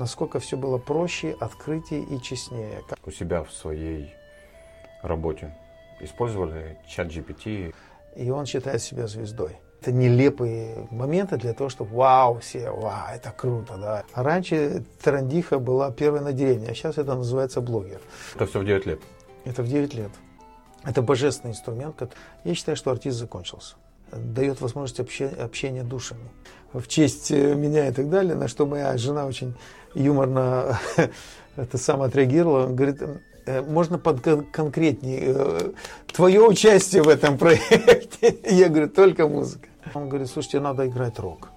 насколько 0.00 0.40
все 0.40 0.56
было 0.56 0.78
проще, 0.78 1.36
открытие 1.38 2.02
и 2.02 2.20
честнее. 2.20 2.82
У 3.04 3.10
себя 3.10 3.44
в 3.44 3.52
своей 3.52 4.14
работе 5.02 5.54
использовали 6.00 6.78
чат 6.88 7.08
GPT? 7.08 7.74
И 8.16 8.30
он 8.30 8.46
считает 8.46 8.82
себя 8.82 9.06
звездой. 9.06 9.58
Это 9.80 9.92
нелепые 9.92 10.88
моменты 10.90 11.36
для 11.36 11.54
того, 11.54 11.70
чтобы 11.70 11.94
вау, 11.94 12.38
все, 12.40 12.70
вау, 12.70 13.14
это 13.14 13.30
круто, 13.30 13.76
да. 13.76 14.04
А 14.12 14.22
раньше 14.22 14.84
Тарандиха 15.02 15.58
была 15.58 15.90
первой 15.90 16.20
на 16.20 16.32
деревне, 16.32 16.68
а 16.70 16.74
сейчас 16.74 16.98
это 16.98 17.14
называется 17.14 17.60
блогер. 17.60 18.00
Это 18.34 18.46
все 18.46 18.60
в 18.60 18.64
9 18.64 18.86
лет? 18.86 19.00
Это 19.44 19.62
в 19.62 19.68
9 19.68 19.94
лет. 19.94 20.10
Это 20.84 21.02
божественный 21.02 21.52
инструмент. 21.52 22.02
Я 22.44 22.54
считаю, 22.54 22.76
что 22.76 22.90
артист 22.90 23.18
закончился. 23.18 23.76
Дает 24.12 24.60
возможность 24.60 25.00
общения, 25.00 25.34
общения 25.34 25.82
душами. 25.82 26.28
В 26.72 26.86
честь 26.86 27.30
э, 27.30 27.54
меня 27.54 27.88
и 27.88 27.92
так 27.92 28.10
далее, 28.10 28.34
на 28.34 28.48
что 28.48 28.66
моя 28.66 28.96
жена 28.96 29.26
очень 29.26 29.54
юморно 29.94 30.78
это 31.56 31.78
сам 31.78 32.02
отреагировала. 32.02 32.66
Он 32.66 32.76
говорит, 32.76 33.02
э, 33.46 33.62
можно 33.62 33.98
под 33.98 34.20
конкретнее 34.52 35.22
э, 35.26 35.70
твое 36.12 36.40
участие 36.40 37.02
в 37.02 37.08
этом 37.08 37.38
проекте. 37.38 38.36
Я 38.44 38.68
говорю, 38.68 38.88
только 38.88 39.26
музыка. 39.28 39.68
Он 39.94 40.08
говорит, 40.08 40.28
слушайте, 40.28 40.60
надо 40.60 40.86
играть 40.86 41.18
рок. 41.18 41.48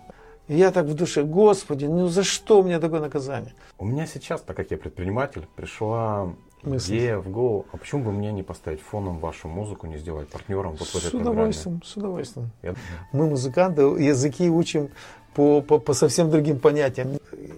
И 0.48 0.56
я 0.58 0.72
так 0.72 0.86
в 0.88 0.94
душе, 0.94 1.24
господи, 1.24 1.86
ну 1.86 2.08
за 2.08 2.24
что 2.24 2.64
мне 2.64 2.80
такое 2.80 3.00
наказание? 3.00 3.54
У 3.78 3.86
меня 3.86 4.06
сейчас, 4.06 4.42
так 4.42 4.58
как 4.58 4.72
я 4.72 4.78
предприниматель, 4.78 5.48
пришла 5.56 6.34
мысли. 6.64 6.98
Идея 6.98 7.18
в 7.18 7.30
голову, 7.30 7.66
а 7.72 7.78
почему 7.78 8.04
бы 8.04 8.12
мне 8.12 8.32
не 8.32 8.44
поставить 8.44 8.82
фоном 8.82 9.20
вашу 9.20 9.48
музыку, 9.48 9.88
не 9.88 9.98
сделать 9.98 10.28
партнером 10.30 10.72
вот 10.74 10.88
в 10.88 10.96
этой 10.96 11.10
С 11.10 11.14
удовольствием, 11.14 11.80
программе? 11.80 11.82
с 11.86 11.98
удовольствием. 11.98 12.50
Я... 12.62 12.76
Мы 13.12 13.30
музыканты, 13.30 13.82
языки 13.82 14.50
учим 14.50 14.90
по, 15.36 15.62
по, 15.62 15.80
по 15.80 15.94
совсем 15.94 16.30
другим 16.30 16.60
понятиям. 16.60 17.18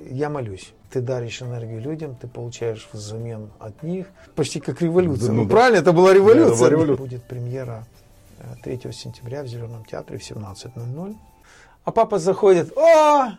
Я 0.10 0.30
молюсь. 0.30 0.74
Ты 0.92 1.02
даришь 1.02 1.42
энергию 1.42 1.82
людям, 1.82 2.16
ты 2.16 2.28
получаешь 2.28 2.88
взамен 2.94 3.50
от 3.60 3.84
них. 3.84 4.08
Почти 4.36 4.60
как 4.60 4.82
революция. 4.82 5.28
Да, 5.28 5.34
ну, 5.34 5.44
ну, 5.44 5.50
правильно, 5.50 5.80
это 5.80 5.92
была 5.92 6.14
революция. 6.14 6.46
Да, 6.48 6.54
это 6.54 6.60
была 6.60 6.70
революция. 6.70 7.04
Будет 7.04 7.24
премьера 7.24 7.86
3 8.64 8.82
э, 8.84 8.92
сентября 8.92 9.44
в 9.44 9.48
Зеленом 9.48 9.84
театре 9.86 10.18
в 10.18 10.22
17.00. 10.22 11.16
А 11.84 11.92
папа 11.92 12.18
заходит, 12.18 12.76
о, 12.78 13.32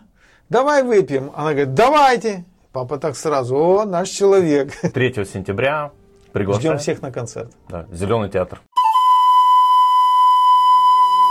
давай 0.49 0.83
выпьем. 0.83 1.31
Она 1.35 1.51
говорит, 1.51 1.73
давайте. 1.73 2.45
Папа 2.71 2.97
так 2.99 3.15
сразу, 3.15 3.55
о, 3.55 3.85
наш 3.85 4.09
человек. 4.09 4.71
3 4.93 5.25
сентября 5.25 5.91
приглашаем. 6.31 6.73
Ждем 6.73 6.77
всех 6.77 7.01
на 7.01 7.11
концерт. 7.11 7.51
Да, 7.69 7.87
Зеленый 7.91 8.29
театр. 8.29 8.61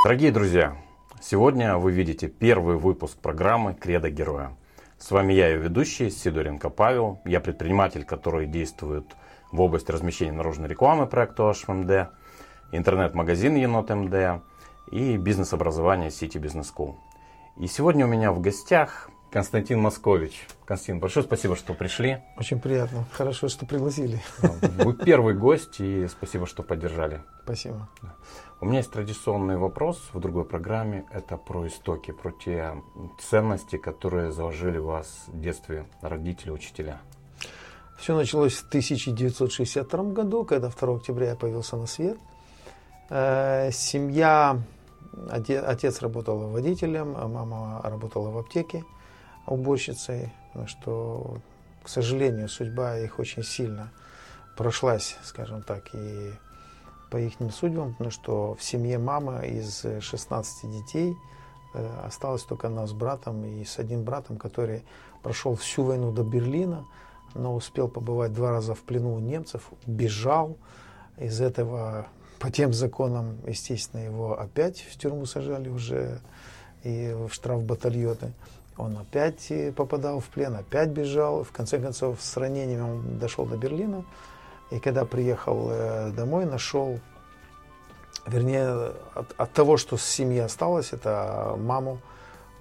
Дорогие 0.05 0.31
друзья, 0.31 0.77
сегодня 1.21 1.77
вы 1.77 1.93
видите 1.93 2.29
первый 2.29 2.77
выпуск 2.77 3.19
программы 3.19 3.75
«Кредо 3.75 4.11
героя». 4.11 4.57
С 4.99 5.11
вами 5.11 5.33
я, 5.33 5.49
ее 5.49 5.59
ведущий, 5.59 6.11
Сидоренко 6.11 6.71
Павел. 6.71 7.21
Я 7.25 7.41
предприниматель, 7.41 8.05
который 8.05 8.47
действует 8.47 9.05
в 9.53 9.61
области 9.61 9.91
размещения 9.91 10.33
наружной 10.33 10.69
рекламы 10.69 11.07
проекта 11.07 11.43
HMD, 11.45 12.09
интернет-магазин 12.73 13.57
Енот 13.57 13.91
МД 13.91 14.43
и 14.91 15.17
бизнес-образование 15.17 16.09
City 16.09 16.41
Business 16.41 16.67
School. 16.75 16.95
И 17.59 17.67
сегодня 17.67 18.07
у 18.07 18.09
меня 18.09 18.33
в 18.33 18.41
гостях 18.41 19.11
Константин 19.31 19.81
Москович. 19.81 20.47
Константин, 20.65 21.01
большое 21.01 21.25
спасибо, 21.25 21.57
что 21.57 21.75
пришли. 21.75 22.19
Очень 22.37 22.61
приятно. 22.61 23.05
Хорошо, 23.13 23.49
что 23.49 23.67
пригласили. 23.67 24.23
Вы 24.79 24.95
первый 24.95 25.35
гость, 25.35 25.81
и 25.81 26.07
спасибо, 26.09 26.47
что 26.47 26.63
поддержали. 26.63 27.23
Спасибо. 27.45 27.89
У 28.59 28.65
меня 28.65 28.79
есть 28.79 28.91
традиционный 28.91 29.59
вопрос 29.59 30.01
в 30.15 30.19
другой 30.19 30.47
программе. 30.47 31.05
Это 31.13 31.37
про 31.37 31.67
истоки, 31.67 32.11
про 32.11 32.33
те 32.33 32.83
ценности, 33.19 33.77
которые 33.77 34.33
заложили 34.33 34.79
в 34.79 34.87
вас 34.87 35.25
в 35.27 35.39
детстве 35.39 35.85
родители, 36.01 36.51
учителя. 36.51 37.01
Все 37.99 38.17
началось 38.17 38.55
в 38.55 38.69
1962 38.69 40.05
году, 40.05 40.45
когда 40.45 40.71
2 40.71 40.97
октября 40.97 41.31
я 41.31 41.37
появился 41.37 41.77
на 41.77 41.87
свет. 41.87 42.17
Э, 43.11 43.71
семья, 43.73 44.59
отец 45.31 46.01
работал 46.01 46.39
водителем, 46.49 47.15
а 47.15 47.29
мама 47.29 47.83
работала 47.85 48.31
в 48.31 48.39
аптеке 48.39 48.85
уборщицей, 49.47 50.33
что, 50.67 51.37
к 51.83 51.91
сожалению, 51.91 52.49
судьба 52.49 52.99
их 53.01 53.19
очень 53.19 53.43
сильно 53.43 53.93
прошлась, 54.57 55.19
скажем 55.23 55.63
так, 55.63 55.95
и 55.95 56.33
по 57.11 57.17
их 57.17 57.35
судьбам, 57.53 57.93
потому 57.93 58.11
что 58.11 58.55
в 58.55 58.63
семье 58.63 58.99
мамы 58.99 59.47
из 59.47 59.85
16 60.01 60.71
детей 60.71 61.17
э, 61.75 62.01
осталась 62.05 62.43
только 62.43 62.67
она 62.69 62.87
с 62.87 62.93
братом 62.93 63.45
и 63.45 63.65
с 63.65 63.79
одним 63.79 64.03
братом, 64.03 64.37
который 64.37 64.85
прошел 65.23 65.55
всю 65.55 65.85
войну 65.85 66.13
до 66.13 66.23
Берлина, 66.23 66.85
но 67.35 67.55
успел 67.55 67.89
побывать 67.89 68.33
два 68.33 68.51
раза 68.51 68.75
в 68.75 68.81
плену 68.81 69.15
у 69.15 69.19
немцев, 69.19 69.71
бежал. 69.87 70.57
Из 71.19 71.41
этого 71.41 72.07
по 72.39 72.51
тем 72.51 72.73
законам, 72.73 73.39
естественно, 73.47 74.03
его 74.03 74.39
опять 74.39 74.81
в 74.81 74.99
тюрьму 74.99 75.27
сажали 75.27 75.69
уже 75.69 76.21
и 76.85 77.15
в 77.15 77.33
штрафбатальоны. 77.33 78.33
Он 78.77 78.99
опять 78.99 79.51
э, 79.51 79.73
попадал 79.73 80.21
в 80.21 80.27
плен, 80.27 80.55
опять 80.55 80.91
бежал. 80.91 81.45
В 81.45 81.53
конце 81.53 81.79
концов, 81.79 82.21
с 82.21 82.37
ранениями 82.37 82.83
он 82.83 83.19
дошел 83.19 83.47
до 83.47 83.57
Берлина. 83.57 84.05
И 84.71 84.79
когда 84.79 85.05
приехал 85.05 85.69
э, 85.71 86.11
домой, 86.11 86.45
нашел, 86.45 86.99
вернее, 88.27 88.93
от, 89.15 89.35
от 89.37 89.53
того, 89.53 89.77
что 89.77 89.97
с 89.97 90.03
семьи 90.03 90.39
осталось, 90.39 90.93
это 90.93 91.55
маму, 91.59 92.01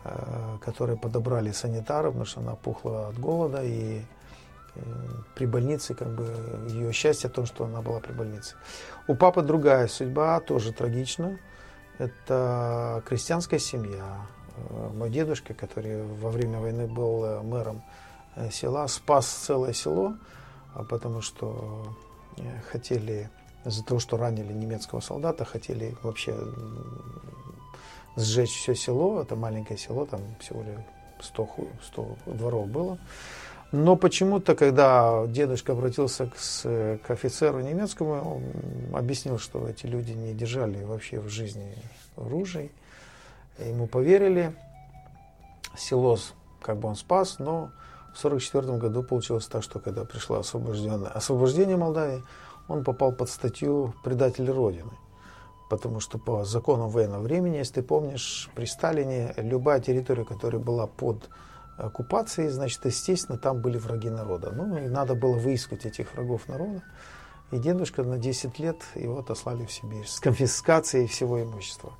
э, 0.04 0.58
которую 0.62 0.98
подобрали 0.98 1.52
санитары, 1.52 2.10
потому 2.10 2.26
что 2.26 2.42
она 2.42 2.56
пухла 2.56 3.10
от 3.10 3.20
голода. 3.20 3.64
И 3.64 4.02
при 5.36 5.46
больнице, 5.46 5.94
как 5.94 6.10
бы, 6.10 6.26
ее 6.68 6.92
счастье 6.92 7.30
в 7.30 7.34
том, 7.34 7.46
что 7.46 7.66
она 7.66 7.82
была 7.82 8.00
при 8.00 8.12
больнице. 8.12 8.56
У 9.08 9.16
папы 9.16 9.42
другая 9.42 9.88
судьба, 9.88 10.40
тоже 10.42 10.74
трагична. 10.74 11.40
Это 11.98 13.02
крестьянская 13.06 13.60
семья. 13.60 14.28
Э, 14.58 14.90
мой 14.94 15.10
дедушка, 15.10 15.54
который 15.54 16.04
во 16.04 16.30
время 16.30 16.60
войны 16.60 16.88
был 16.88 17.24
э, 17.24 17.42
мэром 17.42 17.84
э, 18.36 18.50
села, 18.52 18.88
спас 18.88 19.28
целое 19.28 19.74
село, 19.74 20.16
потому 20.84 21.22
что 21.22 21.88
хотели, 22.70 23.30
из-за 23.66 23.84
того, 23.84 24.00
что 24.00 24.18
ранили 24.18 24.54
немецкого 24.54 25.00
солдата, 25.00 25.46
хотели 25.46 25.96
вообще 26.04 26.36
сжечь 28.16 28.56
все 28.56 28.76
село. 28.76 29.22
Это 29.22 29.36
маленькое 29.36 29.78
село, 29.78 30.06
там 30.06 30.22
всего 30.40 30.64
лишь 30.64 30.80
100, 31.22 31.50
100 31.84 32.18
дворов 32.26 32.68
было. 32.68 32.98
Но 33.72 33.96
почему-то, 33.96 34.56
когда 34.56 35.26
дедушка 35.28 35.74
обратился 35.74 36.28
к, 36.28 36.36
к 37.02 37.12
офицеру 37.12 37.60
немецкому, 37.60 38.36
он 38.36 38.96
объяснил, 38.96 39.38
что 39.38 39.68
эти 39.68 39.86
люди 39.86 40.12
не 40.12 40.34
держали 40.34 40.84
вообще 40.84 41.20
в 41.20 41.30
жизни 41.30 41.76
оружие. 42.16 42.70
Ему 43.58 43.88
поверили, 43.88 44.56
село 45.78 46.18
как 46.62 46.78
бы 46.78 46.90
он 46.90 46.96
спас, 46.96 47.40
но 47.40 47.72
в 48.16 48.26
1944 48.26 48.78
году 48.78 49.04
получилось 49.04 49.46
так, 49.48 49.62
что 49.62 49.80
когда 49.80 50.06
пришло 50.06 50.40
освобожденное, 50.40 51.10
освобождение 51.10 51.76
Молдавии, 51.76 52.24
он 52.68 52.84
попал 52.84 53.12
под 53.12 53.30
статью 53.30 53.94
«Предатель 54.04 54.50
Родины». 54.50 54.92
Потому 55.70 56.00
что 56.00 56.18
по 56.18 56.46
законам 56.46 56.90
военного 56.90 57.24
времени, 57.24 57.58
если 57.58 57.76
ты 57.76 57.84
помнишь, 57.84 58.50
при 58.56 58.66
Сталине 58.66 59.34
любая 59.38 59.82
территория, 59.82 60.24
которая 60.24 60.62
была 60.62 60.88
под 60.88 61.30
оккупацией, 61.78 62.50
значит, 62.50 62.86
естественно, 62.86 63.38
там 63.38 63.62
были 63.62 63.78
враги 63.78 64.10
народа. 64.10 64.52
Ну, 64.52 64.78
и 64.78 64.88
надо 64.88 65.16
было 65.16 65.34
выискать 65.34 65.86
этих 65.86 66.14
врагов 66.14 66.48
народа. 66.48 66.84
И 67.52 67.58
дедушка 67.58 68.04
на 68.04 68.18
10 68.18 68.60
лет 68.60 68.78
его 68.96 69.20
отослали 69.20 69.66
в 69.66 69.72
Сибирь 69.72 70.06
с 70.08 70.20
конфискацией 70.20 71.08
всего 71.08 71.42
имущества. 71.42 71.94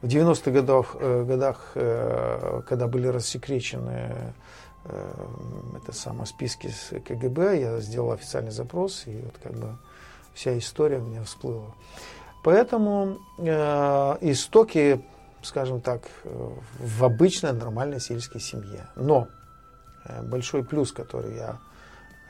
В 0.00 0.06
90-х 0.06 0.50
годах, 0.50 0.96
э, 0.98 1.24
годах, 1.24 1.72
э, 1.74 2.62
когда 2.66 2.86
были 2.86 3.08
рассекречены 3.08 4.32
это 4.84 5.92
самое, 5.92 6.26
списки 6.26 6.68
с 6.68 6.90
КГБ, 7.00 7.60
я 7.60 7.80
сделал 7.80 8.12
официальный 8.12 8.50
запрос, 8.50 9.06
и 9.06 9.20
вот 9.20 9.36
как 9.42 9.52
бы 9.52 9.76
вся 10.34 10.56
история 10.58 10.98
у 10.98 11.04
меня 11.04 11.22
всплыла. 11.24 11.74
Поэтому 12.42 13.18
э, 13.38 13.44
истоки, 14.22 15.04
скажем 15.42 15.80
так, 15.82 16.08
в 16.24 17.04
обычной 17.04 17.52
нормальной 17.52 18.00
сельской 18.00 18.40
семье. 18.40 18.86
Но 18.96 19.28
э, 20.06 20.22
большой 20.22 20.64
плюс, 20.64 20.92
который 20.92 21.36
я, 21.36 21.58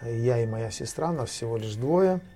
я 0.03 0.43
и 0.43 0.47
моя 0.47 0.73
сестра, 0.73 1.13
нас 1.13 1.31
всего 1.31 1.57
лишь 1.57 1.75
двое– 1.75 2.21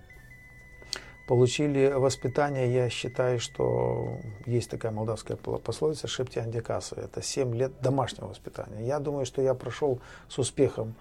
получили 1.26 1.88
воспитание, 1.88 2.72
я 2.72 2.88
считаю, 2.90 3.40
что 3.40 4.18
есть 4.46 4.70
такая 4.70 4.92
молдавская 4.92 5.36
пословица 5.36 6.06
«шепти 6.06 6.38
андикаса». 6.38 6.96
Это 6.96 7.22
7 7.22 7.54
лет 7.54 7.72
домашнего 7.80 8.28
воспитания. 8.28 8.86
Я 8.86 8.98
думаю, 8.98 9.24
что 9.24 9.40
я 9.40 9.54
прошел 9.54 10.00
с 10.28 10.38
успехом 10.38 10.94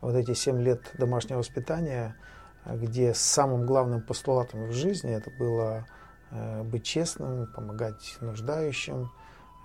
вот 0.00 0.14
эти 0.14 0.34
7 0.34 0.60
лет 0.62 0.80
домашнего 0.98 1.38
воспитания, 1.38 2.16
где 2.64 3.14
самым 3.14 3.66
главным 3.66 4.02
постулатом 4.02 4.68
в 4.68 4.72
жизни 4.72 5.14
это 5.14 5.30
было 5.38 5.86
э, 6.30 6.62
быть 6.62 6.84
честным, 6.84 7.46
помогать 7.54 8.16
нуждающим, 8.20 9.10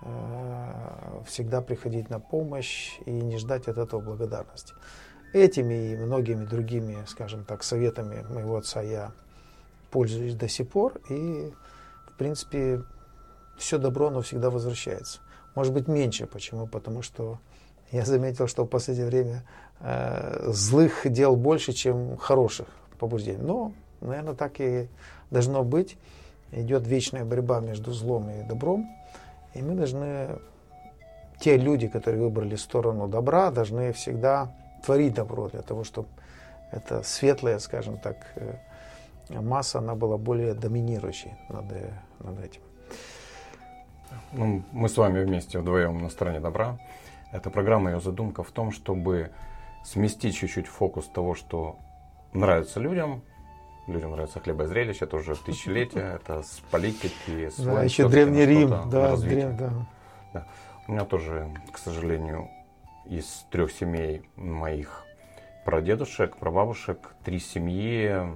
э, 0.02 1.22
всегда 1.26 1.62
приходить 1.62 2.10
на 2.10 2.20
помощь 2.20 2.98
и 3.06 3.10
не 3.10 3.38
ждать 3.38 3.66
от 3.66 3.78
этого 3.78 4.00
благодарности. 4.00 4.74
Этими 5.32 5.92
и 5.92 5.96
многими 5.96 6.44
другими, 6.44 7.02
скажем 7.06 7.44
так, 7.44 7.62
советами 7.62 8.22
моего 8.28 8.56
отца 8.56 8.82
я 8.82 9.12
пользуюсь 9.92 10.34
до 10.34 10.48
сих 10.48 10.68
пор. 10.68 11.00
И, 11.08 11.52
в 12.08 12.16
принципе, 12.16 12.82
все 13.56 13.78
добро, 13.78 14.08
оно 14.08 14.22
всегда 14.22 14.50
возвращается. 14.50 15.20
Может 15.54 15.72
быть, 15.72 15.86
меньше. 15.86 16.26
Почему? 16.26 16.66
Потому 16.66 17.02
что 17.02 17.38
я 17.92 18.04
заметил, 18.04 18.48
что 18.48 18.64
в 18.64 18.68
последнее 18.68 19.06
время 19.06 19.44
э, 19.80 20.50
злых 20.50 21.02
дел 21.04 21.36
больше, 21.36 21.72
чем 21.72 22.16
хороших 22.16 22.66
побуждений. 22.98 23.42
Но, 23.42 23.72
наверное, 24.00 24.34
так 24.34 24.60
и 24.60 24.88
должно 25.30 25.62
быть. 25.62 25.96
Идет 26.52 26.86
вечная 26.86 27.24
борьба 27.24 27.60
между 27.60 27.92
злом 27.92 28.30
и 28.30 28.42
добром. 28.42 28.88
И 29.54 29.62
мы 29.62 29.74
должны, 29.74 30.38
те 31.38 31.56
люди, 31.56 31.88
которые 31.88 32.22
выбрали 32.22 32.56
сторону 32.56 33.08
добра, 33.08 33.50
должны 33.50 33.92
всегда 33.92 34.54
творить 34.84 35.14
добро 35.14 35.48
для 35.48 35.62
того, 35.62 35.84
чтобы 35.84 36.08
эта 36.70 37.02
светлая, 37.02 37.58
скажем 37.58 37.98
так, 37.98 38.16
э, 38.36 38.54
масса, 39.40 39.78
она 39.78 39.94
была 39.94 40.16
более 40.16 40.54
доминирующей 40.54 41.32
над, 41.48 41.64
над 42.20 42.44
этим. 42.44 42.60
Ну, 44.32 44.62
мы 44.72 44.88
с 44.88 44.96
вами 44.96 45.22
вместе 45.22 45.58
вдвоем 45.58 45.98
на 45.98 46.08
стороне 46.08 46.40
добра. 46.40 46.78
Эта 47.32 47.50
программа, 47.50 47.92
ее 47.92 48.00
задумка 48.00 48.42
в 48.42 48.50
том, 48.50 48.72
чтобы 48.72 49.30
сместить 49.84 50.36
чуть-чуть 50.36 50.66
фокус 50.66 51.06
того, 51.06 51.34
что 51.34 51.78
нравится 52.32 52.80
людям. 52.80 53.22
Людям 53.86 54.12
нравится 54.12 54.38
хлеба 54.38 54.64
и 54.64 54.66
зрелище, 54.66 55.06
это 55.06 55.16
уже 55.16 55.34
тысячелетия, 55.34 56.18
это 56.22 56.42
с 56.42 56.60
политики, 56.70 57.48
с 57.48 57.56
Да, 57.56 57.82
еще 57.82 58.08
Древний 58.08 58.46
Рим, 58.46 58.70
да, 58.90 59.16
древ, 59.16 59.56
да. 59.56 59.72
да. 60.32 60.46
У 60.86 60.92
меня 60.92 61.04
тоже, 61.04 61.50
к 61.72 61.78
сожалению, 61.78 62.48
из 63.06 63.46
трех 63.50 63.72
семей 63.72 64.22
моих 64.36 65.04
прадедушек, 65.64 66.36
прабабушек, 66.36 67.14
три 67.24 67.38
семьи 67.38 68.26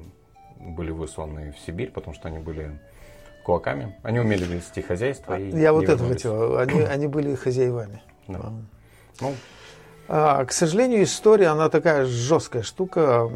были 0.61 0.91
высланы 0.91 1.53
в 1.53 1.58
Сибирь, 1.58 1.91
потому 1.91 2.14
что 2.14 2.29
они 2.29 2.38
были 2.38 2.79
кулаками. 3.44 3.97
Они 4.03 4.19
умели 4.19 4.44
вести 4.44 4.82
хозяйство. 4.82 5.38
И 5.38 5.56
Я 5.56 5.73
вот 5.73 5.85
это 5.85 6.05
хотел. 6.06 6.58
Они, 6.58 6.81
они 6.94 7.06
были 7.06 7.35
хозяевами. 7.35 8.03
Да. 8.26 8.53
Ну, 9.20 9.35
а, 10.08 10.44
к 10.44 10.53
сожалению, 10.53 11.03
история, 11.03 11.49
она 11.49 11.69
такая 11.69 12.06
жесткая 12.06 12.62
штука. 12.62 13.31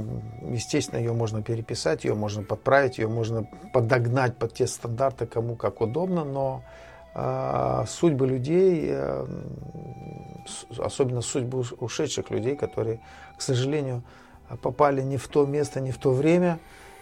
Естественно, 0.48 0.98
ее 0.98 1.12
можно 1.12 1.42
переписать, 1.42 2.04
ее 2.04 2.14
можно 2.14 2.42
подправить, 2.42 2.98
ее 2.98 3.08
можно 3.08 3.48
подогнать 3.72 4.36
под 4.36 4.54
те 4.54 4.66
стандарты, 4.66 5.26
кому 5.26 5.56
как 5.56 5.80
удобно, 5.80 6.24
но 6.24 6.62
а, 7.12 7.84
судьбы 7.88 8.26
людей, 8.26 8.86
э, 8.90 9.26
особенно 10.78 11.22
судьбы 11.22 11.64
ушедших 11.78 12.30
людей, 12.30 12.54
которые, 12.54 13.00
к 13.36 13.42
сожалению, 13.42 14.02
попали 14.62 15.02
не 15.02 15.16
в 15.16 15.26
то 15.26 15.46
место, 15.46 15.80
не 15.80 15.90
в 15.90 15.98
то 15.98 16.12
время, 16.12 16.60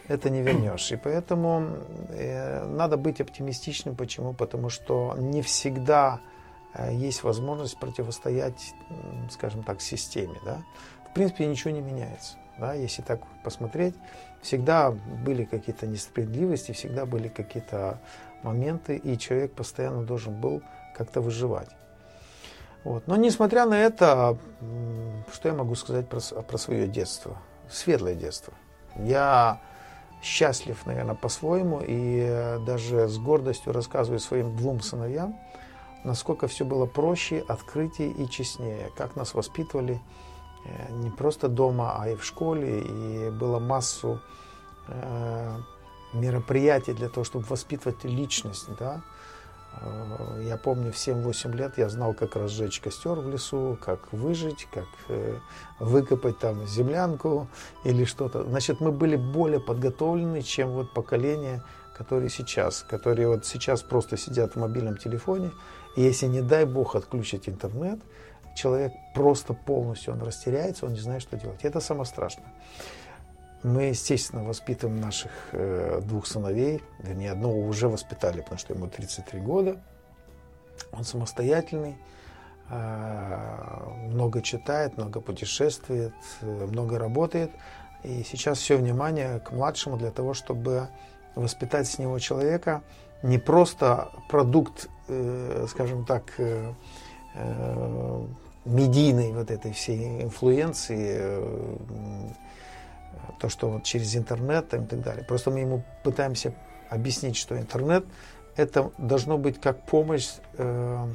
это 0.09 0.31
не 0.31 0.43
вернешь. 0.43 0.91
И 0.91 0.97
поэтому 0.97 1.79
э, 2.11 2.65
надо 2.65 2.97
быть 2.97 3.21
оптимистичным. 3.21 3.95
Почему? 3.95 4.33
Потому 4.33 4.71
что 4.71 5.15
не 5.19 5.43
всегда 5.43 6.21
э, 6.75 6.95
есть 6.95 7.23
возможность 7.23 7.79
противостоять, 7.79 8.75
скажем 9.31 9.63
так, 9.63 9.81
системе. 9.81 10.39
Да? 10.45 10.63
В 11.11 11.15
принципе, 11.15 11.47
ничего 11.47 11.71
не 11.71 11.81
меняется. 11.81 12.37
Да? 12.59 12.73
Если 12.73 13.03
так 13.03 13.21
посмотреть, 13.45 13.95
всегда 14.41 14.91
были 14.91 15.45
какие-то 15.45 15.87
несправедливости, 15.87 16.73
всегда 16.73 17.05
были 17.07 17.29
какие-то 17.29 18.01
моменты, 18.43 18.97
и 18.97 19.19
человек 19.19 19.53
постоянно 19.53 20.03
должен 20.05 20.41
был 20.41 20.63
как-то 20.97 21.21
выживать. 21.21 21.69
Вот. 22.85 23.07
Но 23.07 23.17
несмотря 23.17 23.67
на 23.67 23.79
это, 23.79 24.39
что 25.33 25.49
я 25.49 25.55
могу 25.55 25.75
сказать 25.75 26.09
про, 26.09 26.21
про 26.21 26.59
свое 26.59 26.87
детство? 26.87 27.37
Светлое 27.71 28.15
детство. 28.15 28.55
Я 28.97 29.61
счастлив, 30.23 30.85
наверное, 30.87 31.15
по-своему, 31.15 31.81
и 31.81 32.21
э, 32.27 32.59
даже 32.61 33.09
с 33.09 33.19
гордостью 33.19 33.73
рассказываю 33.73 34.21
своим 34.21 34.57
двум 34.57 34.81
сыновьям, 34.81 35.37
насколько 36.05 36.49
все 36.49 36.65
было 36.65 36.87
проще, 36.87 37.45
открытие 37.47 38.11
и 38.11 38.29
честнее, 38.29 38.91
как 38.97 39.17
нас 39.17 39.35
воспитывали 39.35 40.01
э, 40.65 40.93
не 40.93 41.11
просто 41.11 41.49
дома, 41.49 41.97
а 41.99 42.09
и 42.09 42.17
в 42.17 42.25
школе, 42.25 42.81
и 42.81 43.31
было 43.31 43.59
массу 43.59 44.21
э, 44.89 45.57
мероприятий 46.13 46.95
для 46.95 47.09
того, 47.09 47.25
чтобы 47.25 47.47
воспитывать 47.49 48.05
личность, 48.05 48.69
да, 48.79 49.03
я 50.41 50.57
помню, 50.57 50.93
в 50.93 50.97
7-8 50.97 51.55
лет 51.57 51.79
я 51.79 51.89
знал, 51.89 52.15
как 52.15 52.37
разжечь 52.37 52.81
костер 52.81 53.15
в 53.15 53.29
лесу, 53.29 53.79
как 53.81 54.13
выжить, 54.13 54.67
как 54.73 54.87
э, 55.09 55.39
выкопать 55.79 56.39
там 56.39 56.67
землянку 56.67 57.49
или 57.85 58.05
что-то. 58.05 58.45
Значит, 58.45 58.81
мы 58.81 58.91
были 58.91 59.17
более 59.17 59.61
подготовлены, 59.61 60.43
чем 60.43 60.71
вот 60.71 60.93
поколение, 60.93 61.63
которые 61.97 62.31
сейчас, 62.31 62.85
которые 62.89 63.29
вот 63.29 63.47
сейчас 63.47 63.83
просто 63.83 64.17
сидят 64.17 64.55
в 64.55 64.57
мобильном 64.57 64.97
телефоне, 64.97 65.53
и 65.97 66.03
если, 66.03 66.27
не 66.27 66.43
дай 66.43 66.65
бог, 66.65 66.97
отключить 66.97 67.49
интернет, 67.49 68.01
человек 68.57 68.93
просто 69.15 69.55
полностью, 69.55 70.15
он 70.15 70.23
растеряется, 70.23 70.87
он 70.87 70.93
не 70.93 71.01
знает, 71.01 71.23
что 71.23 71.37
делать. 71.37 71.61
Это 71.63 71.81
самое 71.81 72.07
страшное. 72.07 72.53
Мы, 73.63 73.85
естественно, 73.85 74.45
воспитываем 74.45 75.01
наших 75.01 75.33
э, 75.53 76.01
двух 76.05 76.27
сыновей, 76.27 76.81
вернее, 77.01 77.33
одного 77.33 77.61
уже 77.67 77.89
воспитали, 77.89 78.41
потому 78.41 78.59
что 78.59 78.75
ему 78.75 78.87
33 78.87 79.41
года. 79.41 79.81
Он 80.93 81.05
самостоятельный, 81.05 81.97
э, 82.71 84.07
много 84.11 84.43
читает, 84.43 84.97
много 84.97 85.21
путешествует, 85.21 86.15
э, 86.41 86.67
много 86.67 86.99
работает. 86.99 87.51
И 88.05 88.23
сейчас 88.23 88.59
все 88.59 88.77
внимание 88.77 89.41
к 89.41 89.51
младшему 89.51 89.97
для 89.97 90.13
того, 90.13 90.35
чтобы 90.35 90.89
воспитать 91.35 91.89
с 91.89 91.99
него 91.99 92.19
человека, 92.21 92.83
не 93.25 93.39
просто 93.39 94.11
продукт, 94.29 94.89
э, 95.09 95.67
скажем 95.69 96.05
так, 96.05 96.23
э, 96.39 96.73
э, 97.35 98.27
медийной 98.65 99.33
вот 99.33 99.51
этой 99.51 99.73
всей 99.73 100.23
инфлюенции, 100.23 101.17
э, 101.19 102.29
то, 103.39 103.49
что 103.49 103.71
вот 103.71 103.85
через 103.85 104.17
интернет 104.17 104.73
и 104.75 104.79
так 104.79 105.01
далее. 105.01 105.25
Просто 105.25 105.51
мы 105.51 105.61
ему 105.61 105.85
пытаемся 106.03 106.55
объяснить, 106.91 107.37
что 107.37 107.59
интернет 107.59 108.05
это 108.57 108.91
должно 108.99 109.39
быть 109.39 109.61
как 109.61 109.85
помощь 109.85 110.29
э, 110.55 111.07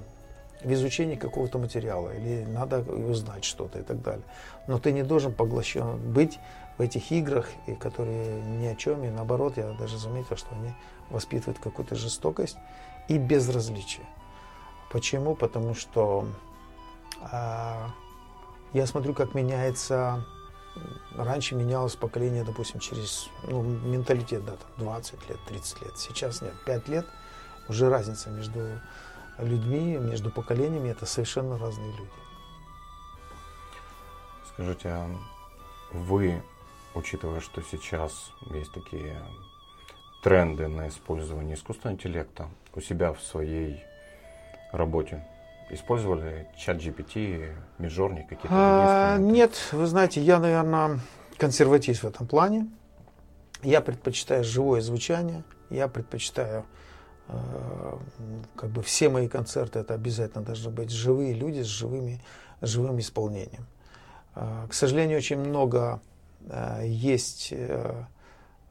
в 0.63 0.73
изучении 0.73 1.15
какого-то 1.15 1.59
материала, 1.59 2.15
или 2.15 2.45
надо 2.45 2.79
узнать 2.79 3.43
что-то 3.43 3.79
и 3.79 3.83
так 3.83 4.01
далее. 4.01 4.23
Но 4.67 4.79
ты 4.79 4.91
не 4.91 5.03
должен 5.03 5.33
поглощен 5.33 5.97
быть 6.13 6.39
в 6.77 6.81
этих 6.81 7.11
играх, 7.11 7.49
и 7.67 7.75
которые 7.75 8.41
ни 8.41 8.65
о 8.65 8.75
чем, 8.75 9.03
и 9.03 9.09
наоборот, 9.09 9.57
я 9.57 9.71
даже 9.73 9.97
заметил, 9.97 10.37
что 10.37 10.47
они 10.55 10.73
воспитывают 11.09 11.59
какую-то 11.59 11.95
жестокость 11.95 12.57
и 13.09 13.17
безразличие. 13.17 14.05
Почему? 14.89 15.35
Потому 15.35 15.73
что 15.73 16.25
э, 17.29 17.87
я 18.73 18.85
смотрю, 18.87 19.13
как 19.13 19.35
меняется 19.35 20.25
раньше 21.15 21.55
менялось 21.55 21.95
поколение, 21.95 22.43
допустим, 22.43 22.79
через 22.79 23.29
ну, 23.47 23.61
менталитет, 23.63 24.43
да, 24.45 24.53
там 24.53 24.69
20 24.77 25.29
лет, 25.29 25.39
30 25.47 25.81
лет. 25.81 25.97
Сейчас 25.97 26.41
нет, 26.41 26.53
5 26.65 26.87
лет 26.87 27.05
уже 27.69 27.89
разница 27.89 28.29
между 28.29 28.79
людьми, 29.37 29.97
между 29.97 30.29
поколениями, 30.29 30.89
это 30.89 31.05
совершенно 31.05 31.57
разные 31.57 31.91
люди. 31.91 32.11
Скажите, 34.53 34.89
а 34.89 35.09
вы, 35.91 36.41
учитывая, 36.93 37.39
что 37.39 37.61
сейчас 37.61 38.31
есть 38.51 38.71
такие 38.73 39.19
тренды 40.21 40.67
на 40.67 40.87
использование 40.87 41.55
искусственного 41.55 41.95
интеллекта 41.95 42.49
у 42.75 42.81
себя 42.81 43.13
в 43.13 43.21
своей 43.21 43.83
работе, 44.71 45.25
Использовали 45.73 46.47
чат 46.55 46.77
GPT, 46.77 47.51
Миджорни 47.79 48.21
какие-то 48.21 48.49
а, 48.51 49.17
Нет, 49.17 49.69
вы 49.71 49.87
знаете, 49.87 50.21
я, 50.21 50.39
наверное, 50.39 50.99
консерватист 51.37 52.03
в 52.03 52.07
этом 52.07 52.27
плане. 52.27 52.67
Я 53.63 53.81
предпочитаю 53.81 54.43
живое 54.43 54.81
звучание, 54.81 55.43
я 55.69 55.87
предпочитаю 55.87 56.65
э, 57.29 57.97
как 58.55 58.69
бы 58.69 58.83
все 58.83 59.09
мои 59.09 59.27
концерты 59.27 59.79
это 59.79 59.93
обязательно 59.93 60.43
должны 60.43 60.69
быть 60.69 60.91
живые 60.91 61.33
люди 61.33 61.61
с 61.61 61.67
живыми 61.67 62.21
живым 62.61 62.99
исполнением. 62.99 63.65
Э, 64.35 64.67
к 64.69 64.73
сожалению, 64.73 65.17
очень 65.17 65.39
много 65.39 66.01
э, 66.45 66.81
есть, 66.85 67.49
э, 67.51 68.03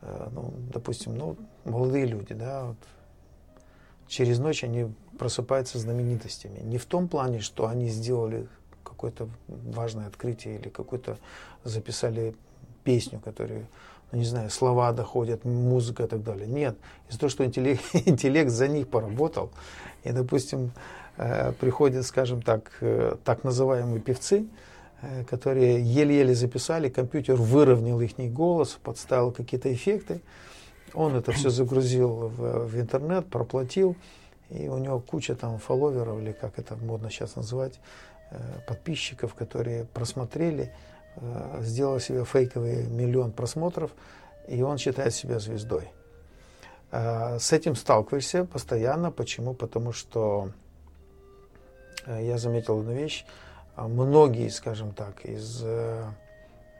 э, 0.03 0.29
ну, 0.31 0.53
допустим, 0.73 1.17
ну, 1.17 1.37
молодые 1.65 2.05
люди, 2.05 2.35
да, 2.35 2.65
вот, 2.65 2.77
через 4.09 4.39
ночь 4.39 4.63
они 4.63 4.93
просыпаются 5.19 5.79
знаменитостями. 5.79 6.61
Не 6.61 6.79
в 6.79 6.87
том 6.87 7.09
плане, 7.09 7.41
что 7.41 7.67
они 7.67 7.89
сделали 7.89 8.47
какое-то 8.85 9.29
важное 9.49 10.07
открытие 10.07 10.59
или 10.59 10.69
какой-то 10.69 11.19
записали 11.65 12.35
песню, 12.85 13.21
которую, 13.21 13.67
ну, 14.11 14.19
не 14.19 14.25
знаю, 14.25 14.51
слова 14.51 14.93
доходят, 14.93 15.45
музыка 15.45 16.05
и 16.05 16.07
так 16.07 16.23
далее. 16.23 16.47
Нет. 16.47 16.77
Из-за 17.09 17.21
того, 17.21 17.31
что 17.31 17.45
интеллект, 17.45 17.83
интеллект 18.07 18.51
за 18.51 18.69
них 18.69 18.89
поработал, 18.89 19.51
и, 20.05 20.13
допустим, 20.13 20.73
э, 21.17 21.53
приходят, 21.53 22.07
скажем 22.07 22.43
так, 22.43 22.73
э, 22.81 23.17
так 23.25 23.45
называемые 23.45 24.01
певцы, 24.01 24.47
э, 25.03 25.25
которые 25.25 25.83
еле-еле 25.83 26.35
записали, 26.35 26.89
компьютер 26.89 27.37
выровнял 27.37 28.01
их 28.01 28.33
голос, 28.33 28.79
подставил 28.83 29.33
какие-то 29.33 29.73
эффекты. 29.73 30.21
Он 30.95 31.17
это 31.17 31.33
все 31.33 31.51
загрузил 31.51 32.29
в, 32.29 32.67
в 32.67 32.81
интернет, 32.81 33.27
проплатил, 33.27 33.97
и 34.53 34.69
у 34.69 34.79
него 34.79 35.01
куча 35.01 35.35
там 35.35 35.59
фолловеров, 35.59 36.21
или 36.21 36.33
как 36.33 36.59
это 36.59 36.77
модно 36.77 37.11
сейчас 37.11 37.37
называть, 37.37 37.81
э, 38.31 38.39
подписчиков, 38.67 39.35
которые 39.35 39.85
просмотрели, 39.85 40.73
э, 41.17 41.59
сделал 41.63 42.01
себе 42.01 42.25
фейковый 42.25 42.87
миллион 42.87 43.33
просмотров, 43.33 43.91
и 44.49 44.63
он 44.63 44.79
считает 44.79 45.15
себя 45.15 45.39
звездой. 45.39 45.91
С 46.91 47.53
этим 47.53 47.75
сталкиваешься 47.75 48.45
постоянно. 48.45 49.11
Почему? 49.11 49.55
Потому 49.55 49.93
что 49.93 50.51
я 52.07 52.37
заметил 52.37 52.81
одну 52.81 52.93
вещь 52.93 53.25
многие, 53.77 54.49
скажем 54.49 54.93
так, 54.93 55.25
из 55.25 55.63
э, 55.63 56.05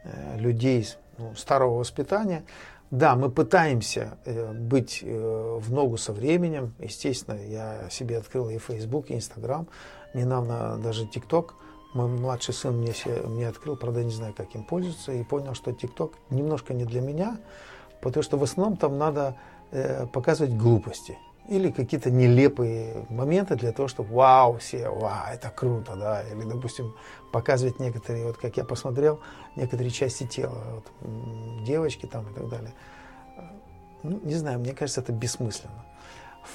э, 0.05 0.39
людей 0.39 0.87
ну, 1.19 1.35
старого 1.35 1.79
воспитания, 1.79 2.45
да, 2.93 3.17
мы 3.17 3.31
пытаемся 3.31 4.19
э, 4.27 4.53
быть 4.53 5.03
в 5.03 5.73
ногу 5.73 5.97
со 5.97 6.13
временем. 6.13 6.75
Естественно, 6.79 7.37
я 7.37 7.89
себе 7.91 8.19
открыл 8.19 8.51
и 8.51 8.59
Facebook, 8.59 9.11
и 9.11 9.15
Instagram. 9.15 9.67
Недавно 10.15 10.77
даже 10.77 11.07
TikTok. 11.07 11.53
Мой 11.95 12.07
младший 12.07 12.55
сын 12.55 12.77
мне, 12.77 12.93
мне 13.25 13.49
открыл, 13.49 13.77
правда, 13.77 14.05
не 14.05 14.13
знаю, 14.13 14.35
как 14.35 14.55
им 14.55 14.63
пользоваться, 14.65 15.11
и 15.13 15.25
понял, 15.25 15.55
что 15.55 15.71
TikTok 15.71 16.13
немножко 16.29 16.75
не 16.75 16.85
для 16.85 17.01
меня, 17.01 17.39
потому 18.03 18.23
что 18.23 18.37
в 18.37 18.43
основном 18.43 18.77
там 18.77 18.99
надо 18.99 19.37
показывать 20.13 20.55
глупости 20.55 21.19
или 21.49 21.71
какие-то 21.71 22.11
нелепые 22.11 23.07
моменты 23.11 23.57
для 23.57 23.73
того, 23.73 23.89
чтобы 23.89 24.15
вау, 24.15 24.59
все, 24.59 24.89
вау, 24.89 25.27
это 25.33 25.51
круто, 25.51 25.97
да, 25.97 26.23
или, 26.23 26.45
допустим, 26.45 26.95
показывать 27.33 27.81
некоторые, 27.81 28.27
вот 28.27 28.37
как 28.37 28.57
я 28.57 28.65
посмотрел, 28.65 29.21
некоторые 29.57 29.91
части 29.91 30.25
тела, 30.25 30.83
вот, 31.01 31.65
девочки 31.65 32.07
там 32.07 32.31
и 32.31 32.35
так 32.35 32.49
далее. 32.49 32.73
Ну, 34.03 34.21
не 34.25 34.35
знаю, 34.35 34.59
мне 34.59 34.73
кажется, 34.73 35.01
это 35.01 35.13
бессмысленно. 35.13 35.85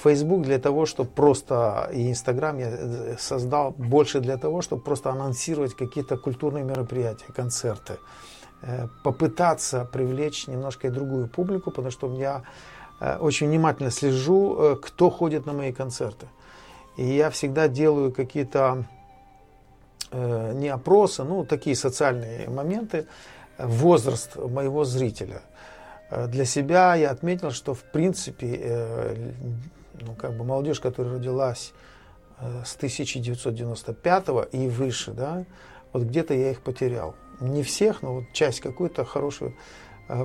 Facebook 0.02 0.42
для 0.42 0.58
того, 0.58 0.84
чтобы 0.86 1.10
просто, 1.10 1.90
и 1.92 2.10
Instagram 2.10 2.58
я 2.58 2.68
э, 2.70 3.16
создал 3.18 3.70
больше 3.70 4.20
для 4.20 4.36
того, 4.36 4.60
чтобы 4.60 4.82
просто 4.82 5.10
анонсировать 5.10 5.74
какие-то 5.74 6.18
культурные 6.18 6.62
мероприятия, 6.62 7.32
концерты, 7.34 7.96
э, 8.60 8.88
попытаться 9.02 9.86
привлечь 9.90 10.46
немножко 10.46 10.88
и 10.88 10.90
другую 10.90 11.28
публику, 11.28 11.70
потому 11.70 11.90
что 11.90 12.06
у 12.08 12.10
меня 12.10 12.42
очень 13.00 13.48
внимательно 13.48 13.90
слежу, 13.90 14.56
э, 14.58 14.76
кто 14.76 15.10
ходит 15.10 15.46
на 15.46 15.52
мои 15.52 15.72
концерты. 15.72 16.26
И 16.96 17.04
я 17.04 17.30
всегда 17.30 17.68
делаю 17.68 18.12
какие-то 18.12 18.86
э, 20.10 20.52
не 20.54 20.68
опросы, 20.68 21.22
ну, 21.22 21.44
такие 21.44 21.76
социальные 21.76 22.48
моменты, 22.48 23.06
возраст 23.58 24.36
моего 24.36 24.84
зрителя. 24.84 25.42
Для 26.28 26.44
себя 26.44 26.94
я 26.94 27.10
отметил, 27.10 27.50
что 27.50 27.74
в 27.74 27.82
принципе, 27.82 29.18
ну, 30.00 30.14
как 30.14 30.38
бы 30.38 30.44
молодежь, 30.44 30.80
которая 30.80 31.14
родилась 31.14 31.74
с 32.64 32.76
1995 32.76 34.28
и 34.52 34.68
выше, 34.68 35.10
да, 35.10 35.44
вот 35.92 36.04
где-то 36.04 36.34
я 36.34 36.52
их 36.52 36.62
потерял. 36.62 37.14
Не 37.40 37.62
всех, 37.62 38.00
но 38.02 38.14
вот 38.14 38.24
часть 38.32 38.60
какую-то 38.60 39.04
хорошую 39.04 39.54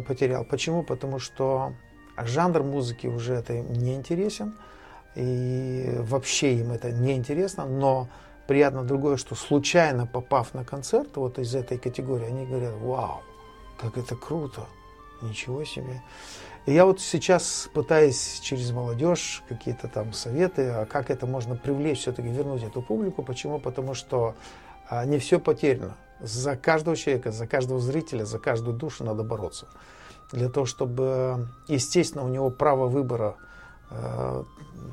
потерял. 0.08 0.46
Почему? 0.46 0.84
Потому 0.84 1.18
что 1.18 1.74
а 2.16 2.26
жанр 2.26 2.64
музыки 2.64 3.08
уже 3.08 3.34
это 3.34 3.54
не 3.54 3.96
интересен, 3.96 4.54
и 5.16 5.96
вообще 6.00 6.56
им 6.56 6.72
это 6.72 6.92
не 6.92 7.14
интересно, 7.14 7.66
но 7.66 8.08
приятно 8.48 8.84
другое, 8.84 9.18
что 9.18 9.36
случайно 9.36 10.06
попав 10.08 10.54
на 10.54 10.64
концерт 10.64 11.16
вот 11.16 11.40
из 11.40 11.54
этой 11.56 11.78
категории, 11.78 12.26
они 12.26 12.46
говорят, 12.46 12.74
вау, 12.76 13.22
как 13.80 13.98
это 13.98 14.16
круто, 14.16 14.66
ничего 15.22 15.64
себе. 15.64 16.02
И 16.66 16.74
я 16.74 16.86
вот 16.86 17.02
сейчас 17.02 17.70
пытаюсь 17.74 18.40
через 18.42 18.72
молодежь 18.72 19.44
какие-то 19.50 19.88
там 19.88 20.14
советы, 20.14 20.70
а 20.70 20.86
как 20.86 21.10
это 21.10 21.28
можно 21.28 21.56
привлечь, 21.56 22.00
все-таки 22.00 22.30
вернуть 22.30 22.64
эту 22.64 22.82
публику. 22.82 23.22
Почему? 23.22 23.60
Потому 23.60 23.94
что 23.94 24.36
а, 24.90 25.04
не 25.04 25.18
все 25.20 25.40
потеряно. 25.40 25.98
За 26.22 26.56
каждого 26.56 26.96
человека, 26.96 27.32
за 27.32 27.48
каждого 27.48 27.82
зрителя, 27.82 28.24
за 28.24 28.40
каждую 28.40 28.78
душу 28.78 29.04
надо 29.04 29.24
бороться 29.24 29.68
для 30.34 30.50
того, 30.50 30.66
чтобы, 30.66 31.48
естественно, 31.68 32.26
у 32.26 32.28
него 32.28 32.50
право 32.50 32.88
выбора, 32.88 33.36
э, 33.92 34.44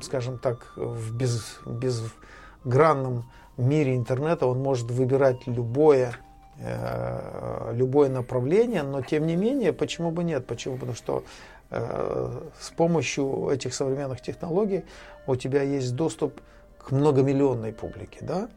скажем 0.01 0.37
так, 0.37 0.71
в 0.75 1.15
без, 1.15 1.59
безгранном 1.65 3.25
мире 3.57 3.95
интернета 3.95 4.45
он 4.45 4.59
может 4.59 4.91
выбирать 4.91 5.47
любое, 5.47 6.15
э, 6.59 7.71
любое 7.73 8.09
направление, 8.09 8.83
но 8.83 9.01
тем 9.01 9.25
не 9.25 9.35
менее, 9.35 9.73
почему 9.73 10.11
бы 10.11 10.23
нет? 10.23 10.45
Почему? 10.45 10.75
Потому 10.75 10.95
что 10.95 11.23
э, 11.71 12.41
с 12.59 12.69
помощью 12.69 13.49
этих 13.49 13.73
современных 13.73 14.21
технологий 14.21 14.85
у 15.25 15.35
тебя 15.35 15.63
есть 15.63 15.95
доступ 15.95 16.39
к 16.77 16.91
многомиллионной 16.91 17.73
публике, 17.73 18.19
да? 18.21 18.47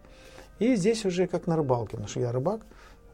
И 0.59 0.77
здесь 0.77 1.05
уже 1.07 1.27
как 1.27 1.47
на 1.47 1.57
рыбалке, 1.57 1.93
потому 1.93 2.09
что 2.09 2.21
я 2.21 2.31
рыбак, 2.31 2.61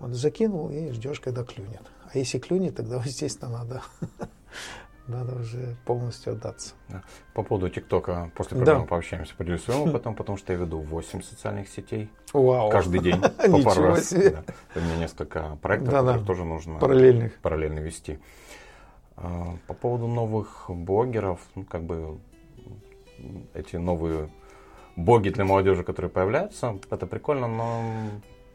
вот 0.00 0.10
закинул 0.10 0.70
и 0.70 0.90
ждешь, 0.90 1.20
когда 1.20 1.44
клюнет. 1.44 1.82
А 2.12 2.18
если 2.18 2.38
клюнет, 2.38 2.76
тогда, 2.76 2.96
естественно, 3.04 3.58
надо, 3.58 3.82
надо 5.06 5.36
уже 5.36 5.76
полностью 5.84 6.32
отдаться. 6.32 6.74
Да. 6.88 7.02
По 7.34 7.42
поводу 7.42 7.68
ТикТока 7.68 8.32
после 8.34 8.56
программы 8.56 8.82
да. 8.82 8.88
пообщаемся, 8.88 9.34
поделюсь 9.36 9.62
своим 9.62 9.82
опытом, 9.88 10.14
потому 10.14 10.36
что 10.36 10.52
я 10.52 10.58
веду 10.58 10.80
8 10.80 11.22
социальных 11.22 11.68
сетей 11.68 12.10
Вау. 12.32 12.70
каждый 12.70 13.00
день 13.00 13.20
по 13.22 13.62
пару 13.62 13.82
раз. 13.84 14.12
Да. 14.12 14.44
У 14.74 14.80
меня 14.80 14.96
несколько 14.96 15.56
проектов, 15.62 15.92
да, 15.92 15.98
которые 16.00 16.20
да. 16.20 16.26
тоже 16.26 16.44
нужно 16.44 16.78
параллельных. 16.78 17.38
параллельно 17.40 17.78
вести. 17.78 18.18
А, 19.16 19.56
по 19.68 19.74
поводу 19.74 20.08
новых 20.08 20.64
блогеров, 20.68 21.40
ну, 21.54 21.64
как 21.64 21.84
бы 21.84 22.18
эти 23.54 23.76
новые 23.76 24.30
боги 24.96 25.28
для 25.28 25.44
молодежи, 25.44 25.84
которые 25.84 26.10
появляются, 26.10 26.78
это 26.90 27.06
прикольно, 27.06 27.46
но 27.46 27.82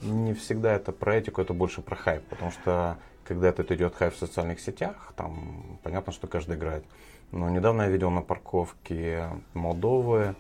не 0.02 0.34
всегда 0.34 0.74
это 0.74 0.92
про 0.92 1.16
этику, 1.16 1.42
это 1.42 1.54
больше 1.54 1.82
про 1.82 1.96
хайп, 1.96 2.24
потому 2.26 2.52
что 2.52 2.98
когда 3.28 3.50
этот 3.50 3.72
идет 3.72 3.96
хайп 3.96 4.14
в 4.14 4.18
социальных 4.18 4.60
сетях, 4.60 5.14
там 5.16 5.80
понятно, 5.84 6.14
что 6.14 6.28
каждый 6.28 6.56
играет. 6.56 6.84
Но 7.32 7.50
недавно 7.50 7.84
я 7.84 7.90
видел 7.90 8.12
на 8.12 8.22
парковке 8.22 9.30
Молдовы 9.54 10.36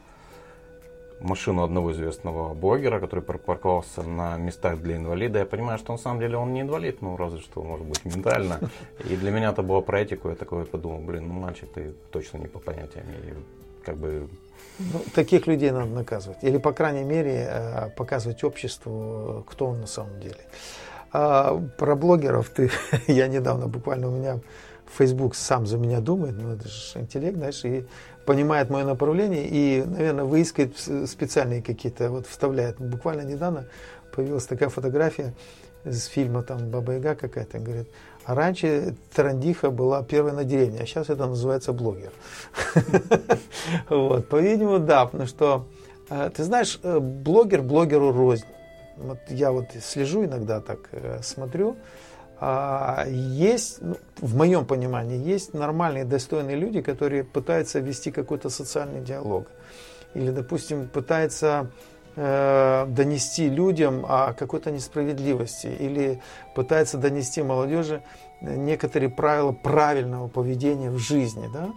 машину 1.21 1.63
одного 1.63 1.91
известного 1.91 2.53
блогера, 2.53 2.99
который 2.99 3.21
парковался 3.21 4.03
на 4.03 4.37
местах 4.37 4.81
для 4.81 4.97
инвалида. 4.97 5.39
Я 5.39 5.45
понимаю, 5.45 5.79
что 5.79 5.93
на 5.93 5.97
самом 5.97 6.19
деле 6.19 6.37
он 6.37 6.53
не 6.53 6.61
инвалид, 6.61 7.01
ну 7.01 7.17
разве 7.17 7.39
что, 7.39 7.63
может 7.63 7.85
быть, 7.85 8.05
ментально. 8.05 8.59
И 9.09 9.15
для 9.15 9.31
меня 9.31 9.49
это 9.49 9.63
было 9.63 9.81
про 9.81 10.01
этику. 10.01 10.29
Я 10.29 10.35
такой 10.35 10.65
подумал, 10.65 10.99
блин, 10.99 11.27
ну 11.27 11.33
мальчик, 11.33 11.69
ты 11.73 11.93
точно 12.11 12.37
не 12.37 12.47
по 12.47 12.59
понятиям. 12.59 13.05
И 13.09 13.33
как 13.83 13.97
бы 13.97 14.29
ну, 14.79 15.01
таких 15.13 15.47
людей 15.47 15.71
надо 15.71 15.87
наказывать. 15.87 16.43
Или, 16.43 16.57
по 16.57 16.73
крайней 16.73 17.03
мере, 17.03 17.47
э, 17.49 17.89
показывать 17.95 18.43
обществу, 18.43 19.45
кто 19.49 19.67
он 19.67 19.81
на 19.81 19.87
самом 19.87 20.19
деле. 20.19 20.39
А 21.17 21.57
про 21.77 21.95
блогеров 21.95 22.49
ты, 22.49 22.69
я 23.07 23.29
недавно 23.29 23.67
буквально 23.67 24.09
у 24.09 24.11
меня 24.11 24.41
Facebook 24.97 25.33
сам 25.33 25.65
за 25.65 25.77
меня 25.77 26.01
думает, 26.01 26.35
ну 26.37 26.51
это 26.51 26.67
же 26.67 26.99
интеллект, 26.99 27.37
знаешь, 27.37 27.63
и 27.63 27.85
понимает 28.25 28.69
мое 28.69 28.83
направление 28.83 29.47
и, 29.47 29.81
наверное, 29.85 30.25
выискивает 30.25 30.77
специальные 31.09 31.61
какие-то, 31.61 32.09
вот 32.09 32.27
вставляет. 32.27 32.81
Буквально 32.81 33.21
недавно 33.21 33.65
появилась 34.13 34.45
такая 34.45 34.67
фотография 34.67 35.33
из 35.85 36.03
фильма 36.03 36.43
там 36.43 36.69
Баба 36.69 36.93
Яга 36.95 37.15
какая-то, 37.15 37.59
говорит, 37.59 37.87
а 38.25 38.35
раньше 38.35 38.95
Тарандиха 39.13 39.71
была 39.71 40.03
первой 40.03 40.33
на 40.33 40.43
деревне, 40.43 40.79
а 40.81 40.85
сейчас 40.85 41.09
это 41.09 41.27
называется 41.27 41.71
блогер. 41.71 42.11
Вот, 43.89 44.27
по-видимому, 44.27 44.79
да, 44.79 45.05
потому 45.05 45.27
что, 45.27 45.65
э, 46.09 46.29
ты 46.35 46.43
знаешь, 46.43 46.77
э, 46.83 46.99
блогер 46.99 47.61
блогеру 47.61 48.11
рознь. 48.11 48.45
Вот 48.97 49.19
я 49.29 49.51
вот 49.51 49.65
слежу 49.81 50.25
иногда 50.25 50.61
так, 50.61 50.89
э, 50.91 51.19
смотрю, 51.21 51.75
а, 52.37 53.05
есть, 53.07 53.81
ну, 53.81 53.95
в 54.17 54.35
моем 54.35 54.65
понимании, 54.65 55.17
есть 55.17 55.53
нормальные, 55.53 56.05
достойные 56.05 56.57
люди, 56.57 56.81
которые 56.81 57.23
пытаются 57.23 57.79
вести 57.79 58.11
какой-то 58.11 58.49
социальный 58.49 59.01
диалог. 59.01 59.47
Или, 60.13 60.31
допустим, 60.31 60.87
пытаются 60.87 61.71
э, 62.15 62.85
донести 62.87 63.49
людям 63.49 64.05
о 64.07 64.33
какой-то 64.33 64.71
несправедливости. 64.71 65.67
Или 65.67 66.21
пытаются 66.55 66.97
донести 66.97 67.41
молодежи 67.41 68.01
некоторые 68.41 69.09
правила 69.09 69.51
правильного 69.51 70.27
поведения 70.27 70.89
в 70.89 70.97
жизни. 70.97 71.49
Да? 71.53 71.69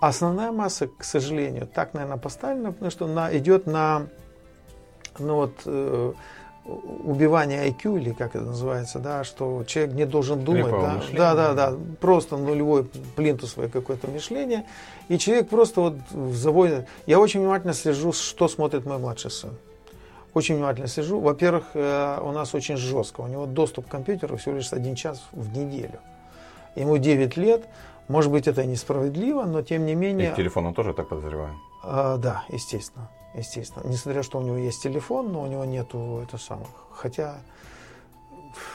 Основная 0.00 0.52
масса, 0.52 0.88
к 0.88 1.04
сожалению, 1.04 1.66
так, 1.66 1.94
наверное, 1.94 2.18
поставлена, 2.18 2.72
потому 2.72 2.90
что 2.90 3.04
она 3.06 3.36
идет 3.36 3.66
на 3.66 4.06
ну, 5.18 5.34
вот, 5.34 5.54
э, 5.66 6.12
убивание 6.68 7.68
IQ, 7.68 7.98
или 7.98 8.12
как 8.12 8.36
это 8.36 8.44
называется, 8.44 8.98
да, 8.98 9.24
что 9.24 9.64
человек 9.64 9.94
не 9.94 10.04
должен 10.06 10.44
думать, 10.44 10.70
да, 10.70 11.00
да, 11.16 11.34
да, 11.34 11.54
да, 11.54 11.76
просто 12.00 12.36
нулевой 12.36 12.84
плинтусовое 13.16 13.68
какое-то 13.68 14.08
мышление, 14.08 14.64
и 15.08 15.18
человек 15.18 15.48
просто 15.48 15.80
вот 15.80 15.94
заводит. 16.34 16.86
Я 17.06 17.18
очень 17.20 17.40
внимательно 17.40 17.72
слежу, 17.72 18.12
что 18.12 18.48
смотрит 18.48 18.84
мой 18.84 18.98
младший 18.98 19.30
сын. 19.30 19.50
очень 20.34 20.56
внимательно 20.56 20.88
слежу. 20.88 21.20
Во-первых, 21.20 21.64
э, 21.74 22.20
у 22.22 22.32
нас 22.32 22.54
очень 22.54 22.76
жестко. 22.76 23.22
У 23.22 23.26
него 23.26 23.46
доступ 23.46 23.86
к 23.86 23.90
компьютеру 23.90 24.36
всего 24.36 24.56
лишь 24.56 24.72
один 24.72 24.94
час 24.94 25.22
в 25.32 25.56
неделю. 25.56 25.98
Ему 26.76 26.98
9 26.98 27.36
лет. 27.36 27.64
Может 28.08 28.30
быть, 28.30 28.46
это 28.46 28.64
несправедливо, 28.64 29.44
но 29.44 29.62
тем 29.62 29.84
не 29.86 29.94
менее... 29.94 30.32
И 30.32 30.36
телефон 30.36 30.66
он 30.66 30.74
тоже 30.74 30.94
так 30.94 31.08
подозреваю? 31.08 31.54
А, 31.82 32.16
да, 32.18 32.44
естественно. 32.50 33.08
Естественно. 33.34 33.84
Несмотря, 33.86 34.22
что 34.22 34.38
у 34.38 34.42
него 34.42 34.56
есть 34.56 34.82
телефон, 34.82 35.32
но 35.32 35.42
у 35.42 35.46
него 35.46 35.64
нету 35.64 36.20
это 36.22 36.38
самых. 36.38 36.68
Хотя 36.90 37.38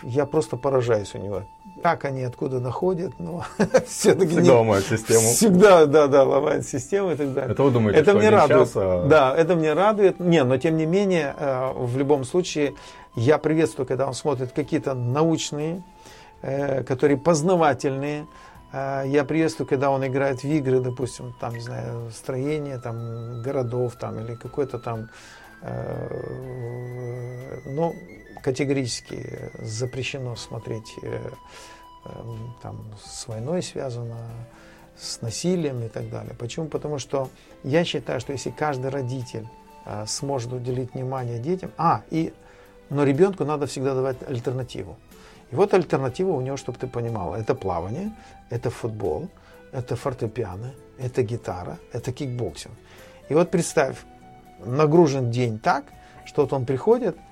я 0.03 0.25
просто 0.25 0.57
поражаюсь 0.57 1.13
у 1.15 1.17
него. 1.17 1.43
Как 1.81 2.05
они 2.05 2.23
откуда 2.23 2.59
находят, 2.59 3.19
но 3.19 3.43
все-таки 3.87 4.27
всегда 4.27 4.41
не, 4.41 4.49
ломают 4.51 4.85
систему. 4.85 5.21
Всегда, 5.21 5.85
да, 5.85 6.07
да, 6.07 6.23
ломают 6.23 6.65
систему 6.65 7.11
и 7.11 7.15
так 7.15 7.33
далее. 7.33 7.51
Это 7.51 7.63
вы 7.63 7.71
думаете, 7.71 7.99
это 7.99 8.11
что 8.11 8.19
мне 8.19 8.29
радует. 8.29 8.67
Сейчас, 8.67 8.77
а... 8.77 9.07
Да, 9.07 9.35
это 9.35 9.55
мне 9.55 9.73
радует. 9.73 10.19
Не, 10.19 10.43
но 10.43 10.57
тем 10.57 10.77
не 10.77 10.85
менее, 10.85 11.35
э, 11.37 11.71
в 11.75 11.97
любом 11.97 12.23
случае, 12.23 12.75
я 13.15 13.37
приветствую, 13.37 13.85
когда 13.85 14.07
он 14.07 14.13
смотрит 14.13 14.51
какие-то 14.51 14.93
научные, 14.93 15.83
э, 16.41 16.83
которые 16.83 17.17
познавательные. 17.17 18.27
Э, 18.73 19.03
я 19.05 19.23
приветствую, 19.23 19.67
когда 19.67 19.89
он 19.91 20.05
играет 20.05 20.43
в 20.43 20.45
игры, 20.45 20.79
допустим, 20.81 21.33
там, 21.39 21.53
не 21.53 21.61
знаю, 21.61 22.11
строение 22.11 22.79
там 22.79 23.41
городов 23.41 23.95
там 23.95 24.19
или 24.19 24.35
какой-то 24.35 24.79
там, 24.79 25.09
ну, 27.65 27.95
категорически 28.43 29.51
запрещено 29.59 30.35
смотреть 30.35 30.95
э, 31.01 31.19
эм, 32.05 32.55
там, 32.61 32.85
с 33.03 33.27
войной 33.27 33.63
связано, 33.63 34.17
с 34.97 35.21
насилием 35.21 35.81
и 35.83 35.87
так 35.87 36.09
далее. 36.09 36.35
Почему? 36.37 36.67
Потому 36.67 36.99
что 36.99 37.29
я 37.63 37.85
считаю, 37.85 38.19
что 38.19 38.33
если 38.33 38.51
каждый 38.51 38.91
родитель 38.91 39.47
э, 39.85 40.05
сможет 40.07 40.51
уделить 40.51 40.93
внимание 40.93 41.39
детям, 41.39 41.71
а, 41.77 42.03
и, 42.11 42.33
но 42.89 43.05
ребенку 43.05 43.45
надо 43.45 43.65
всегда 43.65 43.95
давать 43.95 44.17
альтернативу. 44.27 44.97
И 45.51 45.55
вот 45.55 45.73
альтернатива 45.73 46.31
у 46.31 46.41
него, 46.41 46.57
чтобы 46.57 46.77
ты 46.77 46.87
понимала, 46.87 47.35
это 47.35 47.55
плавание, 47.55 48.11
это 48.53 48.69
футбол, 48.69 49.29
это 49.71 49.95
фортепиано, 49.95 50.73
это 50.97 51.23
гитара, 51.23 51.79
это 51.91 52.11
кикбоксинг. 52.11 52.73
И 53.29 53.33
вот 53.33 53.51
представь, 53.51 53.97
нагружен 54.65 55.31
день 55.31 55.59
так, 55.59 55.85
что 56.25 56.43
вот 56.43 56.53
он 56.53 56.65
приходит– 56.65 57.17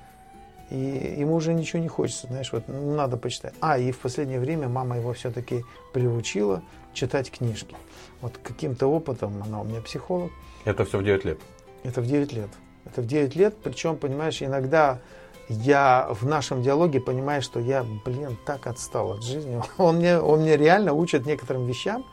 и 0.72 1.16
ему 1.18 1.34
уже 1.34 1.52
ничего 1.52 1.82
не 1.82 1.88
хочется, 1.88 2.28
знаешь, 2.28 2.50
вот 2.50 2.66
надо 2.66 3.18
почитать. 3.18 3.52
А, 3.60 3.76
и 3.76 3.92
в 3.92 3.98
последнее 3.98 4.40
время 4.40 4.68
мама 4.68 4.96
его 4.96 5.12
все-таки 5.12 5.64
приучила 5.92 6.62
читать 6.94 7.30
книжки. 7.30 7.76
Вот 8.22 8.38
каким-то 8.42 8.86
опытом, 8.86 9.42
она 9.42 9.60
у 9.60 9.64
меня 9.64 9.82
психолог. 9.82 10.32
Это 10.64 10.86
все 10.86 10.96
в 10.96 11.04
9 11.04 11.26
лет? 11.26 11.38
Это 11.84 12.00
в 12.00 12.06
9 12.06 12.32
лет. 12.32 12.48
Это 12.86 13.02
в 13.02 13.06
9 13.06 13.36
лет, 13.36 13.54
причем, 13.62 13.98
понимаешь, 13.98 14.40
иногда 14.42 15.02
я 15.48 16.08
в 16.10 16.26
нашем 16.26 16.62
диалоге 16.62 17.00
понимаю, 17.00 17.42
что 17.42 17.60
я, 17.60 17.84
блин, 18.04 18.36
так 18.44 18.66
отстал 18.66 19.12
от 19.12 19.22
жизни. 19.22 19.60
Он 19.78 19.96
мне, 19.96 20.18
он 20.18 20.40
мне 20.40 20.56
реально 20.56 20.92
учит 20.92 21.26
некоторым 21.26 21.66
вещам, 21.66 22.04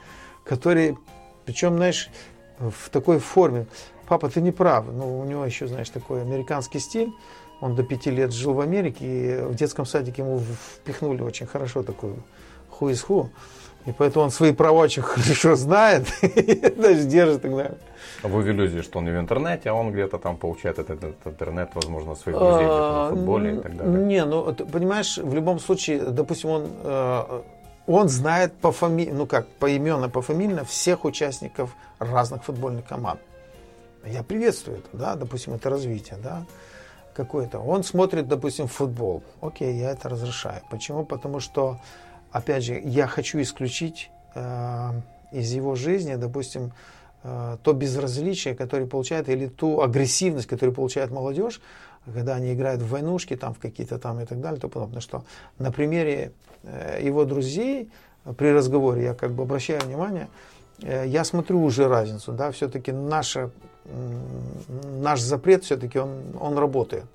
которые, 0.44 0.98
причем, 1.46 1.76
знаешь, 1.76 2.10
в 2.60 2.90
такой 2.90 3.20
форме. 3.20 3.68
Папа, 4.08 4.30
ты 4.30 4.42
не 4.42 4.52
прав. 4.52 4.86
Ну, 4.92 5.20
у 5.20 5.24
него 5.26 5.46
еще, 5.46 5.68
знаешь, 5.68 5.90
такой 5.90 6.22
американский 6.22 6.80
стиль. 6.80 7.14
Он 7.62 7.76
до 7.76 7.84
пяти 7.84 8.10
лет 8.10 8.34
жил 8.34 8.54
в 8.54 8.62
Америке, 8.62 9.06
и 9.06 9.42
в 9.42 9.56
детском 9.56 9.86
садике 9.86 10.22
ему 10.22 10.40
впихнули 10.40 11.22
очень 11.22 11.46
хорошо 11.46 11.84
такую 11.84 12.24
ху 12.80 12.92
ху. 12.96 13.30
И 13.86 13.92
поэтому 13.92 14.26
он 14.26 14.32
свои 14.32 14.52
права 14.54 14.80
очень 14.80 15.02
хорошо 15.02 15.56
знает, 15.56 16.08
даже 16.78 17.04
держит 17.06 17.42
тогда. 17.42 17.72
А 18.22 18.28
вы 18.28 18.44
иллюзии, 18.44 18.82
что 18.82 19.00
он 19.00 19.06
не 19.06 19.12
в 19.12 19.20
интернете, 19.20 19.70
а 19.70 19.74
он 19.74 19.92
где-то 19.92 20.18
там 20.18 20.38
получает 20.38 20.80
этот, 20.80 21.04
этот 21.04 21.28
интернет, 21.28 21.70
возможно, 21.74 22.16
своих 22.16 22.38
друзей 22.38 22.68
в 22.68 23.10
футболе 23.10 23.56
и 23.56 23.60
так 23.60 23.78
далее. 23.78 24.06
Не, 24.06 24.26
ну, 24.26 24.54
ты 24.54 24.66
понимаешь, 24.66 25.18
в 25.18 25.34
любом 25.34 25.60
случае, 25.60 26.00
допустим, 26.00 26.50
он, 26.50 26.68
э, 26.84 27.42
он 27.88 28.10
знает 28.10 28.54
по 28.54 28.72
фамилии, 28.72 29.12
ну 29.12 29.26
как, 29.26 29.48
поименно, 29.48 30.10
пофамильно 30.10 30.64
всех 30.66 31.06
участников 31.06 31.70
разных 32.00 32.44
футбольных 32.44 32.86
команд. 32.86 33.20
Я 34.06 34.24
приветствую 34.24 34.80
это, 34.80 34.98
да, 34.98 35.16
допустим, 35.16 35.54
это 35.54 35.70
развитие, 35.70 36.18
да 36.22 36.46
какой-то. 37.20 37.60
Он 37.60 37.84
смотрит, 37.84 38.28
допустим, 38.28 38.68
футбол. 38.68 39.24
Окей, 39.42 39.76
я 39.76 39.92
это 39.92 40.08
разрешаю. 40.08 40.62
Почему? 40.70 41.04
Потому 41.04 41.42
что, 41.42 41.78
опять 42.32 42.64
же, 42.64 42.80
я 42.84 43.08
хочу 43.08 43.42
исключить 43.42 44.12
э, 44.36 44.92
из 45.32 45.52
его 45.52 45.76
жизни, 45.76 46.16
допустим, 46.16 46.72
э, 47.24 47.58
то 47.64 47.74
безразличие, 47.74 48.56
которое 48.56 48.86
получает, 48.86 49.30
или 49.30 49.48
ту 49.48 49.82
агрессивность, 49.82 50.48
которую 50.48 50.76
получает 50.76 51.12
молодежь, 51.12 51.62
когда 52.06 52.36
они 52.36 52.54
играют 52.54 52.82
в 52.82 52.90
войнушки, 52.90 53.36
там, 53.36 53.54
в 53.54 53.60
какие-то 53.60 54.00
там 54.00 54.20
и 54.20 54.26
так 54.26 54.40
далее, 54.42 54.60
то 54.60 54.70
подобное, 54.70 55.02
что 55.02 55.24
на 55.58 55.72
примере 55.72 56.32
э, 56.64 57.00
его 57.04 57.26
друзей 57.26 57.90
при 58.38 58.52
разговоре 58.52 59.04
я 59.04 59.14
как 59.14 59.32
бы 59.32 59.44
обращаю 59.44 59.82
внимание, 59.82 60.28
э, 60.82 61.06
я 61.08 61.24
смотрю 61.24 61.64
уже 61.64 61.88
разницу, 61.88 62.32
да, 62.32 62.52
все-таки 62.52 62.92
наша 62.92 63.52
наш 65.00 65.22
запрет 65.22 65.64
все-таки 65.64 66.00
он, 66.00 66.22
он 66.40 66.58
работает. 66.58 67.06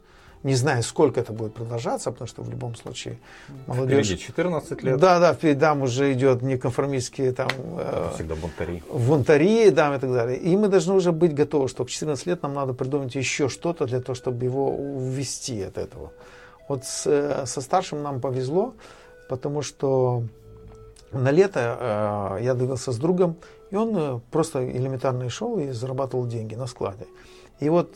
Не 0.45 0.55
знаю, 0.55 0.83
сколько 0.83 1.21
это 1.21 1.33
будет 1.33 1.55
продолжаться, 1.55 2.13
потому 2.13 2.29
что 2.29 2.43
в 2.43 2.51
любом 2.51 2.75
случае 2.77 3.19
молодежь... 3.67 4.07
Впереди 4.07 4.23
14 4.23 4.83
лет. 4.83 5.01
Да, 5.01 5.19
да, 5.19 5.33
впереди 5.33 5.59
там 5.59 5.83
уже 5.83 6.13
идет 6.13 6.43
неконформистские 6.43 7.33
там... 7.33 7.49
Э, 7.79 8.11
Всегда 8.15 8.35
бунтари. 8.35 8.83
Бунтари, 8.93 9.71
да, 9.71 9.97
и 9.97 9.99
так 9.99 10.13
далее. 10.13 10.39
И 10.39 10.55
мы 10.57 10.69
должны 10.69 10.93
уже 10.93 11.13
быть 11.13 11.35
готовы, 11.35 11.69
что 11.69 11.87
к 11.87 11.89
14 11.89 12.27
лет 12.27 12.43
нам 12.43 12.53
надо 12.53 12.75
придумать 12.75 13.15
еще 13.15 13.49
что-то 13.49 13.87
для 13.87 14.01
того, 14.01 14.15
чтобы 14.15 14.45
его 14.45 14.69
увести 14.69 15.63
от 15.63 15.79
этого. 15.79 16.13
Вот 16.69 16.85
с, 16.85 17.07
э, 17.07 17.47
со 17.47 17.63
старшим 17.63 18.03
нам 18.03 18.21
повезло, 18.21 18.75
потому 19.31 19.63
что 19.63 20.25
на 21.11 21.31
лето 21.31 22.37
э, 22.39 22.45
я 22.45 22.53
двигался 22.53 22.93
с 22.93 22.99
другом, 22.99 23.37
и 23.71 23.77
он 23.77 23.97
э, 23.97 24.21
просто 24.31 24.71
элементарно 24.71 25.31
шел 25.31 25.59
и 25.59 25.71
зарабатывал 25.71 26.27
деньги 26.27 26.55
на 26.55 26.67
складе. 26.67 27.07
И 27.61 27.71
вот 27.71 27.95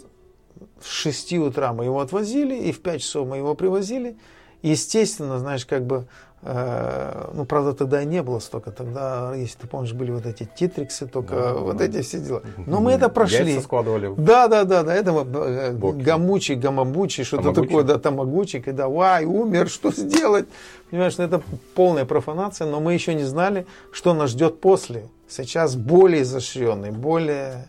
в 0.80 0.86
6 0.86 1.32
утра 1.34 1.72
мы 1.72 1.84
его 1.84 2.00
отвозили, 2.00 2.54
и 2.54 2.72
в 2.72 2.80
5 2.80 3.00
часов 3.00 3.28
мы 3.28 3.36
его 3.36 3.54
привозили. 3.54 4.16
естественно, 4.62 5.38
знаешь, 5.38 5.64
как 5.66 5.84
бы, 5.84 6.06
э, 6.42 7.30
ну, 7.32 7.44
правда, 7.44 7.74
тогда 7.74 8.02
и 8.02 8.06
не 8.06 8.22
было 8.22 8.40
столько. 8.40 8.72
Тогда, 8.72 9.34
если 9.36 9.58
ты 9.58 9.66
помнишь, 9.68 9.92
были 9.92 10.10
вот 10.10 10.26
эти 10.26 10.48
титриксы, 10.58 11.06
только 11.06 11.34
да, 11.34 11.54
вот 11.54 11.76
да. 11.76 11.84
эти 11.84 12.02
все 12.02 12.18
дела. 12.18 12.42
Но 12.66 12.80
мы 12.80 12.92
это 12.92 13.08
прошли. 13.08 13.52
Яйца 13.52 13.62
складывали. 13.62 14.12
Да, 14.16 14.48
да, 14.48 14.64
да, 14.64 14.82
да. 14.82 14.94
Это 14.94 15.12
э, 15.12 15.72
гамучи, 15.72 16.52
гамабучи, 16.52 17.22
что-то 17.22 17.52
такое, 17.52 17.84
да, 17.84 17.98
тамагучи, 17.98 18.60
когда, 18.60 18.88
вай, 18.88 19.24
умер, 19.24 19.68
что 19.68 19.92
сделать? 19.92 20.48
Понимаешь, 20.90 21.18
ну, 21.18 21.24
это 21.24 21.42
полная 21.74 22.04
профанация, 22.04 22.66
но 22.66 22.80
мы 22.80 22.94
еще 22.94 23.14
не 23.14 23.24
знали, 23.24 23.66
что 23.92 24.14
нас 24.14 24.30
ждет 24.30 24.60
после 24.60 25.08
сейчас 25.28 25.76
более 25.76 26.22
изощренный, 26.22 26.90
более... 26.90 27.68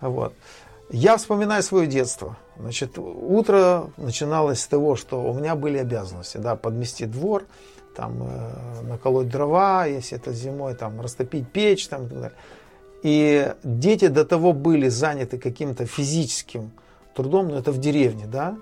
Вот. 0.00 0.32
Я 0.92 1.16
вспоминаю 1.16 1.62
свое 1.62 1.86
детство. 1.86 2.36
Значит, 2.58 2.98
утро 2.98 3.90
начиналось 3.96 4.60
с 4.60 4.66
того, 4.66 4.96
что 4.96 5.22
у 5.22 5.32
меня 5.34 5.54
были 5.54 5.78
обязанности, 5.78 6.38
да, 6.38 6.56
подмести 6.56 7.06
двор, 7.06 7.44
там, 7.94 8.22
э, 8.22 8.82
наколоть 8.82 9.28
дрова, 9.28 9.86
если 9.86 10.18
это 10.18 10.32
зимой, 10.32 10.74
там, 10.74 11.00
растопить 11.00 11.48
печь, 11.48 11.86
там, 11.86 12.06
и 12.06 12.08
так 12.08 12.20
далее. 12.20 12.38
И 13.04 13.54
дети 13.62 14.08
до 14.08 14.24
того 14.24 14.52
были 14.52 14.88
заняты 14.88 15.38
каким-то 15.38 15.86
физическим 15.86 16.72
трудом, 17.14 17.48
но 17.48 17.58
это 17.58 17.70
в 17.70 17.78
деревне, 17.78 18.26
да, 18.26 18.56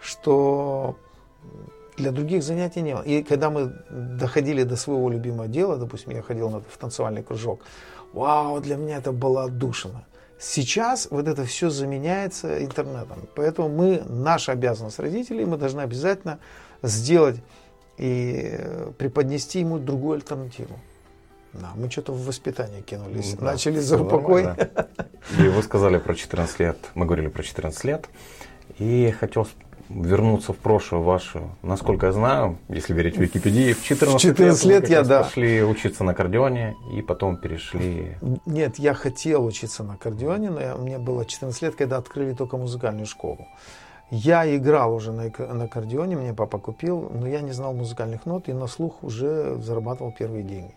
что 0.00 0.96
для 1.96 2.12
других 2.12 2.44
занятий 2.44 2.82
не 2.82 2.94
было. 2.94 3.02
И 3.02 3.24
когда 3.24 3.50
мы 3.50 3.72
доходили 3.90 4.62
до 4.62 4.76
своего 4.76 5.10
любимого 5.10 5.48
дела, 5.48 5.76
допустим, 5.76 6.12
я 6.12 6.22
ходил 6.22 6.48
в 6.48 6.78
танцевальный 6.78 7.24
кружок, 7.24 7.62
вау, 8.12 8.60
для 8.60 8.76
меня 8.76 8.98
это 8.98 9.10
было 9.10 9.44
отдушина. 9.44 10.04
Сейчас 10.46 11.08
вот 11.10 11.26
это 11.26 11.46
все 11.46 11.70
заменяется 11.70 12.62
интернетом. 12.62 13.26
Поэтому 13.34 13.70
мы, 13.70 14.02
наша 14.06 14.52
обязанность 14.52 14.98
родителей, 14.98 15.46
мы 15.46 15.56
должны 15.56 15.80
обязательно 15.80 16.38
сделать 16.82 17.36
и 17.96 18.60
преподнести 18.98 19.60
ему 19.60 19.78
другую 19.78 20.16
альтернативу. 20.16 20.78
Да, 21.54 21.70
мы 21.76 21.90
что-то 21.90 22.12
в 22.12 22.26
воспитание 22.26 22.82
кинулись, 22.82 23.34
да, 23.34 23.46
начали 23.46 23.78
за 23.78 24.02
упокой. 24.02 24.48
И 25.38 25.48
вы 25.48 25.62
сказали 25.62 25.96
про 25.96 26.14
14 26.14 26.60
лет, 26.60 26.76
мы 26.94 27.06
говорили 27.06 27.28
про 27.28 27.42
14 27.42 27.84
лет. 27.84 28.08
И 28.78 29.14
хотел 29.18 29.48
вернуться 29.88 30.52
в 30.52 30.58
прошлое 30.58 31.00
ваше, 31.00 31.42
насколько 31.62 32.06
я 32.06 32.12
знаю, 32.12 32.58
если 32.68 32.94
верить 32.94 33.16
Википедии, 33.16 33.72
в 33.72 33.82
14, 33.82 34.20
14 34.20 34.64
лет, 34.64 34.82
лет 34.82 34.90
я, 34.90 35.02
да. 35.02 35.22
пошли 35.22 35.62
учиться 35.62 36.04
на 36.04 36.12
аккордеоне 36.12 36.76
и 36.92 37.02
потом 37.02 37.36
перешли... 37.36 38.16
Нет, 38.46 38.78
я 38.78 38.94
хотел 38.94 39.44
учиться 39.44 39.84
на 39.84 39.94
аккордеоне, 39.94 40.50
но 40.50 40.60
я, 40.60 40.74
мне 40.76 40.98
было 40.98 41.24
14 41.24 41.62
лет, 41.62 41.74
когда 41.74 41.98
открыли 41.98 42.32
только 42.34 42.56
музыкальную 42.56 43.06
школу. 43.06 43.46
Я 44.10 44.54
играл 44.56 44.94
уже 44.94 45.12
на, 45.12 45.24
на 45.38 45.64
аккордеоне, 45.64 46.16
мне 46.16 46.34
папа 46.34 46.58
купил, 46.58 47.10
но 47.12 47.26
я 47.26 47.40
не 47.40 47.52
знал 47.52 47.74
музыкальных 47.74 48.26
нот 48.26 48.48
и 48.48 48.52
на 48.52 48.66
слух 48.66 49.02
уже 49.02 49.56
зарабатывал 49.56 50.12
первые 50.12 50.44
деньги. 50.44 50.74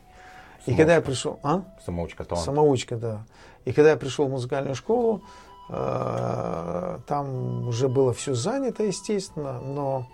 Самоучка. 0.65 0.71
И 0.71 0.75
когда 0.75 0.95
я 0.95 1.01
пришел... 1.01 1.39
А? 1.43 1.61
Самоучка, 1.85 2.25
то 2.25 2.35
Самоучка, 2.35 2.97
да. 2.97 3.25
И 3.65 3.73
когда 3.73 3.91
я 3.91 3.97
пришел 3.97 4.27
в 4.27 4.31
музыкальную 4.31 4.75
школу, 4.75 5.23
там 5.67 7.67
уже 7.67 7.89
было 7.89 8.13
все 8.13 8.33
занято, 8.33 8.83
естественно, 8.83 9.59
но 9.59 10.07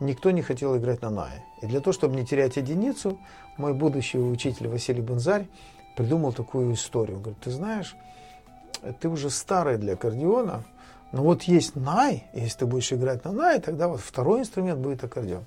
никто 0.00 0.30
не 0.30 0.42
хотел 0.42 0.76
играть 0.76 1.02
на 1.02 1.10
нае. 1.10 1.44
И 1.60 1.66
для 1.66 1.80
того, 1.80 1.92
чтобы 1.92 2.16
не 2.16 2.24
терять 2.24 2.56
единицу, 2.56 3.18
мой 3.56 3.74
будущий 3.74 4.18
учитель 4.18 4.68
Василий 4.68 5.02
Бонзарь 5.02 5.46
придумал 5.96 6.32
такую 6.32 6.74
историю. 6.74 7.18
Он 7.18 7.22
говорит, 7.22 7.42
ты 7.42 7.50
знаешь, 7.50 7.96
ты 9.00 9.08
уже 9.08 9.30
старый 9.30 9.78
для 9.78 9.94
аккордеона, 9.94 10.64
но 11.12 11.22
вот 11.22 11.44
есть 11.44 11.76
най, 11.76 12.26
если 12.32 12.60
ты 12.60 12.66
будешь 12.66 12.92
играть 12.92 13.24
на 13.24 13.32
най, 13.32 13.60
тогда 13.60 13.88
вот 13.88 14.00
второй 14.00 14.40
инструмент 14.40 14.80
будет 14.80 15.04
аккордеон. 15.04 15.44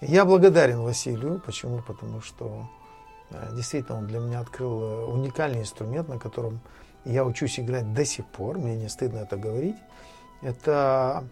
Я 0.00 0.24
благодарен 0.24 0.82
Василию. 0.82 1.40
Почему? 1.46 1.80
Потому 1.86 2.20
что 2.20 2.68
э, 3.30 3.54
действительно 3.54 3.98
он 3.98 4.06
для 4.06 4.18
меня 4.18 4.40
открыл 4.40 4.82
э, 4.82 5.04
уникальный 5.06 5.60
инструмент, 5.60 6.08
на 6.08 6.18
котором 6.18 6.60
я 7.04 7.24
учусь 7.24 7.58
играть 7.60 7.92
до 7.92 8.04
сих 8.04 8.26
пор, 8.26 8.58
мне 8.58 8.76
не 8.76 8.88
стыдно 8.88 9.18
это 9.18 9.36
говорить. 9.36 9.76
Это, 10.42 11.24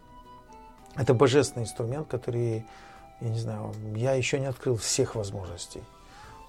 это 0.96 1.14
божественный 1.14 1.64
инструмент, 1.64 2.08
который, 2.08 2.64
я 3.20 3.28
не 3.28 3.38
знаю, 3.38 3.74
я 3.94 4.12
еще 4.12 4.38
не 4.38 4.46
открыл 4.46 4.76
всех 4.76 5.14
возможностей. 5.14 5.82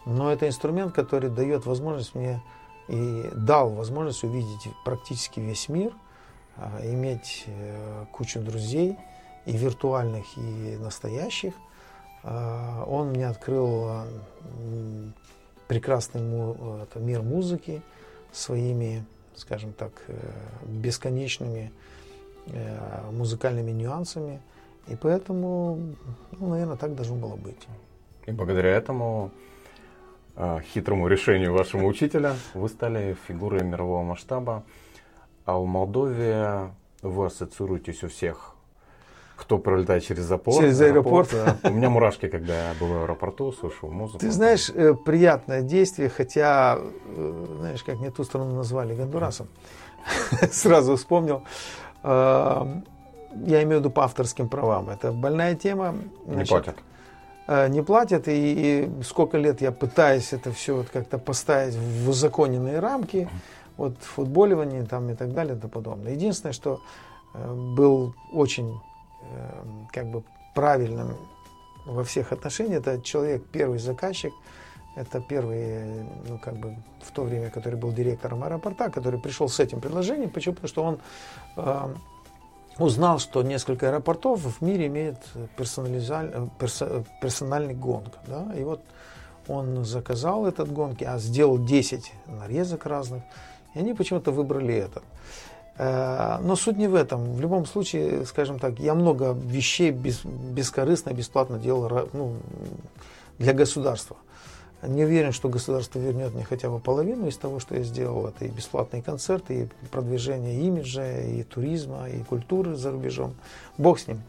Но 0.05 0.31
это 0.31 0.47
инструмент, 0.47 0.93
который 0.93 1.29
дает 1.29 1.65
возможность 1.65 2.15
мне 2.15 2.41
и 2.87 3.29
дал 3.33 3.69
возможность 3.69 4.23
увидеть 4.23 4.67
практически 4.83 5.39
весь 5.39 5.69
мир, 5.69 5.93
а, 6.57 6.81
иметь 6.83 7.45
э, 7.47 8.05
кучу 8.11 8.41
друзей, 8.41 8.97
и 9.45 9.57
виртуальных, 9.57 10.25
и 10.37 10.77
настоящих. 10.77 11.53
А, 12.23 12.83
он 12.85 13.09
мне 13.09 13.27
открыл 13.27 14.03
прекрасный 15.67 16.21
мир 16.95 17.21
музыки 17.21 17.81
своими 18.33 19.05
скажем 19.35 19.73
так, 19.73 19.91
э, 20.07 20.13
бесконечными 20.65 21.71
э, 22.47 23.11
музыкальными 23.11 23.71
нюансами. 23.71 24.41
И 24.87 24.95
поэтому, 24.95 25.79
ну, 26.31 26.49
наверное, 26.49 26.75
так 26.75 26.95
должно 26.95 27.15
было 27.15 27.35
быть. 27.35 27.67
И 28.25 28.31
благодаря 28.31 28.71
этому 28.71 29.31
э, 30.35 30.59
хитрому 30.73 31.07
решению 31.07 31.53
вашего 31.53 31.85
учителя 31.85 32.35
вы 32.53 32.69
стали 32.69 33.15
фигурой 33.27 33.63
мирового 33.63 34.03
масштаба. 34.03 34.63
А 35.45 35.57
в 35.57 35.65
Молдове 35.65 36.71
вы 37.01 37.25
ассоциируетесь 37.25 38.03
у 38.03 38.07
всех 38.07 38.52
кто 39.35 39.57
пролетает 39.57 40.03
через 40.03 40.23
запор. 40.23 40.61
Через 40.61 40.79
аэропорт. 40.81 41.33
аэропорт 41.33 41.61
да. 41.63 41.69
У 41.69 41.73
меня 41.73 41.89
мурашки, 41.89 42.27
когда 42.27 42.69
я 42.69 42.73
был 42.79 42.87
в 42.87 43.03
аэропорту, 43.03 43.51
слушал 43.51 43.89
музыку. 43.89 44.19
Ты 44.19 44.31
знаешь, 44.31 44.69
э, 44.69 44.93
приятное 44.93 45.61
действие, 45.61 46.09
хотя, 46.09 46.77
э, 46.79 47.45
знаешь, 47.59 47.83
как 47.83 47.99
мне 47.99 48.11
ту 48.11 48.23
страну 48.23 48.55
назвали 48.55 48.95
Гондурасом. 48.95 49.47
Сразу 50.51 50.95
вспомнил. 50.95 51.43
Э, 52.03 52.65
я 53.45 53.63
имею 53.63 53.77
в 53.77 53.79
виду 53.79 53.89
по 53.89 54.03
авторским 54.03 54.49
правам. 54.49 54.89
Это 54.89 55.11
больная 55.11 55.55
тема. 55.55 55.95
Не 56.25 56.45
платят. 56.45 56.75
Не 57.47 57.81
платят, 57.83 58.29
и, 58.29 58.31
и 58.31 59.03
сколько 59.03 59.37
лет 59.37 59.59
я 59.59 59.71
пытаюсь 59.71 60.31
это 60.31 60.53
все 60.53 60.77
вот 60.77 60.87
как-то 60.89 61.17
поставить 61.17 61.75
в 61.75 62.09
узаконенные 62.09 62.79
рамки, 62.79 63.27
вот 63.75 63.97
футболивание 63.99 64.83
там 64.85 65.09
и 65.09 65.15
так 65.15 65.33
далее 65.33 65.57
и 65.57 65.59
тому 65.59 65.71
подобное. 65.71 66.13
Единственное, 66.13 66.53
что 66.53 66.79
был 67.33 68.13
очень 68.31 68.73
Эм, 68.73 68.92
как 69.91 70.07
бы 70.07 70.23
правильным 70.53 71.17
во 71.85 72.03
всех 72.03 72.31
отношениях. 72.31 72.81
Это 72.81 73.01
человек, 73.01 73.43
первый 73.51 73.79
заказчик, 73.79 74.33
это 74.95 75.19
первый, 75.19 76.03
ну, 76.27 76.37
как 76.37 76.55
бы, 76.57 76.75
в 77.01 77.11
то 77.11 77.23
время, 77.23 77.49
который 77.49 77.79
был 77.79 77.91
директором 77.91 78.43
аэропорта, 78.43 78.89
который 78.89 79.19
пришел 79.19 79.49
с 79.49 79.59
этим 79.59 79.81
предложением. 79.81 80.29
Почему? 80.29 80.55
Потому 80.55 80.69
что 80.69 80.83
он 80.83 80.99
э, 81.57 81.95
узнал, 82.77 83.19
что 83.19 83.41
несколько 83.41 83.89
аэропортов 83.89 84.39
в 84.41 84.61
мире 84.61 84.87
имеют 84.87 85.17
персонализаль, 85.57 86.49
персо, 86.59 87.03
персональный 87.21 87.73
гонг. 87.73 88.13
Да? 88.27 88.53
И 88.55 88.63
вот 88.63 88.81
он 89.47 89.83
заказал 89.83 90.45
этот 90.45 90.71
гонг, 90.71 91.01
а 91.01 91.17
сделал 91.17 91.63
10 91.63 92.11
нарезок 92.27 92.85
разных, 92.85 93.23
и 93.73 93.79
они 93.79 93.93
почему-то 93.93 94.31
выбрали 94.31 94.75
этот. 94.75 95.03
Э, 95.77 96.37
но 96.41 96.55
суть 96.55 96.77
не 96.77 96.87
в 96.87 96.95
этом. 96.95 97.33
В 97.33 97.41
любом 97.41 97.65
случае, 97.65 98.25
скажем 98.25 98.59
так, 98.59 98.79
я 98.79 98.93
много 98.93 99.33
вещей 99.33 99.91
без, 99.91 100.23
бескорыстно, 100.23 101.11
бесплатно 101.11 101.57
делал 101.57 102.07
ну, 102.13 102.35
для 103.39 103.53
государства. 103.53 104.17
Не 104.85 105.05
уверен, 105.05 105.31
что 105.31 105.47
государство 105.47 105.97
вернет 105.97 106.33
мне 106.33 106.43
хотя 106.43 106.69
бы 106.69 106.79
половину 106.79 107.27
из 107.27 107.37
того, 107.37 107.59
что 107.59 107.75
я 107.75 107.83
сделал. 107.83 108.27
Это 108.27 108.45
и 108.45 108.49
бесплатные 108.49 109.01
концерты, 109.01 109.63
и 109.63 109.87
продвижение 109.87 110.61
имиджа, 110.61 111.21
и 111.21 111.43
туризма, 111.43 112.09
и 112.09 112.19
культуры 112.23 112.75
за 112.75 112.91
рубежом. 112.91 113.33
Бог 113.77 113.99
с 113.99 114.07
ним. 114.07 114.21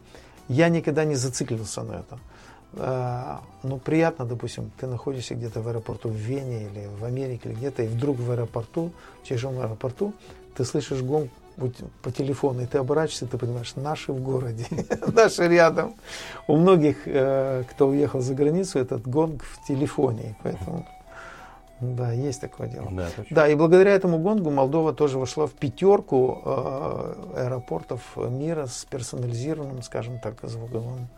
Я 0.47 0.69
никогда 0.69 1.03
не 1.03 1.15
зациклился 1.15 1.83
на 1.83 1.93
этом. 1.99 2.19
Э, 2.73 3.37
ну, 3.63 3.77
приятно, 3.77 4.25
допустим, 4.25 4.71
ты 4.79 4.87
находишься 4.87 5.35
где-то 5.35 5.61
в 5.61 5.67
аэропорту 5.67 6.09
в 6.09 6.15
Вене 6.15 6.63
или 6.63 6.87
в 6.99 7.03
Америке, 7.03 7.49
или 7.49 7.55
где-то, 7.55 7.83
и 7.83 7.87
вдруг 7.87 8.17
в 8.17 8.31
аэропорту, 8.31 8.91
в 9.23 9.27
чужом 9.27 9.59
аэропорту, 9.59 10.13
ты 10.55 10.65
слышишь 10.65 11.01
гонг 11.01 11.29
по 12.01 12.11
телефону, 12.11 12.61
и 12.61 12.65
ты 12.65 12.79
оборачиваешься, 12.79 13.27
ты 13.27 13.37
понимаешь, 13.37 13.75
наши 13.75 14.11
в 14.11 14.21
городе, 14.21 14.65
наши 15.13 15.47
рядом. 15.47 15.95
У 16.47 16.57
многих, 16.57 16.97
э, 17.05 17.63
кто 17.69 17.87
уехал 17.87 18.19
за 18.19 18.33
границу, 18.33 18.79
этот 18.79 19.07
гонг 19.07 19.43
в 19.43 19.65
телефоне, 19.67 20.35
поэтому 20.43 20.85
да, 21.81 22.11
есть 22.11 22.41
такое 22.41 22.67
дело. 22.67 22.87
Да, 22.91 23.07
да, 23.29 23.47
и 23.49 23.55
благодаря 23.55 23.91
этому 23.91 24.17
гонгу 24.17 24.49
Молдова 24.49 24.93
тоже 24.93 25.19
вошла 25.19 25.45
в 25.45 25.51
пятерку 25.51 26.41
э, 26.45 27.13
аэропортов 27.35 28.01
мира 28.15 28.65
с 28.67 28.85
персонализированным, 28.85 29.81
скажем 29.81 30.19
так, 30.19 30.35
звуковым 30.43 31.09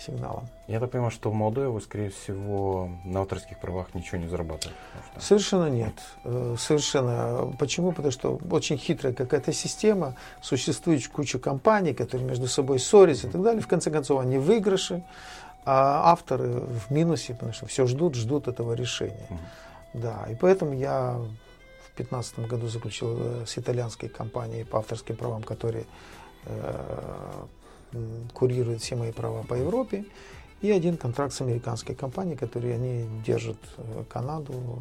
сигналом. 0.00 0.48
Я 0.66 0.80
так 0.80 0.90
понимаю, 0.90 1.10
что 1.10 1.30
вы, 1.30 1.80
скорее 1.80 2.10
всего, 2.10 2.90
на 3.04 3.20
авторских 3.20 3.58
правах 3.58 3.94
ничего 3.94 4.18
не 4.18 4.28
зарабатываете? 4.28 4.78
Что... 5.12 5.20
Совершенно 5.20 5.68
нет. 5.68 5.94
Э, 6.24 6.56
совершенно. 6.58 7.54
Почему? 7.58 7.92
Потому 7.92 8.12
что 8.12 8.38
очень 8.50 8.78
хитрая 8.78 9.12
какая-то 9.12 9.52
система, 9.52 10.16
существует 10.40 11.06
куча 11.08 11.38
компаний, 11.38 11.94
которые 11.94 12.26
между 12.26 12.46
собой 12.46 12.78
ссорятся 12.78 13.28
и 13.28 13.30
так 13.30 13.42
далее. 13.42 13.60
В 13.60 13.68
конце 13.68 13.90
концов, 13.90 14.20
они 14.20 14.38
выигрыши, 14.38 15.02
а 15.64 16.12
авторы 16.12 16.48
в 16.48 16.90
минусе, 16.90 17.34
потому 17.34 17.52
что 17.52 17.66
все 17.66 17.86
ждут, 17.86 18.14
ждут 18.14 18.48
этого 18.48 18.72
решения. 18.72 19.26
Угу. 19.28 19.38
Да, 19.94 20.26
и 20.30 20.34
поэтому 20.34 20.74
я 20.74 21.12
в 21.12 21.96
2015 21.96 22.38
году 22.40 22.68
заключил 22.68 23.16
э, 23.18 23.44
с 23.46 23.58
итальянской 23.58 24.08
компанией 24.08 24.64
по 24.64 24.78
авторским 24.78 25.16
правам, 25.16 25.42
которые 25.42 25.84
э, 26.46 27.44
курирует 28.34 28.80
все 28.80 28.96
мои 28.96 29.12
права 29.12 29.42
по 29.42 29.54
Европе, 29.54 30.04
и 30.60 30.70
один 30.70 30.96
контракт 30.96 31.32
с 31.32 31.40
американской 31.40 31.94
компанией, 31.94 32.36
который 32.36 32.74
они 32.74 33.08
держат 33.24 33.56
э, 33.78 34.04
Канаду, 34.08 34.80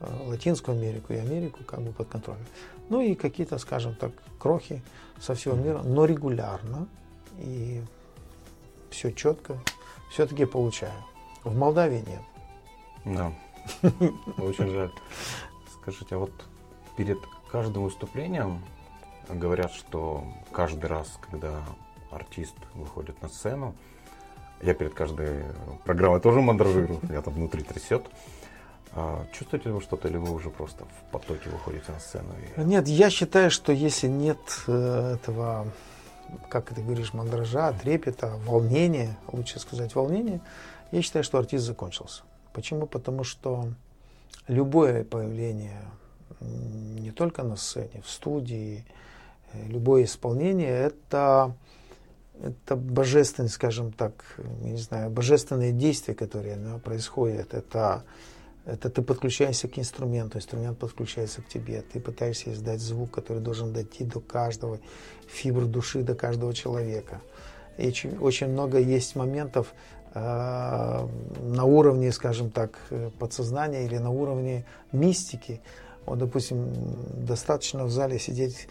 э, 0.00 0.06
Латинскую 0.26 0.78
Америку 0.78 1.12
и 1.12 1.16
Америку 1.16 1.64
как 1.64 1.80
бы 1.80 1.92
под 1.92 2.08
контролем. 2.08 2.44
Ну 2.88 3.00
и 3.00 3.14
какие-то, 3.14 3.58
скажем 3.58 3.94
так, 3.96 4.12
крохи 4.38 4.82
со 5.20 5.34
всего 5.34 5.56
мира, 5.56 5.82
но 5.82 6.04
регулярно 6.04 6.86
и 7.38 7.82
все 8.90 9.12
четко 9.12 9.58
все-таки 10.10 10.44
получаю. 10.44 10.92
В 11.42 11.56
Молдавии 11.56 12.04
нет. 12.06 12.22
Да, 13.04 13.32
очень 14.38 14.70
жаль. 14.70 14.92
Скажите, 15.80 16.14
а 16.14 16.18
вот 16.18 16.32
перед 16.96 17.18
каждым 17.50 17.84
выступлением 17.84 18.62
говорят, 19.28 19.72
что 19.72 20.24
каждый 20.52 20.86
раз, 20.86 21.18
когда 21.30 21.62
артист 22.14 22.54
выходит 22.74 23.20
на 23.22 23.28
сцену. 23.28 23.74
Я 24.62 24.74
перед 24.74 24.94
каждой 24.94 25.44
программой 25.84 26.20
тоже 26.20 26.40
мандражирую, 26.40 27.00
я 27.10 27.20
там 27.22 27.34
внутри 27.34 27.62
трясет. 27.62 28.06
А, 28.92 29.26
чувствуете 29.32 29.68
ли 29.68 29.74
вы 29.74 29.80
что-то, 29.80 30.08
или 30.08 30.16
вы 30.16 30.32
уже 30.32 30.50
просто 30.50 30.84
в 30.84 31.10
потоке 31.10 31.50
выходите 31.50 31.90
на 31.90 31.98
сцену? 31.98 32.28
И... 32.56 32.60
Нет, 32.60 32.86
я 32.86 33.10
считаю, 33.10 33.50
что 33.50 33.72
если 33.72 34.06
нет 34.06 34.38
э, 34.68 35.16
этого, 35.16 35.66
как 36.48 36.72
ты 36.72 36.80
говоришь, 36.80 37.12
мандража, 37.12 37.72
трепета, 37.72 38.38
волнения, 38.46 39.18
лучше 39.32 39.58
сказать 39.58 39.94
волнения, 39.96 40.40
я 40.92 41.02
считаю, 41.02 41.24
что 41.24 41.38
артист 41.38 41.64
закончился. 41.64 42.22
Почему? 42.52 42.86
Потому 42.86 43.24
что 43.24 43.68
любое 44.46 45.02
появление 45.02 45.82
не 46.40 47.10
только 47.10 47.42
на 47.42 47.56
сцене, 47.56 48.02
в 48.04 48.10
студии, 48.10 48.84
э, 49.52 49.66
любое 49.66 50.04
исполнение– 50.04 50.70
это 50.70 51.54
это 52.42 52.76
божественные, 52.76 53.50
скажем 53.50 53.92
так, 53.92 54.24
не 54.60 54.76
знаю, 54.76 55.10
божественные 55.10 55.72
действия, 55.72 56.14
которые 56.14 56.56
да, 56.56 56.78
происходят. 56.78 57.54
Это, 57.54 58.04
это 58.64 58.90
ты 58.90 59.02
подключаешься 59.02 59.68
к 59.68 59.78
инструменту, 59.78 60.38
инструмент 60.38 60.78
подключается 60.78 61.42
к 61.42 61.48
тебе, 61.48 61.82
ты 61.82 62.00
пытаешься 62.00 62.52
издать 62.52 62.80
звук, 62.80 63.10
который 63.10 63.40
должен 63.40 63.72
дойти 63.72 64.04
до 64.04 64.20
каждого, 64.20 64.80
фибр 65.28 65.66
души 65.66 66.02
до 66.02 66.14
каждого 66.14 66.52
человека. 66.52 67.20
И 67.78 67.86
очень, 67.86 68.18
очень 68.18 68.48
много 68.48 68.78
есть 68.78 69.16
моментов 69.16 69.72
э, 70.14 70.20
на 70.20 71.64
уровне, 71.64 72.12
скажем 72.12 72.50
так, 72.50 72.78
подсознания 73.18 73.84
или 73.84 73.98
на 73.98 74.10
уровне 74.10 74.64
мистики. 74.92 75.60
Вот, 76.06 76.18
допустим, 76.18 76.72
достаточно 77.26 77.84
в 77.84 77.90
зале 77.90 78.18
сидеть 78.18 78.68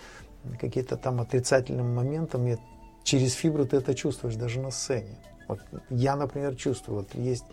какие-то 0.60 0.97
там 0.97 1.21
отрицательным 1.21 1.95
моментом, 1.95 2.45
и 2.47 2.58
через 3.04 3.34
фибру 3.34 3.66
ты 3.66 3.78
это 3.78 3.94
чувствуешь 3.94 4.36
даже 4.36 4.60
на 4.60 4.72
сцене. 4.72 5.18
Вот 5.48 5.60
я, 5.89 6.16
например, 6.16 6.56
чувствую, 6.56 7.00
вот 7.00 7.16
есть, 7.16 7.46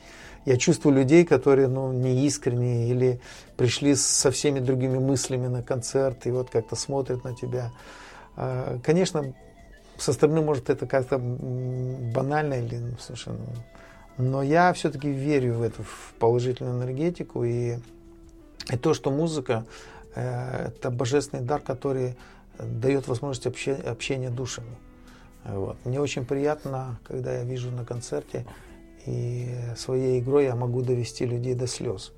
я 0.44 0.56
чувствую 0.56 0.94
людей, 0.94 1.24
которые, 1.24 1.68
ну, 1.68 1.92
не 1.92 2.26
искренние 2.26 2.88
или 2.88 3.20
пришли 3.56 3.94
со 3.94 4.30
всеми 4.30 4.60
другими 4.60 4.98
мыслями 4.98 5.48
на 5.48 5.62
концерт 5.62 6.26
и 6.26 6.30
вот 6.30 6.50
как-то 6.50 6.76
смотрят 6.76 7.24
на 7.24 7.34
тебя. 7.34 7.72
А, 8.36 8.78
конечно, 8.82 9.34
со 9.98 10.12
стороны, 10.12 10.40
может, 10.40 10.70
это 10.70 10.86
как-то 10.86 11.18
банально 11.18 12.54
или 12.54 12.76
ну, 12.76 12.96
совершенно... 12.98 13.38
Но 14.16 14.42
я 14.42 14.72
все-таки 14.72 15.10
верю 15.10 15.54
в 15.54 15.62
эту 15.62 15.82
в 15.82 16.14
положительную 16.18 16.76
энергетику 16.76 17.42
и, 17.44 17.78
и 18.70 18.76
то, 18.76 18.92
что 18.92 19.10
музыка 19.10 19.64
э, 20.14 20.68
это 20.68 20.90
божественный 20.90 21.42
дар, 21.42 21.60
который 21.60 22.16
дает 22.58 23.08
возможность 23.08 23.46
общения, 23.46 23.80
общения 23.80 24.30
душами. 24.30 24.76
Вот. 25.44 25.76
Мне 25.84 26.00
очень 26.00 26.24
приятно, 26.24 26.98
когда 27.04 27.32
я 27.34 27.44
вижу 27.44 27.70
на 27.70 27.84
концерте, 27.84 28.46
и 29.06 29.48
своей 29.76 30.20
игрой 30.20 30.44
я 30.44 30.54
могу 30.54 30.82
довести 30.82 31.24
людей 31.24 31.54
до 31.54 31.66
слез, 31.66 32.12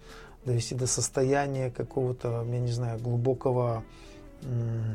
довести 0.45 0.75
до 0.75 0.87
состояния 0.87 1.71
какого-то, 1.71 2.45
я 2.51 2.59
не 2.59 2.73
знаю, 2.73 2.99
глубокого, 2.99 3.85
э, 4.43 4.95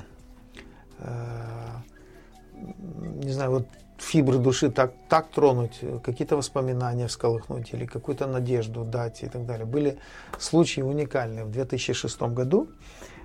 не 3.23 3.31
знаю, 3.31 3.51
вот 3.51 3.67
фибры 3.97 4.37
души 4.37 4.69
так, 4.69 4.93
так 5.09 5.29
тронуть, 5.29 5.79
какие-то 6.03 6.37
воспоминания 6.37 7.07
всколыхнуть 7.07 7.73
или 7.73 7.85
какую-то 7.85 8.27
надежду 8.27 8.83
дать 8.83 9.23
и 9.23 9.27
так 9.27 9.45
далее. 9.45 9.65
Были 9.65 9.97
случаи 10.39 10.81
уникальные. 10.81 11.45
В 11.45 11.51
2006 11.51 12.21
году 12.33 12.67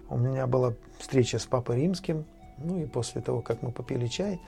у 0.08 0.16
меня 0.16 0.46
была 0.46 0.74
встреча 0.98 1.38
с 1.38 1.46
Папой 1.46 1.76
Римским, 1.76 2.24
ну 2.58 2.78
и 2.78 2.86
после 2.86 3.20
того, 3.20 3.40
как 3.40 3.62
мы 3.62 3.72
попили 3.72 4.06
чай, 4.06 4.40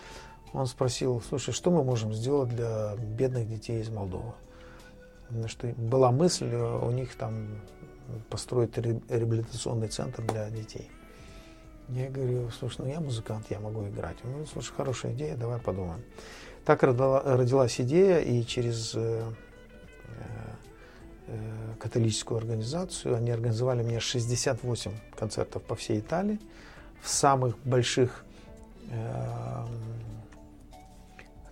он 0.55 0.67
спросил, 0.67 1.21
слушай, 1.29 1.53
что 1.53 1.71
мы 1.73 1.83
можем 1.83 2.15
сделать 2.15 2.49
для 2.49 2.95
бедных 2.97 3.49
детей 3.49 3.81
из 3.81 3.91
Молдовы? 3.91 4.33
Что 5.47 5.67
была 5.77 6.13
мысль 6.13 6.49
э, 6.53 6.79
у 6.79 6.91
них 6.93 7.17
там 7.17 7.61
построить 8.31 8.79
реабилитационный 8.79 9.89
центр 9.89 10.23
для 10.23 10.49
детей. 10.51 10.91
Я 11.89 12.09
говорю, 12.09 12.51
слушай, 12.51 12.83
ну 12.83 12.87
я 12.87 13.01
музыкант, 13.01 13.47
я 13.51 13.59
могу 13.59 13.89
играть. 13.89 14.17
Он 14.23 14.31
говорит, 14.31 14.49
слушай, 14.49 14.73
хорошая 14.77 15.13
идея, 15.15 15.37
давай 15.37 15.59
подумаем. 15.59 16.03
Так 16.65 16.85
родилась 16.85 17.81
идея, 17.81 18.21
и 18.21 18.45
через 18.45 18.95
э, 18.95 19.23
э, 21.27 21.75
католическую 21.81 22.39
организацию 22.39 23.17
они 23.17 23.33
организовали 23.33 23.83
мне 23.83 23.99
68 23.99 24.93
концертов 25.17 25.63
по 25.65 25.75
всей 25.75 25.99
Италии 25.99 26.39
в 27.03 27.09
самых 27.09 27.59
больших 27.65 28.25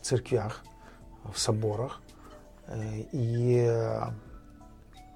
церквях, 0.03 0.63
в 1.33 1.39
соборах. 1.39 2.01
Э, 2.67 3.03
и 3.13 3.65
э, 3.67 4.01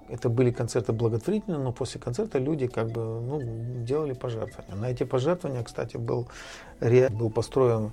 это 0.09 0.29
были 0.29 0.51
концерты 0.51 0.93
благотворительные, 0.93 1.59
но 1.59 1.71
после 1.71 1.99
концерта 1.99 2.39
люди 2.39 2.67
как 2.67 2.89
бы 2.89 3.01
ну, 3.01 3.83
делали 3.83 4.13
пожертвования. 4.13 4.75
На 4.75 4.89
эти 4.89 5.03
пожертвования, 5.03 5.63
кстати, 5.63 5.97
был, 5.97 6.27
был 6.79 7.29
построен 7.29 7.91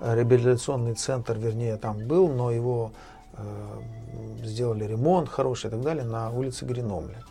реабилитационный 0.00 0.94
центр, 0.94 1.38
вернее, 1.38 1.76
там 1.76 2.06
был, 2.06 2.28
но 2.28 2.50
его 2.50 2.92
э, 3.32 3.80
сделали 4.44 4.84
ремонт 4.84 5.28
хороший 5.28 5.68
и 5.68 5.70
так 5.70 5.82
далее 5.82 6.04
на 6.04 6.30
улице 6.30 6.64
Греномля. 6.64 7.22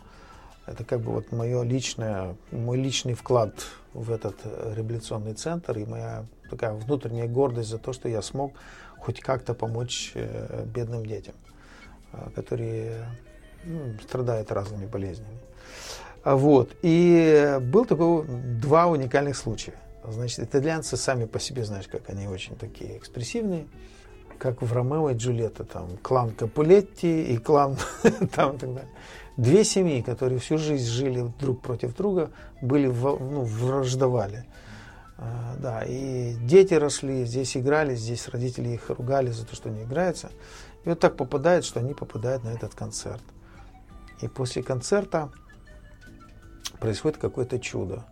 Это 0.66 0.84
как 0.84 1.00
бы 1.00 1.12
вот 1.12 1.30
мое 1.30 1.62
личное, 1.62 2.34
мой 2.50 2.76
личный 2.76 3.14
вклад 3.14 3.52
в 3.94 4.10
этот 4.10 4.34
реабилитационный 4.44 5.34
центр 5.34 5.78
и 5.78 5.84
моя 5.84 6.26
такая 6.50 6.74
внутренняя 6.74 7.28
гордость 7.28 7.70
за 7.70 7.78
то, 7.78 7.92
что 7.92 8.08
я 8.08 8.20
смог 8.20 8.52
хоть 8.98 9.20
как-то 9.20 9.54
помочь 9.54 10.12
э, 10.14 10.64
бедным 10.66 11.04
детям, 11.04 11.34
э, 12.12 12.30
которые 12.34 13.06
ну, 13.64 13.94
страдают 14.02 14.52
разными 14.52 14.86
болезнями. 14.86 15.38
А 16.22 16.36
вот. 16.36 16.74
И 16.82 17.58
был 17.60 17.84
такой 17.84 18.24
два 18.26 18.86
уникальных 18.86 19.36
случая. 19.36 19.74
Значит, 20.08 20.40
итальянцы 20.40 20.96
сами 20.96 21.24
по 21.24 21.38
себе, 21.40 21.64
знаешь, 21.64 21.88
как 21.88 22.10
они 22.10 22.28
очень 22.28 22.56
такие 22.56 22.96
экспрессивные, 22.98 23.66
как 24.38 24.62
в 24.62 24.72
Ромео 24.72 25.10
и 25.10 25.14
Джульетта, 25.14 25.64
там, 25.64 25.96
клан 26.02 26.30
Капулетти 26.30 27.24
и 27.24 27.38
клан 27.38 27.76
там 28.34 28.56
и 28.56 28.58
так 28.58 28.74
далее. 28.74 28.90
Две 29.36 29.64
семьи, 29.64 30.00
которые 30.00 30.38
всю 30.38 30.58
жизнь 30.58 30.86
жили 30.86 31.30
друг 31.40 31.60
против 31.60 31.94
друга, 31.94 32.30
были, 32.62 32.86
ну, 32.86 33.42
враждовали. 33.42 34.44
А, 35.18 35.56
да, 35.58 35.82
и 35.82 36.34
дети 36.42 36.74
росли, 36.74 37.24
здесь 37.24 37.56
играли, 37.56 37.94
здесь 37.94 38.28
родители 38.28 38.70
их 38.70 38.90
ругали 38.90 39.30
за 39.30 39.46
то, 39.46 39.54
что 39.54 39.70
они 39.70 39.82
играются. 39.82 40.30
И 40.84 40.88
вот 40.88 41.00
так 41.00 41.16
попадает, 41.16 41.64
что 41.64 41.80
они 41.80 41.94
попадают 41.94 42.44
на 42.44 42.50
этот 42.50 42.74
концерт. 42.74 43.22
И 44.20 44.28
после 44.28 44.62
концерта 44.62 45.30
происходит 46.78 47.18
какое-то 47.18 47.58
чудо. 47.58 48.04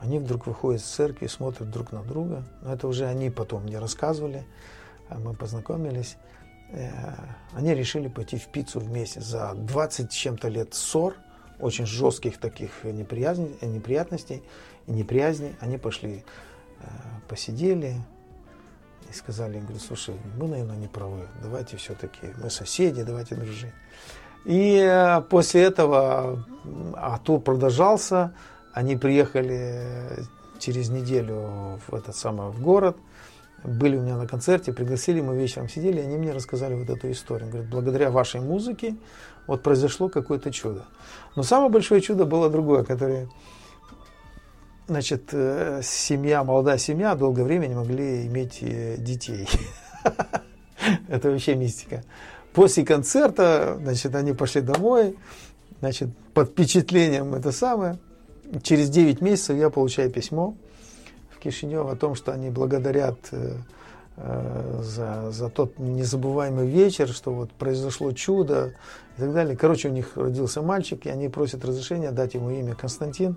Они 0.00 0.18
вдруг 0.18 0.46
выходят 0.46 0.80
из 0.80 0.86
церкви, 0.86 1.26
смотрят 1.26 1.70
друг 1.70 1.92
на 1.92 2.02
друга. 2.02 2.44
Но 2.62 2.72
это 2.72 2.88
уже 2.88 3.06
они 3.06 3.30
потом 3.30 3.64
мне 3.64 3.78
рассказывали. 3.78 4.44
А 5.08 5.18
мы 5.18 5.34
познакомились. 5.34 6.16
Э, 6.72 7.14
они 7.52 7.74
решили 7.74 8.08
пойти 8.08 8.38
в 8.38 8.46
пиццу 8.48 8.80
вместе 8.80 9.20
за 9.20 9.54
20 9.54 10.12
с 10.12 10.14
чем-то 10.14 10.48
лет 10.48 10.74
ссор, 10.74 11.16
очень 11.58 11.84
жестких 11.84 12.38
таких 12.38 12.84
неприятностей 12.84 14.42
и 14.86 14.92
неприязни, 14.92 15.54
они 15.60 15.78
пошли, 15.78 16.24
э, 16.80 16.84
посидели 17.28 17.96
и 19.10 19.12
сказали, 19.14 19.58
говорю, 19.58 19.78
слушай, 19.78 20.14
мы, 20.36 20.48
наверное, 20.48 20.76
не 20.76 20.88
правы, 20.88 21.26
давайте 21.42 21.76
все-таки, 21.76 22.28
мы 22.42 22.50
соседи, 22.50 23.02
давайте 23.02 23.34
дружить. 23.34 23.72
И 24.44 24.76
э, 24.76 25.20
после 25.22 25.62
этого 25.62 26.44
а 26.94 27.18
тур 27.18 27.40
продолжался, 27.40 28.34
они 28.72 28.96
приехали 28.96 30.24
через 30.58 30.88
неделю 30.90 31.80
в 31.86 31.94
этот 31.94 32.14
самый 32.16 32.50
в 32.50 32.62
город, 32.62 32.96
были 33.64 33.96
у 33.96 34.02
меня 34.02 34.16
на 34.16 34.26
концерте, 34.26 34.72
пригласили, 34.72 35.20
мы 35.20 35.36
вечером 35.36 35.68
сидели, 35.68 36.00
они 36.00 36.16
мне 36.16 36.32
рассказали 36.32 36.74
вот 36.74 36.88
эту 36.88 37.10
историю. 37.10 37.50
Говорят, 37.50 37.70
благодаря 37.70 38.10
вашей 38.10 38.40
музыке 38.40 38.96
вот 39.46 39.62
произошло 39.62 40.08
какое-то 40.08 40.50
чудо. 40.50 40.84
Но 41.36 41.42
самое 41.42 41.70
большое 41.70 42.00
чудо 42.00 42.24
было 42.24 42.48
другое, 42.48 42.84
которое 42.84 43.28
значит, 44.90 45.28
э, 45.32 45.80
семья, 45.84 46.42
молодая 46.42 46.76
семья 46.76 47.14
долгое 47.14 47.44
время 47.44 47.68
не 47.68 47.76
могли 47.76 48.26
иметь 48.26 48.58
э, 48.60 48.96
детей. 48.98 49.48
Это 51.08 51.30
вообще 51.30 51.54
мистика. 51.54 52.02
После 52.52 52.84
концерта, 52.84 53.78
значит, 53.80 54.14
они 54.16 54.32
пошли 54.32 54.60
домой, 54.60 55.16
значит, 55.78 56.08
под 56.34 56.50
впечатлением 56.50 57.34
это 57.34 57.52
самое. 57.52 57.98
Через 58.64 58.90
9 58.90 59.20
месяцев 59.20 59.56
я 59.56 59.70
получаю 59.70 60.10
письмо 60.10 60.56
в 61.30 61.38
Кишинев 61.38 61.86
о 61.86 61.94
том, 61.94 62.16
что 62.16 62.32
они 62.32 62.50
благодарят 62.50 63.18
э, 63.30 63.54
за, 64.80 65.30
за 65.30 65.48
тот 65.50 65.78
незабываемый 65.78 66.66
вечер, 66.66 67.08
что 67.08 67.32
вот 67.32 67.52
произошло 67.52 68.10
чудо 68.10 68.74
и 69.16 69.20
так 69.20 69.32
далее. 69.32 69.56
Короче, 69.56 69.88
у 69.88 69.92
них 69.92 70.16
родился 70.16 70.62
мальчик, 70.62 71.06
и 71.06 71.10
они 71.10 71.28
просят 71.28 71.64
разрешения 71.64 72.10
дать 72.10 72.34
ему 72.34 72.50
имя 72.50 72.74
Константин 72.74 73.36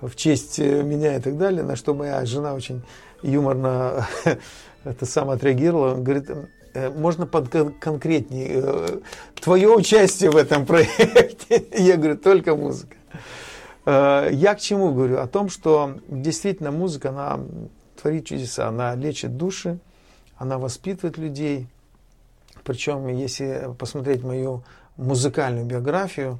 в 0.00 0.14
честь 0.14 0.58
э, 0.58 0.82
меня 0.82 1.16
и 1.16 1.20
так 1.20 1.36
далее, 1.36 1.62
на 1.62 1.76
что 1.76 1.94
моя 1.94 2.24
жена 2.24 2.54
очень 2.54 2.82
юморно 3.22 4.06
это 4.84 5.06
сам 5.06 5.30
отреагировала. 5.30 5.96
Говорит, 5.96 6.30
«Э, 6.74 6.90
можно 6.90 7.26
под 7.26 7.48
конкретнее, 7.80 8.62
э, 8.62 8.98
твое 9.40 9.68
участие 9.68 10.30
в 10.30 10.36
этом 10.36 10.66
проекте. 10.66 11.66
Я 11.76 11.96
говорю, 11.96 12.16
только 12.16 12.54
музыка. 12.54 12.96
Я 13.86 14.54
к 14.54 14.60
чему 14.60 14.92
говорю? 14.92 15.18
О 15.18 15.26
том, 15.26 15.48
что 15.48 15.94
действительно 16.08 16.70
музыка, 16.70 17.08
она 17.08 17.40
творит 18.00 18.26
чудеса, 18.26 18.68
она 18.68 18.94
лечит 18.94 19.38
души, 19.38 19.78
она 20.36 20.58
воспитывает 20.58 21.16
людей. 21.16 21.68
Причем, 22.64 23.06
если 23.08 23.70
посмотреть 23.78 24.22
мою 24.22 24.62
музыкальную 24.98 25.64
биографию, 25.64 26.38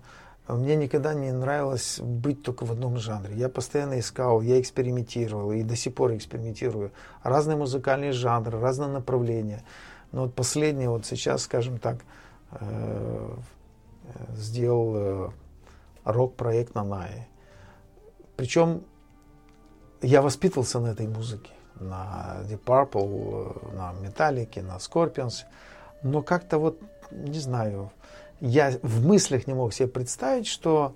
мне 0.55 0.77
никогда 0.77 1.13
не 1.13 1.31
нравилось 1.31 2.01
быть 2.01 2.43
только 2.43 2.65
в 2.65 2.73
одном 2.73 2.97
жанре. 2.97 3.35
Я 3.37 3.51
постоянно 3.51 3.99
искал, 4.01 4.41
я 4.41 4.59
экспериментировал 4.59 5.53
и 5.53 5.63
до 5.63 5.77
сих 5.77 5.95
пор 5.95 6.17
экспериментирую. 6.17 6.91
Разные 7.23 7.57
музыкальные 7.57 8.13
жанры, 8.13 8.59
разные 8.59 8.89
направления. 8.89 9.63
Но 10.11 10.23
вот 10.23 10.35
последнее, 10.35 10.89
вот 10.89 11.05
сейчас, 11.05 11.43
скажем 11.43 11.79
так, 11.79 11.99
э, 12.53 13.31
сделал 14.37 14.93
э, 14.97 15.31
рок-проект 16.05 16.75
на 16.75 16.83
Нае. 16.83 17.29
Причем 18.37 18.85
я 20.01 20.23
воспитывался 20.23 20.81
на 20.81 20.89
этой 20.89 21.09
музыке, 21.09 21.51
на 21.75 22.39
Deep 22.45 22.63
Purple, 22.65 23.75
на 23.75 23.93
Metallica, 23.93 24.63
на 24.63 24.77
Scorpions. 24.77 25.45
Но 26.03 26.23
как-то 26.23 26.59
вот, 26.59 26.81
не 27.11 27.39
знаю, 27.39 27.91
я 28.41 28.79
в 28.83 29.07
мыслях 29.07 29.47
не 29.47 29.55
мог 29.55 29.73
себе 29.73 29.89
представить, 29.89 30.47
что 30.47 30.95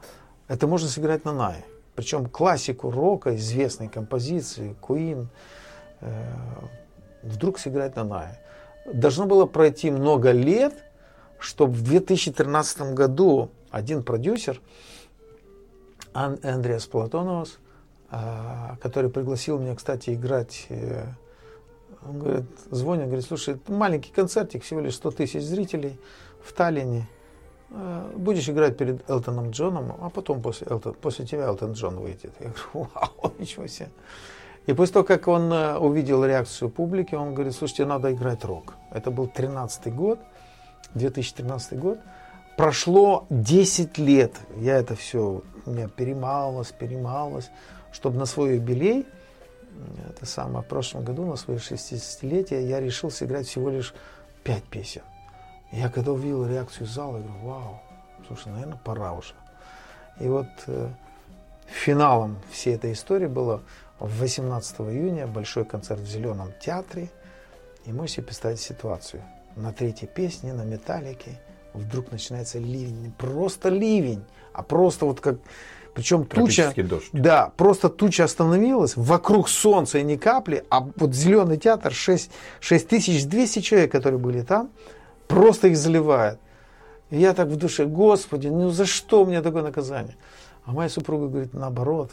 это 0.48 0.66
можно 0.66 0.88
сыграть 0.88 1.24
на 1.24 1.32
Нае. 1.32 1.64
причем 1.94 2.26
классику 2.26 2.90
рока, 2.90 3.36
известной 3.36 3.88
композиции, 3.88 4.74
Queen, 4.80 5.26
э, 6.00 6.24
вдруг 7.22 7.58
сыграть 7.58 7.96
на 7.96 8.04
Нае. 8.04 8.40
Должно 8.92 9.26
было 9.26 9.46
пройти 9.46 9.90
много 9.90 10.30
лет, 10.30 10.74
чтобы 11.38 11.74
в 11.74 11.82
2013 11.82 12.94
году 12.94 13.50
один 13.70 14.02
продюсер, 14.02 14.60
Андреас 16.12 16.86
Платоновос, 16.86 17.58
а, 18.10 18.76
который 18.82 19.10
пригласил 19.10 19.58
меня, 19.58 19.74
кстати, 19.74 20.14
играть 20.14 20.66
э, 20.68 21.06
он 22.06 22.18
говорит, 22.18 22.44
звонит, 22.70 23.06
говорит, 23.06 23.24
слушай, 23.24 23.58
маленький 23.68 24.10
концертик, 24.10 24.64
всего 24.64 24.80
лишь 24.80 24.94
100 24.94 25.10
тысяч 25.12 25.42
зрителей 25.42 25.98
в 26.42 26.52
Таллине. 26.52 27.08
Э, 27.74 28.10
будешь 28.16 28.48
играть 28.48 28.76
перед 28.76 29.08
Элтоном 29.08 29.50
Джоном, 29.50 29.92
а 30.00 30.10
потом 30.10 30.42
после, 30.42 30.66
Элтон, 30.70 30.94
после 30.94 31.26
тебя 31.26 31.46
Элтон 31.46 31.72
Джон 31.72 31.98
выйдет. 31.98 32.32
Я 32.40 32.48
говорю, 32.48 32.90
вау, 32.94 33.32
ничего 33.38 33.66
себе. 33.66 33.88
И 34.66 34.72
после 34.74 34.94
того, 34.94 35.04
как 35.04 35.28
он 35.28 35.52
э, 35.52 35.76
увидел 35.78 36.24
реакцию 36.24 36.70
публики, 36.70 37.14
он 37.14 37.34
говорит, 37.34 37.54
слушайте, 37.54 37.86
надо 37.86 38.12
играть 38.12 38.44
рок. 38.44 38.74
Это 38.90 39.10
был 39.10 39.26
13 39.26 39.94
год, 39.94 40.20
2013 40.94 41.78
год. 41.78 41.98
Прошло 42.56 43.26
10 43.30 43.98
лет, 43.98 44.34
я 44.56 44.76
это 44.76 44.94
все, 44.94 45.42
у 45.64 45.70
меня 45.70 45.88
перемалывалось, 45.88 46.70
перемалывалось, 46.72 47.50
чтобы 47.92 48.18
на 48.18 48.26
свой 48.26 48.56
юбилей– 48.56 49.06
это 50.08 50.26
самое, 50.26 50.64
в 50.64 50.68
прошлом 50.68 51.04
году 51.04 51.24
на 51.24 51.36
свое 51.36 51.58
60-летие 51.58 52.66
я 52.66 52.80
решил 52.80 53.10
сыграть 53.10 53.46
всего 53.46 53.70
лишь 53.70 53.94
5 54.44 54.64
песен. 54.64 55.02
Я 55.72 55.88
когда 55.88 56.12
увидел 56.12 56.46
реакцию 56.46 56.86
зала, 56.86 57.16
я 57.16 57.22
говорю, 57.22 57.40
вау, 57.44 57.80
слушай, 58.26 58.48
наверное, 58.48 58.78
пора 58.84 59.14
уже. 59.14 59.32
И 60.20 60.28
вот 60.28 60.46
э, 60.66 60.90
финалом 61.66 62.38
всей 62.50 62.74
этой 62.74 62.92
истории 62.92 63.26
было 63.26 63.62
18 63.98 64.80
июня 64.80 65.26
большой 65.26 65.64
концерт 65.64 66.00
в 66.00 66.06
Зеленом 66.06 66.52
театре. 66.60 67.08
И 67.86 67.92
можете 67.92 68.22
представить 68.22 68.60
ситуацию. 68.60 69.22
На 69.56 69.72
третьей 69.72 70.08
песне, 70.08 70.52
на 70.52 70.62
металлике, 70.62 71.40
вдруг 71.72 72.12
начинается 72.12 72.58
ливень. 72.58 73.02
Не 73.02 73.08
просто 73.08 73.70
ливень, 73.70 74.24
а 74.52 74.62
просто 74.62 75.06
вот 75.06 75.20
как 75.20 75.36
причем 75.94 76.24
туча, 76.24 76.72
дождь. 76.76 77.10
да, 77.12 77.52
просто 77.56 77.90
туча 77.90 78.24
остановилась, 78.24 78.96
вокруг 78.96 79.48
солнца 79.48 79.98
и 79.98 80.02
ни 80.02 80.16
капли, 80.16 80.64
а 80.70 80.80
вот 80.80 81.14
зеленый 81.14 81.58
театр, 81.58 81.92
6, 81.92 82.30
6200 82.60 83.60
человек, 83.60 83.92
которые 83.92 84.18
были 84.18 84.40
там, 84.40 84.70
просто 85.32 85.68
их 85.68 85.76
заливает. 85.76 86.38
И 87.10 87.18
я 87.18 87.32
так 87.32 87.48
в 87.48 87.56
душе, 87.56 87.86
Господи, 87.86 88.48
ну 88.48 88.70
за 88.70 88.84
что 88.84 89.24
мне 89.24 89.40
такое 89.40 89.62
наказание? 89.62 90.16
А 90.64 90.72
моя 90.72 90.88
супруга 90.88 91.28
говорит, 91.28 91.54
наоборот, 91.54 92.12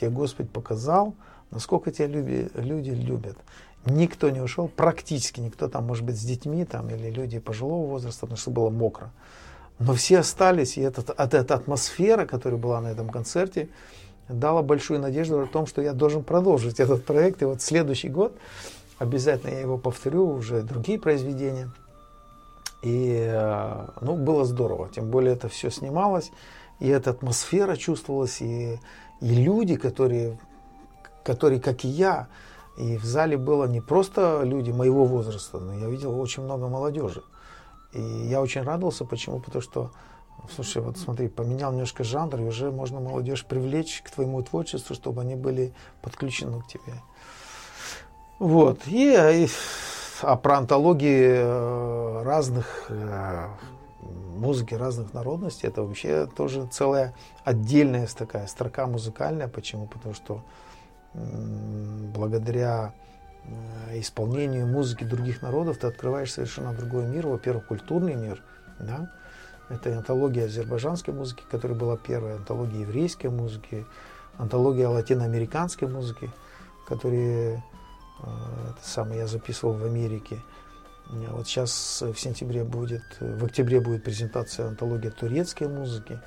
тебе 0.00 0.10
Господь 0.10 0.50
показал, 0.50 1.14
насколько 1.50 1.90
тебя 1.90 2.06
люби, 2.06 2.48
люди 2.54 2.90
любят. 2.90 3.36
Никто 3.86 4.30
не 4.30 4.40
ушел, 4.40 4.68
практически 4.68 5.40
никто 5.40 5.68
там, 5.68 5.86
может 5.86 6.04
быть, 6.04 6.16
с 6.16 6.22
детьми 6.22 6.64
там, 6.64 6.88
или 6.90 7.10
люди 7.10 7.38
пожилого 7.38 7.86
возраста, 7.86 8.20
потому 8.20 8.36
что 8.36 8.50
было 8.50 8.70
мокро. 8.70 9.10
Но 9.78 9.94
все 9.94 10.18
остались, 10.18 10.76
и 10.76 10.80
этот, 10.80 11.10
от, 11.10 11.34
эта 11.34 11.54
атмосфера, 11.54 12.26
которая 12.26 12.60
была 12.60 12.80
на 12.80 12.88
этом 12.88 13.08
концерте, 13.08 13.68
дала 14.28 14.62
большую 14.62 15.00
надежду 15.00 15.40
о 15.40 15.46
том, 15.46 15.66
что 15.66 15.82
я 15.82 15.92
должен 15.92 16.22
продолжить 16.22 16.78
этот 16.78 17.04
проект. 17.04 17.42
И 17.42 17.46
вот 17.46 17.62
следующий 17.62 18.10
год 18.10 18.36
обязательно 18.98 19.50
я 19.50 19.60
его 19.60 19.78
повторю, 19.78 20.28
уже 20.28 20.62
другие 20.62 21.00
произведения. 21.00 21.70
И 22.82 23.14
э, 23.28 23.86
ну, 24.00 24.16
было 24.16 24.44
здорово. 24.44 24.88
Тем 24.88 25.10
более 25.10 25.34
это 25.34 25.48
все 25.48 25.70
снималось, 25.70 26.32
и 26.78 26.88
эта 26.88 27.10
атмосфера 27.10 27.76
чувствовалась, 27.76 28.40
и, 28.40 28.78
и 29.20 29.34
люди, 29.34 29.76
которые, 29.76 30.38
которые, 31.22 31.60
как 31.60 31.84
и 31.84 31.88
я, 31.88 32.28
и 32.78 32.96
в 32.96 33.04
зале 33.04 33.36
было 33.36 33.66
не 33.66 33.80
просто 33.80 34.40
люди 34.44 34.70
моего 34.70 35.04
возраста, 35.04 35.58
но 35.58 35.74
я 35.74 35.88
видел 35.88 36.18
очень 36.18 36.42
много 36.42 36.68
молодежи. 36.68 37.22
И 37.92 38.00
я 38.00 38.40
очень 38.40 38.62
радовался. 38.62 39.04
Почему? 39.04 39.40
Потому 39.40 39.60
что, 39.60 39.90
слушай, 40.54 40.80
вот 40.80 40.96
смотри, 40.96 41.28
поменял 41.28 41.72
немножко 41.72 42.04
жанр, 42.04 42.40
и 42.40 42.44
уже 42.44 42.70
можно 42.70 43.00
молодежь 43.00 43.44
привлечь 43.44 44.02
к 44.02 44.10
твоему 44.10 44.42
творчеству, 44.42 44.94
чтобы 44.94 45.20
они 45.20 45.34
были 45.34 45.74
подключены 46.00 46.62
к 46.62 46.68
тебе. 46.68 47.02
Вот. 48.38 48.86
И, 48.86 49.12
и 49.12 49.48
а 50.22 50.36
про 50.36 50.58
антологии 50.58 51.36
э, 51.36 52.22
разных 52.22 52.86
э, 52.88 53.48
музыки 54.36 54.74
разных 54.74 55.12
народностей, 55.12 55.68
это 55.68 55.82
вообще 55.82 56.26
тоже 56.26 56.66
целая 56.70 57.14
отдельная 57.44 58.06
такая 58.06 58.46
строка 58.46 58.86
музыкальная. 58.86 59.48
Почему? 59.48 59.86
Потому 59.86 60.14
что 60.14 60.42
благодаря 61.12 62.94
Э, 63.44 63.98
исполнению 63.98 64.66
музыки 64.66 65.04
других 65.04 65.42
народов 65.42 65.78
ты 65.78 65.86
открываешь 65.86 66.32
совершенно 66.32 66.72
другой 66.74 67.06
мир. 67.06 67.26
Во-первых, 67.26 67.66
культурный 67.66 68.14
мир. 68.14 68.42
Да? 68.78 69.10
Это 69.68 69.96
антология 69.96 70.46
азербайджанской 70.46 71.14
музыки, 71.14 71.42
которая 71.50 71.78
была 71.78 71.96
первая, 71.96 72.36
антология 72.36 72.80
еврейской 72.80 73.28
музыки, 73.28 73.86
антология 74.36 74.88
латиноамериканской 74.88 75.88
музыки, 75.88 76.30
которые 76.86 77.62
это 78.22 78.88
самое 78.88 79.20
я 79.20 79.26
записывал 79.26 79.74
в 79.74 79.84
Америке. 79.84 80.40
Вот 81.30 81.46
сейчас 81.46 82.02
в 82.02 82.16
сентябре 82.16 82.62
будет, 82.62 83.02
в 83.20 83.44
октябре 83.44 83.80
будет 83.80 84.04
презентация 84.04 84.68
антологии 84.68 85.08
турецкой 85.08 85.68
музыки. 85.68 86.20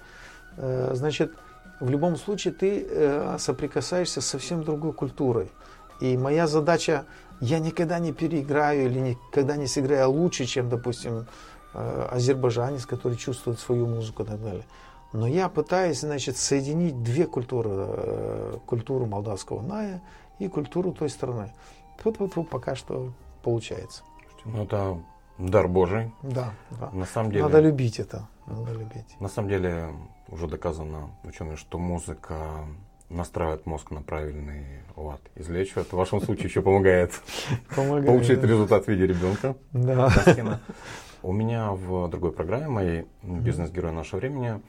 Э, 0.57 0.91
значит, 0.93 1.33
в 1.79 1.89
любом 1.89 2.17
случае 2.17 2.53
ты 2.53 3.37
соприкасаешься 3.39 4.21
с 4.21 4.25
совсем 4.25 4.63
другой 4.63 4.93
культурой. 4.93 5.51
И 5.99 6.17
моя 6.17 6.47
задача, 6.47 7.05
я 7.39 7.59
никогда 7.59 7.99
не 7.99 8.11
переиграю 8.13 8.85
или 8.85 8.99
никогда 8.99 9.55
не 9.55 9.67
сыграю 9.67 10.11
лучше, 10.11 10.45
чем, 10.45 10.69
допустим, 10.69 11.27
э, 11.73 12.07
азербайджанец, 12.11 12.85
который 12.85 13.17
чувствует 13.17 13.59
свою 13.59 13.87
музыку 13.87 14.23
и 14.23 14.25
так 14.25 14.41
далее. 14.41 14.65
Но 15.13 15.27
я 15.27 15.47
пытаюсь, 15.49 15.99
значит, 16.01 16.37
соединить 16.37 17.03
две 17.03 17.25
культуры. 17.25 17.69
Э, 17.71 18.57
культуру 18.65 19.05
молдавского 19.05 19.61
ная 19.61 20.01
и 20.39 20.47
культуру 20.47 20.91
той 20.91 21.09
страны. 21.09 21.53
Вот, 22.03 22.17
вот, 22.19 22.49
пока 22.49 22.75
что 22.75 23.13
получается. 23.43 24.03
Ну, 24.45 24.63
это 24.63 24.97
дар 25.37 25.67
Божий. 25.67 26.11
Да, 26.21 26.53
да. 26.71 26.89
На 26.91 27.05
самом 27.05 27.31
деле... 27.31 27.43
Надо 27.43 27.59
любить 27.59 27.99
это. 27.99 28.27
Надо 28.45 28.73
любить. 28.73 29.19
На 29.19 29.29
самом 29.29 29.49
деле 29.49 29.89
уже 30.27 30.47
доказано 30.47 31.11
учеными, 31.23 31.55
что 31.55 31.77
музыка 31.77 32.65
настраивает 33.09 33.65
мозг 33.65 33.91
на 33.91 34.01
правильный 34.01 34.81
лад, 34.95 35.21
излечивает. 35.35 35.87
В 35.87 35.93
вашем 35.93 36.21
случае 36.21 36.45
еще 36.45 36.61
помогает, 36.61 37.11
помогает 37.75 38.05
получить 38.05 38.41
да. 38.41 38.47
результат 38.47 38.85
в 38.85 38.87
виде 38.87 39.07
ребенка. 39.07 39.55
Да. 39.71 40.11
У 41.21 41.31
меня 41.31 41.71
в 41.71 42.09
другой 42.09 42.33
программе 42.33 42.67
моей 42.67 43.07
«Бизнес-герой 43.21 43.91
нашего 43.91 44.19
времени» 44.19 44.61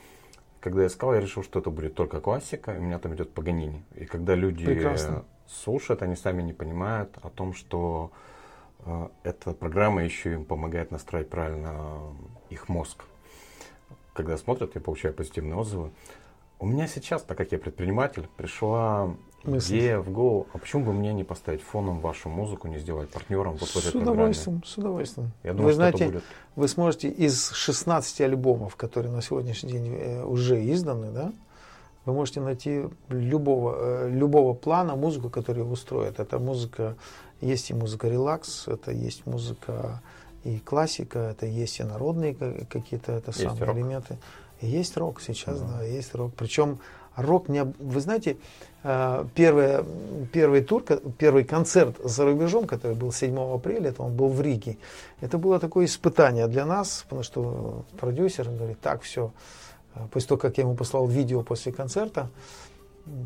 когда 0.64 0.80
я 0.80 0.86
искал, 0.86 1.12
я 1.12 1.20
решил, 1.20 1.42
что 1.42 1.58
это 1.58 1.68
будет 1.68 1.94
только 1.94 2.22
классика, 2.22 2.72
и 2.72 2.78
у 2.78 2.80
меня 2.80 2.98
там 2.98 3.14
идет 3.14 3.34
Паганини. 3.34 3.84
И 3.96 4.06
когда 4.06 4.34
люди 4.34 4.64
Прекрасно. 4.64 5.26
Слушают, 5.48 6.02
они 6.02 6.16
сами 6.16 6.42
не 6.42 6.52
понимают 6.52 7.16
о 7.22 7.30
том, 7.30 7.54
что 7.54 8.10
э, 8.80 9.08
эта 9.22 9.52
программа 9.52 10.04
еще 10.04 10.34
им 10.34 10.44
помогает 10.44 10.90
настроить 10.90 11.28
правильно 11.30 12.00
их 12.50 12.68
мозг. 12.68 13.04
Когда 14.12 14.36
смотрят, 14.36 14.74
я 14.74 14.80
получаю 14.80 15.14
позитивные 15.14 15.56
отзывы. 15.56 15.90
У 16.60 16.66
меня 16.66 16.86
сейчас, 16.86 17.22
так 17.22 17.36
как 17.36 17.52
я 17.52 17.58
предприниматель, 17.58 18.28
пришла 18.36 19.14
Мысли. 19.42 19.76
идея 19.76 19.98
в 19.98 20.10
голову, 20.10 20.46
а 20.52 20.58
почему 20.58 20.84
бы 20.84 20.92
мне 20.92 21.12
не 21.12 21.24
поставить 21.24 21.62
фоном 21.62 22.00
вашу 22.00 22.28
музыку, 22.28 22.68
не 22.68 22.78
сделать 22.78 23.10
партнером 23.10 23.56
вот 23.56 23.68
в 23.68 23.76
этой 23.76 23.90
с 23.90 23.94
удовольствием, 23.94 24.60
программе? 24.60 24.62
С 24.64 24.78
удовольствием. 24.78 25.32
Я 25.42 25.52
думаю, 25.52 25.66
вы 25.66 25.72
знаете, 25.74 26.06
будет... 26.06 26.24
вы 26.56 26.68
сможете 26.68 27.08
из 27.08 27.50
16 27.50 28.20
альбомов, 28.22 28.76
которые 28.76 29.12
на 29.12 29.20
сегодняшний 29.20 29.72
день 29.72 29.94
э, 29.94 30.24
уже 30.24 30.64
изданы, 30.72 31.10
да, 31.10 31.32
вы 32.04 32.12
можете 32.12 32.40
найти 32.40 32.84
любого, 33.08 33.76
э, 33.78 34.10
любого 34.10 34.54
плана 34.54 34.96
музыку, 34.96 35.30
которая 35.30 35.64
устроит. 35.64 36.20
Это 36.20 36.38
музыка, 36.38 36.96
есть 37.40 37.70
и 37.70 37.74
музыка 37.74 38.08
релакс, 38.08 38.68
это 38.68 38.92
есть 38.92 39.26
музыка 39.26 40.02
и 40.44 40.58
классика, 40.58 41.18
это 41.18 41.46
есть 41.46 41.80
и 41.80 41.82
народные 41.82 42.34
какие-то 42.34 43.12
это 43.12 43.32
самые 43.32 43.64
рок. 43.64 43.76
элементы. 43.76 44.18
Есть 44.60 44.96
рок 44.96 45.20
сейчас, 45.20 45.60
да, 45.60 45.78
да 45.78 45.84
есть 45.84 46.14
рок. 46.14 46.32
Причем 46.34 46.78
рок 47.16 47.48
не... 47.48 47.64
Вы 47.64 48.00
знаете, 48.00 48.36
э, 48.82 49.24
первый, 49.34 49.84
первый 50.32 50.62
тур, 50.62 50.82
первый 51.18 51.44
концерт 51.44 51.96
за 52.04 52.24
рубежом, 52.24 52.66
который 52.66 52.96
был 52.96 53.12
7 53.12 53.54
апреля, 53.54 53.90
это 53.90 54.02
он 54.02 54.14
был 54.14 54.28
в 54.28 54.40
Риге. 54.40 54.76
Это 55.20 55.38
было 55.38 55.58
такое 55.58 55.86
испытание 55.86 56.46
для 56.48 56.66
нас, 56.66 57.04
потому 57.04 57.22
что 57.22 57.84
продюсер 57.98 58.48
говорит, 58.48 58.80
так, 58.80 59.02
все. 59.02 59.32
Э, 59.94 60.06
после 60.10 60.28
того, 60.28 60.40
как 60.40 60.58
я 60.58 60.64
ему 60.64 60.74
послал 60.74 61.06
видео 61.06 61.42
после 61.42 61.72
концерта, 61.72 62.28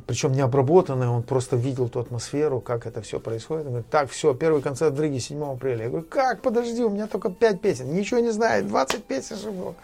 причем 0.07 0.33
не 0.33 0.41
обработанное, 0.41 1.09
он 1.09 1.23
просто 1.23 1.57
видел 1.57 1.89
ту 1.89 2.01
атмосферу, 2.01 2.61
как 2.61 2.87
это 2.87 3.01
все 3.01 3.21
происходит. 3.21 3.66
Он 3.66 3.73
говорит, 3.73 3.91
так, 3.91 4.11
все, 4.11 4.35
первый 4.35 4.61
концерт 4.61 4.95
в 4.95 5.01
Риге 5.01 5.21
7 5.21 5.53
апреля. 5.53 5.85
Я 5.85 5.89
говорю, 5.89 6.07
как, 6.09 6.43
подожди, 6.43 6.83
у 6.83 6.91
меня 6.91 7.07
только 7.07 7.31
5 7.31 7.61
песен, 7.61 7.95
ничего 7.95 8.21
не 8.21 8.31
знает, 8.31 8.66
20 8.66 9.05
песен 9.05 9.37
же 9.37 9.53
было. 9.53 9.75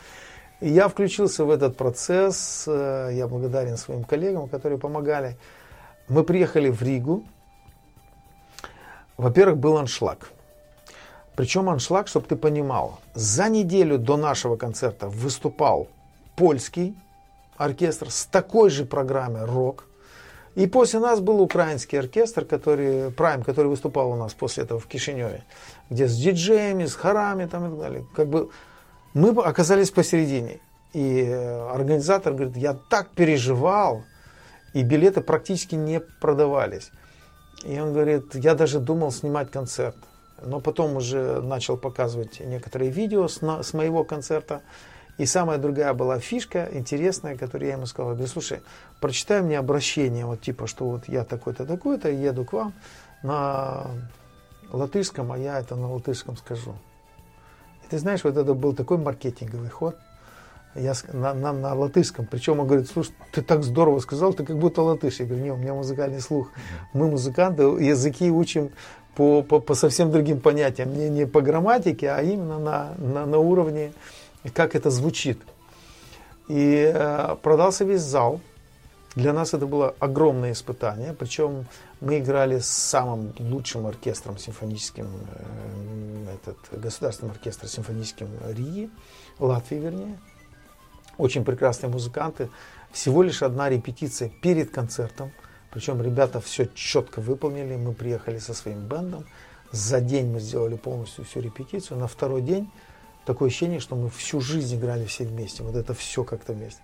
И 0.61 0.68
я 0.68 0.89
включился 0.89 1.45
в 1.45 1.51
этот 1.51 1.76
процесс. 1.76 2.64
Э, 2.66 3.11
я 3.12 3.28
благодарен 3.28 3.76
своим 3.76 4.05
коллегам, 4.05 4.49
которые 4.49 4.78
помогали. 4.78 5.37
Мы 6.09 6.24
приехали 6.24 6.70
в 6.70 6.82
Ригу. 6.82 7.24
Во-первых, 9.16 9.59
был 9.59 9.76
аншлаг. 9.76 10.30
Причем 11.37 11.68
аншлаг, 11.68 12.09
чтобы 12.09 12.26
ты 12.26 12.37
понимал, 12.37 12.99
за 13.14 13.49
неделю 13.49 13.99
до 13.99 14.16
нашего 14.16 14.57
концерта 14.57 15.09
выступал 15.09 15.89
польский 16.37 16.97
оркестр 17.57 18.11
с 18.11 18.26
такой 18.26 18.70
же 18.70 18.85
программой 18.85 19.45
рок. 19.45 19.85
И 20.55 20.66
после 20.66 21.01
нас 21.01 21.20
был 21.20 21.41
украинский 21.41 21.99
оркестр, 21.99 22.45
который, 22.45 23.11
Прайм, 23.11 23.43
который 23.43 23.66
выступал 23.66 24.12
у 24.12 24.16
нас 24.16 24.35
после 24.35 24.62
этого 24.64 24.78
в 24.78 24.87
Кишиневе, 24.87 25.43
где 25.91 26.07
с 26.07 26.16
диджеями, 26.16 26.87
с 26.87 26.95
хорами 26.95 27.47
там 27.47 27.66
и 27.66 27.70
так 27.70 27.78
далее. 27.78 28.07
Как 28.14 28.28
бы 28.28 28.51
мы 29.14 29.30
оказались 29.30 29.91
посередине. 29.91 30.61
И 30.93 31.22
э, 31.22 31.70
организатор 31.70 32.35
говорит, 32.35 32.57
я 32.57 32.74
так 32.74 33.11
переживал, 33.11 34.05
и 34.74 34.82
билеты 34.82 35.22
практически 35.22 35.74
не 35.74 36.01
продавались. 36.01 36.91
И 37.64 37.78
он 37.80 37.93
говорит, 37.93 38.35
я 38.35 38.55
даже 38.55 38.78
думал 38.78 39.11
снимать 39.11 39.51
концерт. 39.51 39.97
Но 40.45 40.61
потом 40.61 40.97
уже 40.97 41.41
начал 41.41 41.76
показывать 41.76 42.41
некоторые 42.41 42.91
видео 42.91 43.26
с, 43.28 43.41
на, 43.41 43.62
с 43.62 43.72
моего 43.72 44.05
концерта. 44.05 44.62
И 45.16 45.26
самая 45.26 45.58
другая 45.58 45.94
была 45.94 46.18
фишка 46.18 46.68
интересная, 46.72 47.36
которую 47.36 47.68
я 47.68 47.74
ему 47.74 47.86
сказал. 47.86 48.10
Я 48.10 48.14
говорю, 48.16 48.30
слушай, 48.30 48.62
прочитай 49.00 49.42
мне 49.42 49.58
обращение, 49.58 50.26
вот 50.26 50.40
типа, 50.40 50.66
что 50.66 50.86
вот 50.86 51.08
я 51.08 51.24
такой-то, 51.24 51.64
такой-то, 51.64 52.10
еду 52.10 52.44
к 52.44 52.52
вам 52.52 52.72
на 53.22 53.86
латышском, 54.72 55.30
а 55.30 55.38
я 55.38 55.60
это 55.60 55.76
на 55.76 55.92
латышском 55.92 56.36
скажу. 56.36 56.74
И 57.84 57.90
ты 57.90 57.98
знаешь, 57.98 58.24
вот 58.24 58.36
это 58.36 58.54
был 58.54 58.74
такой 58.74 58.98
маркетинговый 58.98 59.68
ход. 59.68 59.96
Я 60.74 60.94
на, 61.12 61.32
на, 61.34 61.52
на 61.52 61.74
латышском. 61.74 62.26
Причем 62.26 62.58
он 62.58 62.66
говорит, 62.66 62.88
слушай, 62.88 63.14
ты 63.30 63.42
так 63.42 63.62
здорово 63.62 64.00
сказал, 64.00 64.32
ты 64.34 64.44
как 64.44 64.58
будто 64.58 64.82
латыш. 64.82 65.20
Я 65.20 65.26
говорю, 65.26 65.44
не, 65.44 65.52
у 65.52 65.56
меня 65.56 65.74
музыкальный 65.74 66.20
слух. 66.20 66.50
Мы 66.92 67.08
музыканты, 67.08 67.62
языки 67.62 68.28
учим 68.28 68.72
по, 69.14 69.42
по, 69.42 69.60
по 69.60 69.74
совсем 69.74 70.10
другим 70.10 70.40
понятиям. 70.40 70.92
Не, 70.92 71.08
не 71.08 71.26
по 71.26 71.40
грамматике, 71.40 72.10
а 72.10 72.22
именно 72.22 72.58
на, 72.58 72.94
на, 72.98 73.24
на 73.24 73.38
уровне 73.38 73.92
и 74.45 74.51
как 74.51 74.76
это 74.76 74.90
звучит. 74.90 75.38
И 76.49 76.92
э, 76.95 77.36
продался 77.42 77.84
весь 77.84 78.03
зал. 78.03 78.40
Для 79.16 79.32
нас 79.32 79.55
это 79.55 79.66
было 79.66 79.95
огромное 80.01 80.53
испытание. 80.53 81.14
Причем 81.14 81.66
мы 82.01 82.18
играли 82.18 82.59
с 82.59 82.66
самым 82.66 83.32
лучшим 83.38 83.86
оркестром 83.86 84.38
симфоническим, 84.38 85.07
э, 85.07 86.34
этот, 86.34 86.59
государственным 86.80 87.32
оркестром 87.32 87.68
симфоническим 87.68 88.28
Риги, 88.49 88.90
Латвии 89.38 89.76
вернее. 89.76 90.18
Очень 91.16 91.45
прекрасные 91.45 91.90
музыканты. 91.90 92.51
Всего 92.92 93.22
лишь 93.22 93.42
одна 93.42 93.70
репетиция 93.70 94.28
перед 94.28 94.70
концертом. 94.70 95.32
Причем 95.70 96.03
ребята 96.03 96.40
все 96.40 96.66
четко 96.74 97.20
выполнили. 97.20 97.76
Мы 97.76 97.92
приехали 97.92 98.38
со 98.38 98.53
своим 98.53 98.86
бендом. 98.86 99.24
За 99.72 100.01
день 100.01 100.30
мы 100.30 100.40
сделали 100.40 100.76
полностью 100.76 101.24
всю 101.24 101.40
репетицию. 101.40 101.99
На 101.99 102.07
второй 102.07 102.42
день 102.42 102.70
такое 103.24 103.48
ощущение, 103.48 103.80
что 103.80 103.96
мы 103.96 104.10
всю 104.10 104.40
жизнь 104.40 104.76
играли 104.76 105.04
все 105.06 105.24
вместе. 105.24 105.62
Вот 105.62 105.76
это 105.76 105.94
все 105.94 106.24
как-то 106.24 106.52
вместе. 106.52 106.80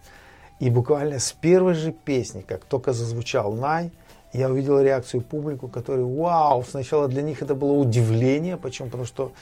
И 0.58 0.68
буквально 0.70 1.18
с 1.18 1.32
первой 1.32 1.74
же 1.74 1.92
песни, 1.92 2.42
как 2.46 2.64
только 2.64 2.92
зазвучал 2.92 3.52
Най, 3.52 3.90
я 4.32 4.48
увидел 4.48 4.80
реакцию 4.80 5.22
публику, 5.22 5.68
которые, 5.68 6.06
вау, 6.06 6.62
сначала 6.64 7.08
для 7.08 7.22
них 7.22 7.42
это 7.42 7.54
было 7.54 7.72
удивление. 7.72 8.56
Почему? 8.56 8.88
Потому 8.88 9.04
что 9.04 9.32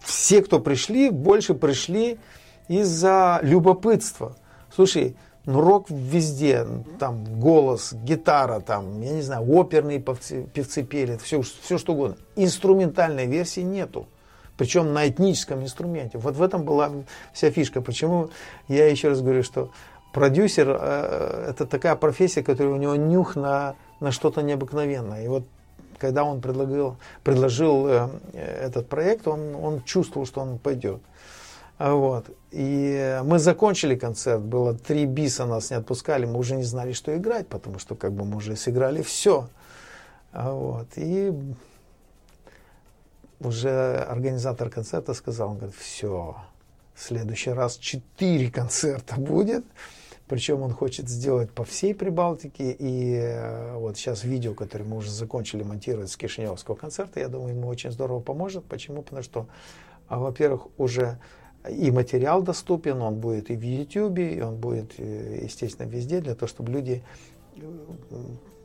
все, 0.00 0.42
кто 0.42 0.60
пришли, 0.60 1.10
больше 1.10 1.54
пришли 1.54 2.18
из-за 2.68 3.40
любопытства. 3.42 4.36
Слушай, 4.74 5.16
ну 5.46 5.60
рок 5.60 5.90
везде, 5.90 6.66
там 6.98 7.24
голос, 7.40 7.92
гитара, 7.92 8.60
там, 8.60 9.00
я 9.02 9.12
не 9.12 9.22
знаю, 9.22 9.50
оперные 9.50 9.98
певцы, 9.98 10.44
певцы 10.54 10.82
пели, 10.82 11.16
все, 11.16 11.42
все 11.42 11.78
что 11.78 11.92
угодно. 11.92 12.16
Инструментальной 12.36 13.26
версии 13.26 13.60
нету 13.60 14.06
причем 14.56 14.92
на 14.92 15.08
этническом 15.08 15.62
инструменте. 15.62 16.18
Вот 16.18 16.36
в 16.36 16.42
этом 16.42 16.64
была 16.64 16.90
вся 17.32 17.50
фишка. 17.50 17.80
Почему 17.80 18.30
я 18.68 18.86
еще 18.86 19.08
раз 19.08 19.20
говорю, 19.20 19.42
что 19.42 19.70
продюсер 20.12 20.68
э, 20.80 21.46
это 21.50 21.66
такая 21.66 21.96
профессия, 21.96 22.42
которая 22.42 22.72
у 22.72 22.76
него 22.78 22.94
нюх 22.96 23.36
на, 23.36 23.74
на 24.00 24.12
что-то 24.12 24.42
необыкновенное. 24.42 25.24
И 25.24 25.28
вот 25.28 25.44
когда 25.98 26.24
он 26.24 26.40
предложил, 26.40 26.96
предложил 27.22 27.86
э, 27.88 28.08
этот 28.32 28.88
проект, 28.88 29.26
он, 29.28 29.54
он 29.54 29.82
чувствовал, 29.82 30.26
что 30.26 30.40
он 30.40 30.58
пойдет. 30.58 31.00
Вот. 31.78 32.26
И 32.52 33.20
мы 33.24 33.40
закончили 33.40 33.96
концерт, 33.96 34.40
было 34.40 34.74
три 34.74 35.06
биса, 35.06 35.44
нас 35.44 35.70
не 35.70 35.76
отпускали, 35.76 36.24
мы 36.24 36.38
уже 36.38 36.54
не 36.54 36.62
знали, 36.62 36.92
что 36.92 37.16
играть, 37.16 37.48
потому 37.48 37.80
что 37.80 37.96
как 37.96 38.12
бы 38.12 38.24
мы 38.24 38.36
уже 38.36 38.54
сыграли 38.54 39.02
все. 39.02 39.48
Вот. 40.32 40.86
И 40.96 41.32
уже 43.40 43.96
организатор 43.96 44.70
концерта 44.70 45.14
сказал, 45.14 45.50
он 45.50 45.56
говорит, 45.56 45.76
все, 45.76 46.36
в 46.94 47.02
следующий 47.02 47.50
раз 47.50 47.76
четыре 47.76 48.50
концерта 48.50 49.16
будет. 49.16 49.64
Причем 50.26 50.62
он 50.62 50.72
хочет 50.72 51.08
сделать 51.08 51.50
по 51.50 51.64
всей 51.64 51.94
Прибалтике. 51.94 52.74
И 52.78 53.14
э, 53.14 53.76
вот 53.76 53.98
сейчас 53.98 54.24
видео, 54.24 54.54
которое 54.54 54.84
мы 54.84 54.96
уже 54.96 55.10
закончили 55.10 55.62
монтировать 55.62 56.10
с 56.10 56.16
Кишиневского 56.16 56.76
концерта, 56.76 57.20
я 57.20 57.28
думаю, 57.28 57.54
ему 57.54 57.68
очень 57.68 57.90
здорово 57.90 58.20
поможет. 58.20 58.64
Почему? 58.64 59.02
Потому 59.02 59.22
что, 59.22 59.46
а, 60.08 60.18
во-первых, 60.18 60.68
уже 60.78 61.18
и 61.68 61.90
материал 61.90 62.42
доступен, 62.42 63.02
он 63.02 63.16
будет 63.16 63.50
и 63.50 63.56
в 63.56 63.62
YouTube, 63.62 64.18
и 64.18 64.40
он 64.40 64.56
будет, 64.56 64.94
э, 64.98 65.40
естественно, 65.42 65.86
везде, 65.86 66.20
для 66.20 66.34
того, 66.34 66.48
чтобы 66.48 66.72
люди 66.72 67.02
э, 67.56 67.60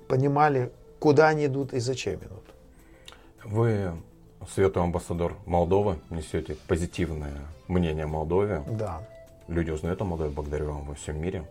понимали, 0.08 0.72
куда 1.00 1.28
они 1.28 1.48
идут 1.48 1.74
и 1.74 1.80
зачем 1.80 2.20
идут. 2.20 2.44
Вы 3.44 3.94
Свету 4.48 4.82
амбассадор 4.82 5.36
Молдовы, 5.46 6.00
несете 6.10 6.56
позитивное 6.68 7.36
мнение 7.68 8.06
о 8.06 8.08
Молдове. 8.08 8.64
Да. 8.68 9.02
Люди 9.48 9.70
узнают 9.70 10.02
о 10.02 10.06
Молдове 10.06 10.30
благодаря 10.30 10.66
вам 10.66 10.86
во 10.86 10.96
всем 10.96 11.22
мире. 11.22 11.44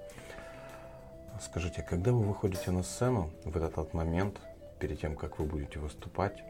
Скажите, 1.40 1.82
когда 1.82 2.12
вы 2.12 2.22
выходите 2.22 2.70
на 2.70 2.82
сцену 2.82 3.30
в 3.44 3.56
этот 3.56 3.94
момент, 3.94 4.36
перед 4.80 5.00
тем, 5.00 5.14
как 5.16 5.38
вы 5.38 5.44
будете 5.44 5.78
выступать, 5.78 6.42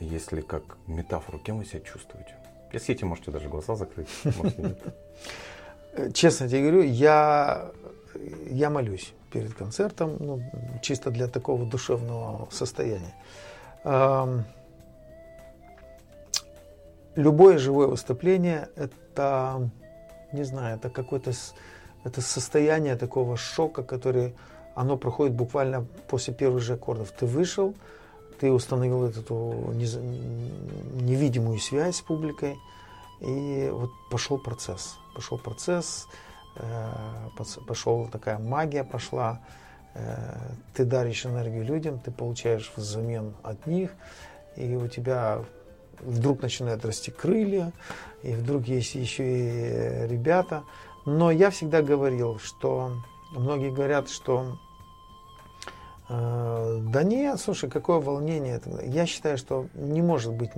если 0.00 0.40
как 0.40 0.76
метафору, 0.86 1.38
кем 1.38 1.58
вы 1.58 1.64
себя 1.64 1.80
чувствуете? 1.80 2.34
Если 2.72 2.86
хотите, 2.86 3.06
можете 3.06 3.30
даже 3.30 3.48
глаза 3.48 3.76
закрыть, 3.76 4.08
может 4.24 4.58
нет. 4.58 4.78
Честно 6.14 6.48
тебе 6.48 6.62
говорю, 6.62 6.82
я, 6.82 7.70
я 8.50 8.70
молюсь 8.70 9.12
перед 9.30 9.54
концертом, 9.54 10.16
ну, 10.18 10.42
чисто 10.82 11.10
для 11.10 11.28
такого 11.28 11.64
душевного 11.64 12.48
состояния 12.50 13.14
любое 17.16 17.58
живое 17.58 17.86
выступление 17.88 18.68
это, 18.76 19.70
не 20.32 20.44
знаю, 20.44 20.76
это 20.76 20.90
какое-то 20.90 21.32
это 22.04 22.20
состояние 22.20 22.96
такого 22.96 23.36
шока, 23.36 23.82
который 23.82 24.34
оно 24.74 24.96
проходит 24.96 25.34
буквально 25.34 25.86
после 26.08 26.34
первых 26.34 26.62
же 26.62 26.74
аккордов. 26.74 27.12
Ты 27.12 27.26
вышел, 27.26 27.74
ты 28.40 28.50
установил 28.50 29.04
эту 29.04 29.72
невидимую 29.72 31.58
связь 31.58 31.96
с 31.96 32.00
публикой, 32.00 32.56
и 33.20 33.68
вот 33.72 33.90
пошел 34.10 34.38
процесс. 34.38 34.96
Пошел 35.14 35.38
процесс, 35.38 36.08
э, 36.56 36.90
пошел 37.66 38.08
такая 38.08 38.38
магия 38.38 38.82
пошла. 38.82 39.40
Э, 39.94 40.54
ты 40.74 40.84
даришь 40.84 41.26
энергию 41.26 41.64
людям, 41.64 42.00
ты 42.00 42.10
получаешь 42.10 42.72
взамен 42.74 43.34
от 43.42 43.66
них, 43.66 43.92
и 44.56 44.74
у 44.74 44.88
тебя 44.88 45.44
вдруг 46.00 46.42
начинают 46.42 46.84
расти 46.84 47.10
крылья, 47.10 47.72
и 48.22 48.32
вдруг 48.32 48.66
есть 48.66 48.94
еще 48.94 49.24
и 49.24 50.08
ребята. 50.08 50.64
Но 51.04 51.30
я 51.30 51.50
всегда 51.50 51.82
говорил, 51.82 52.38
что 52.38 52.92
многие 53.32 53.70
говорят, 53.70 54.08
что 54.08 54.58
э, 56.08 56.78
да 56.80 57.02
нет, 57.02 57.40
слушай, 57.40 57.68
какое 57.68 57.98
волнение. 57.98 58.60
Я 58.84 59.06
считаю, 59.06 59.36
что 59.38 59.66
не 59.74 60.02
может 60.02 60.32
быть. 60.32 60.50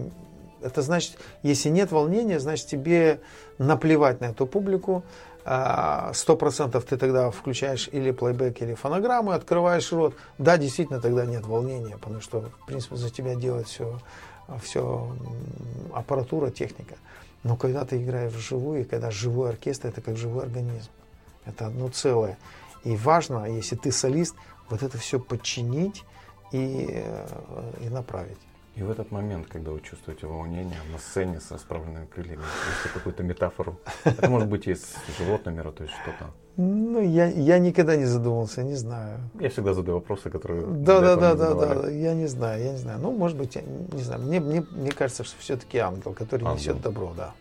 Это 0.61 0.83
значит, 0.83 1.19
если 1.43 1.69
нет 1.69 1.93
волнения, 1.93 2.39
значит 2.41 2.67
тебе 2.69 3.21
наплевать 3.59 4.21
на 4.21 4.27
эту 4.27 4.47
публику. 4.47 5.05
А, 5.47 6.11
сто 6.15 6.37
процентов 6.37 6.85
ты 6.85 6.97
тогда 6.97 7.31
включаешь 7.31 7.91
или 7.93 8.13
плейбэк, 8.13 8.63
или 8.63 8.73
фонограмму, 8.73 9.33
открываешь 9.33 9.93
рот. 9.93 10.15
Да, 10.39 10.57
действительно, 10.57 11.01
тогда 11.01 11.27
нет 11.27 11.47
волнения, 11.47 11.99
потому 11.99 12.23
что, 12.23 12.51
в 12.63 12.67
принципе, 12.67 12.97
за 12.97 13.11
тебя 13.11 13.35
делает 13.35 13.67
все 13.67 13.99
все 14.63 15.17
аппаратура, 15.93 16.51
техника. 16.51 16.97
Но 17.43 17.57
когда 17.57 17.85
ты 17.85 18.03
играешь 18.03 18.33
вживую, 18.33 18.83
и 18.83 18.85
когда 18.85 19.11
живой 19.11 19.51
оркестр, 19.51 19.89
это 19.89 20.01
как 20.01 20.17
живой 20.17 20.45
организм. 20.45 20.91
Это 21.45 21.67
одно 21.67 21.89
целое. 21.89 22.39
И 22.85 22.97
важно, 22.97 23.45
если 23.45 23.77
ты 23.77 23.93
солист, 23.93 24.35
вот 24.71 24.83
это 24.83 24.97
все 24.99 25.21
подчинить 25.21 26.05
и, 26.53 26.87
э, 26.91 27.73
и 27.83 27.89
направить. 27.89 28.39
И 28.77 28.83
в 28.83 28.91
этот 28.91 29.13
момент, 29.13 29.47
когда 29.49 29.71
вы 29.71 29.81
чувствуете 29.81 30.27
волнение 30.27 30.81
на 30.91 30.99
сцене 30.99 31.41
с 31.41 31.51
расправленными 31.51 32.07
крыльями, 32.07 32.43
если 32.77 32.89
какую-то 32.93 33.23
метафору, 33.23 33.79
это 34.05 34.29
может 34.29 34.49
быть 34.49 34.67
из 34.67 34.97
животного 35.17 35.55
мира, 35.55 35.71
то 35.71 35.85
есть 35.85 35.95
что-то. 36.03 36.31
Ну, 36.57 37.03
я, 37.03 37.27
я 37.27 37.59
никогда 37.59 37.97
не 37.97 38.05
задумывался, 38.05 38.63
не 38.63 38.77
знаю. 38.77 39.19
Я 39.41 39.49
всегда 39.49 39.75
задаю 39.75 39.97
вопросы, 39.97 40.31
которые... 40.31 40.65
Да, 40.65 41.01
да, 41.01 41.17
да, 41.17 41.35
да, 41.35 41.55
да, 41.55 41.91
я 41.91 42.15
не 42.15 42.27
знаю, 42.27 42.63
я 42.63 42.73
не 42.73 42.79
знаю. 42.79 43.01
Ну, 43.01 43.11
может 43.11 43.37
быть, 43.37 43.57
я 43.57 43.63
не 43.63 44.03
знаю. 44.03 44.23
Мне, 44.23 44.39
мне, 44.39 44.65
мне 44.71 44.93
кажется, 44.93 45.25
что 45.25 45.37
все-таки 45.41 45.79
ангел, 45.79 46.13
который 46.13 46.45
ангел. 46.45 46.55
несет 46.55 46.81
добро, 46.81 47.13
да. 47.17 47.35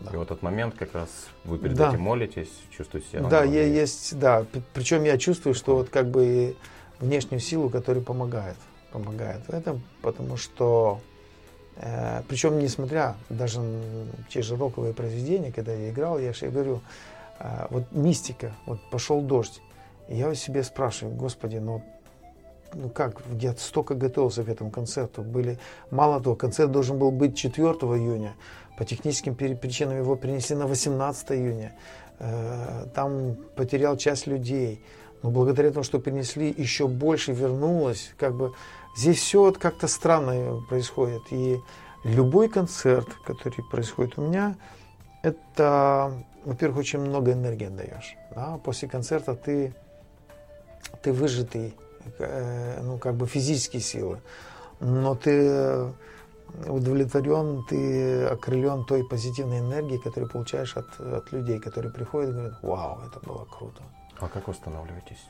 Да. 0.00 0.12
И 0.12 0.16
в 0.16 0.22
этот 0.22 0.42
момент 0.42 0.74
как 0.76 0.94
раз 0.94 1.08
вы 1.44 1.58
перед 1.58 1.76
да. 1.76 1.90
этим 1.90 2.00
молитесь, 2.00 2.50
чувствуете 2.70 3.08
себя. 3.08 3.28
Да, 3.28 3.44
я 3.44 3.64
есть, 3.64 4.18
да. 4.18 4.44
Причем 4.72 5.04
я 5.04 5.16
чувствую, 5.18 5.54
что 5.54 5.76
вот 5.76 5.90
как 5.90 6.10
бы 6.10 6.56
внешнюю 6.98 7.40
силу, 7.40 7.70
которая 7.70 8.02
помогает, 8.02 8.56
помогает 8.92 9.46
в 9.46 9.50
этом, 9.50 9.82
потому 10.02 10.36
что 10.36 11.00
э, 11.76 12.22
причем 12.28 12.58
несмотря 12.58 13.14
даже 13.28 13.60
те 14.30 14.42
же 14.42 14.56
роковые 14.56 14.94
произведения, 14.94 15.52
когда 15.52 15.72
я 15.72 15.90
играл, 15.90 16.18
я 16.18 16.32
же 16.32 16.48
говорю, 16.48 16.80
вот 17.70 17.84
мистика, 17.90 18.52
вот 18.66 18.78
пошел 18.90 19.22
дождь, 19.22 19.60
и 20.08 20.16
я 20.16 20.34
себе 20.34 20.62
спрашиваю, 20.62 21.16
господи, 21.16 21.56
ну 21.56 21.82
ну 22.74 22.88
как, 22.88 23.22
я 23.40 23.54
столько 23.56 23.94
готовился 23.94 24.44
к 24.44 24.48
этому 24.48 24.70
концерту. 24.70 25.22
Были, 25.22 25.58
мало 25.90 26.20
того, 26.20 26.36
концерт 26.36 26.70
должен 26.70 26.98
был 26.98 27.10
быть 27.10 27.36
4 27.36 27.64
июня. 27.66 28.34
По 28.78 28.84
техническим 28.84 29.34
причинам 29.34 29.98
его 29.98 30.16
перенесли 30.16 30.56
на 30.56 30.66
18 30.66 31.32
июня. 31.32 31.72
Э, 32.18 32.86
там 32.94 33.36
потерял 33.56 33.96
часть 33.96 34.26
людей. 34.26 34.84
Но 35.22 35.30
благодаря 35.30 35.70
тому, 35.70 35.82
что 35.82 35.98
перенесли, 35.98 36.54
еще 36.56 36.86
больше 36.88 37.32
вернулось. 37.32 38.12
Как 38.16 38.34
бы 38.34 38.54
здесь 38.96 39.18
все 39.18 39.40
вот 39.40 39.58
как-то 39.58 39.86
странно 39.88 40.62
происходит. 40.68 41.22
И 41.30 41.58
любой 42.04 42.48
концерт, 42.48 43.08
который 43.24 43.62
происходит 43.70 44.18
у 44.18 44.22
меня, 44.22 44.56
это, 45.22 46.12
во-первых, 46.44 46.78
очень 46.78 47.00
много 47.00 47.32
энергии 47.32 47.66
отдаешь. 47.66 48.16
Да? 48.34 48.58
После 48.64 48.88
концерта 48.88 49.34
ты, 49.34 49.74
ты 51.02 51.12
выжатый, 51.12 51.74
э, 52.18 52.80
ну, 52.82 52.98
как 52.98 53.14
бы 53.14 53.26
физические 53.26 53.82
силы. 53.82 54.20
Но 54.80 55.14
ты 55.14 55.92
удовлетворен, 56.66 57.64
ты 57.68 58.24
окрылен 58.24 58.84
той 58.84 59.04
позитивной 59.04 59.60
энергией, 59.60 60.00
которую 60.00 60.30
получаешь 60.30 60.76
от, 60.76 60.98
от 61.00 61.32
людей, 61.32 61.58
которые 61.58 61.92
приходят 61.92 62.30
и 62.30 62.32
говорят, 62.32 62.62
вау, 62.62 63.00
это 63.06 63.20
было 63.20 63.44
круто. 63.44 63.82
А 64.18 64.28
как 64.28 64.48
восстанавливаетесь? 64.48 65.24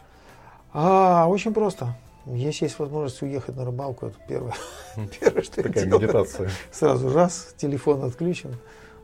А, 0.73 1.27
очень 1.29 1.53
просто. 1.53 1.95
Если 2.27 2.67
есть 2.67 2.79
возможность 2.79 3.23
уехать 3.23 3.57
на 3.57 3.65
рыбалку, 3.65 4.07
это 4.07 4.17
первое, 4.29 4.55
первое 5.21 5.43
что 5.43 5.63
Такая 5.63 5.85
я 5.85 5.91
медитация. 5.91 6.51
Сразу 6.71 7.13
раз, 7.13 7.55
телефон 7.57 8.05
отключен, 8.05 8.57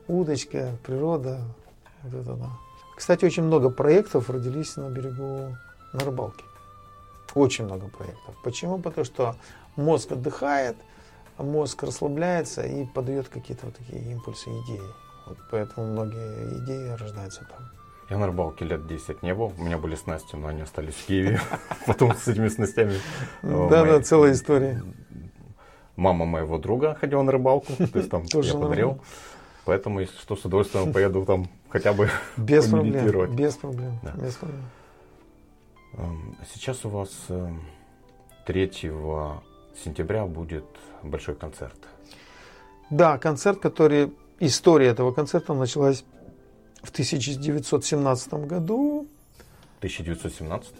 удочка, 0.07 0.73
природа. 0.85 1.41
Вот 2.03 2.13
это, 2.13 2.33
да. 2.33 2.49
Кстати, 2.95 3.25
очень 3.25 3.43
много 3.43 3.69
проектов 3.69 4.29
родились 4.29 4.75
на 4.75 4.89
берегу 4.89 5.55
на 5.93 5.99
рыбалке. 5.99 6.43
Очень 7.35 7.65
много 7.65 7.87
проектов. 7.87 8.35
Почему? 8.43 8.79
Потому 8.79 9.05
что 9.05 9.35
мозг 9.75 10.11
отдыхает, 10.11 10.75
мозг 11.37 11.83
расслабляется 11.83 12.63
и 12.63 12.85
подает 12.85 13.27
какие-то 13.29 13.67
вот 13.67 13.75
такие 13.75 14.01
импульсы, 14.11 14.49
идеи. 14.49 14.81
Вот 15.27 15.37
поэтому 15.51 15.87
многие 15.87 16.63
идеи 16.63 16.95
рождаются 16.95 17.45
там. 17.49 17.69
Я 18.09 18.17
на 18.17 18.27
рыбалке 18.27 18.63
лет 18.63 18.87
10 18.87 19.21
не 19.21 19.33
был. 19.33 19.53
У 19.57 19.63
меня 19.63 19.77
были 19.77 19.95
снасти, 19.95 20.35
но 20.37 20.47
они 20.47 20.61
остались 20.61 20.93
в 20.95 21.05
Киеве. 21.05 21.41
Потом 21.85 22.15
с 22.15 22.27
этими 22.27 22.47
снастями... 22.47 22.93
Да, 23.43 23.83
да, 23.83 24.01
целая 24.01 24.31
история. 24.31 24.81
Мама 25.97 26.25
моего 26.25 26.57
друга 26.57 26.95
ходила 26.95 27.21
на 27.21 27.31
рыбалку. 27.33 27.73
То 27.73 27.99
есть 27.99 28.09
там 28.09 28.23
я 28.33 28.53
подарил. 28.53 29.01
Поэтому, 29.65 29.99
если 29.99 30.17
что, 30.17 30.37
с 30.37 30.45
удовольствием 30.45 30.93
поеду 30.93 31.25
там 31.25 31.49
хотя 31.69 31.93
бы 31.93 32.09
без 32.37 32.67
проблем, 32.67 33.35
без 33.35 33.55
проблем, 33.55 33.99
да. 34.03 34.11
без 34.11 34.35
проблем. 34.35 34.65
Эм, 35.93 36.37
сейчас 36.53 36.85
у 36.85 36.89
вас 36.89 37.09
3 38.45 38.63
э, 38.63 38.69
сентября 39.83 40.25
будет 40.25 40.65
большой 41.03 41.35
концерт. 41.35 41.77
Да, 42.89 43.17
концерт, 43.17 43.59
который... 43.59 44.13
История 44.39 44.89
этого 44.89 45.11
концерта 45.11 45.55
началась 45.55 46.05
в 46.83 46.91
1917 46.91 48.33
году. 48.45 49.07
1917? 49.79 50.75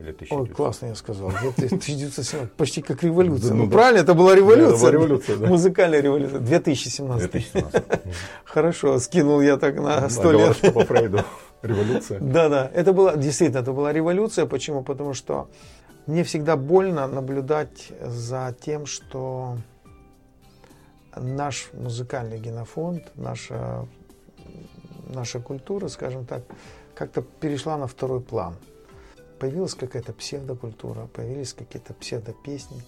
Или 0.00 0.12
1900? 0.12 0.38
Ой, 0.38 0.48
классно 0.48 0.86
я 0.86 0.94
сказал. 0.94 1.28
1917, 1.56 2.52
почти 2.52 2.80
как 2.80 3.02
революция. 3.02 3.52
Ну, 3.52 3.68
правильно, 3.68 4.00
это 4.00 4.14
была 4.14 4.34
революция. 4.34 4.90
революция 4.90 5.36
Музыкальная 5.36 6.00
революция. 6.00 6.40
2017. 6.40 7.30
2017. 7.30 7.84
Хорошо, 8.44 8.98
скинул 8.98 9.42
я 9.42 9.58
так 9.58 9.76
на 9.76 10.08
100 10.08 10.32
лет. 10.32 10.56
что 10.56 10.72
по 10.72 10.84
Фрейду 10.86 11.22
революция. 11.62 12.18
Да, 12.18 12.48
да. 12.48 12.70
Это 12.72 12.94
была, 12.94 13.16
действительно, 13.16 13.58
это 13.60 13.72
была 13.72 13.92
революция. 13.92 14.46
Почему? 14.46 14.82
Потому 14.82 15.12
что 15.12 15.48
мне 16.06 16.24
всегда 16.24 16.56
больно 16.56 17.06
наблюдать 17.06 17.92
за 18.00 18.56
тем, 18.58 18.86
что 18.86 19.58
наш 21.14 21.68
музыкальный 21.74 22.38
генофонд, 22.38 23.12
наша, 23.16 23.86
наша 25.14 25.40
культура, 25.40 25.88
скажем 25.88 26.24
так, 26.24 26.42
как-то 26.94 27.20
перешла 27.20 27.76
на 27.76 27.86
второй 27.86 28.20
план. 28.22 28.56
Появилась 29.40 29.74
какая-то 29.74 30.12
псевдокультура, 30.12 31.06
появились 31.06 31.54
какие-то 31.54 31.94
псевдопесни. 31.94 32.82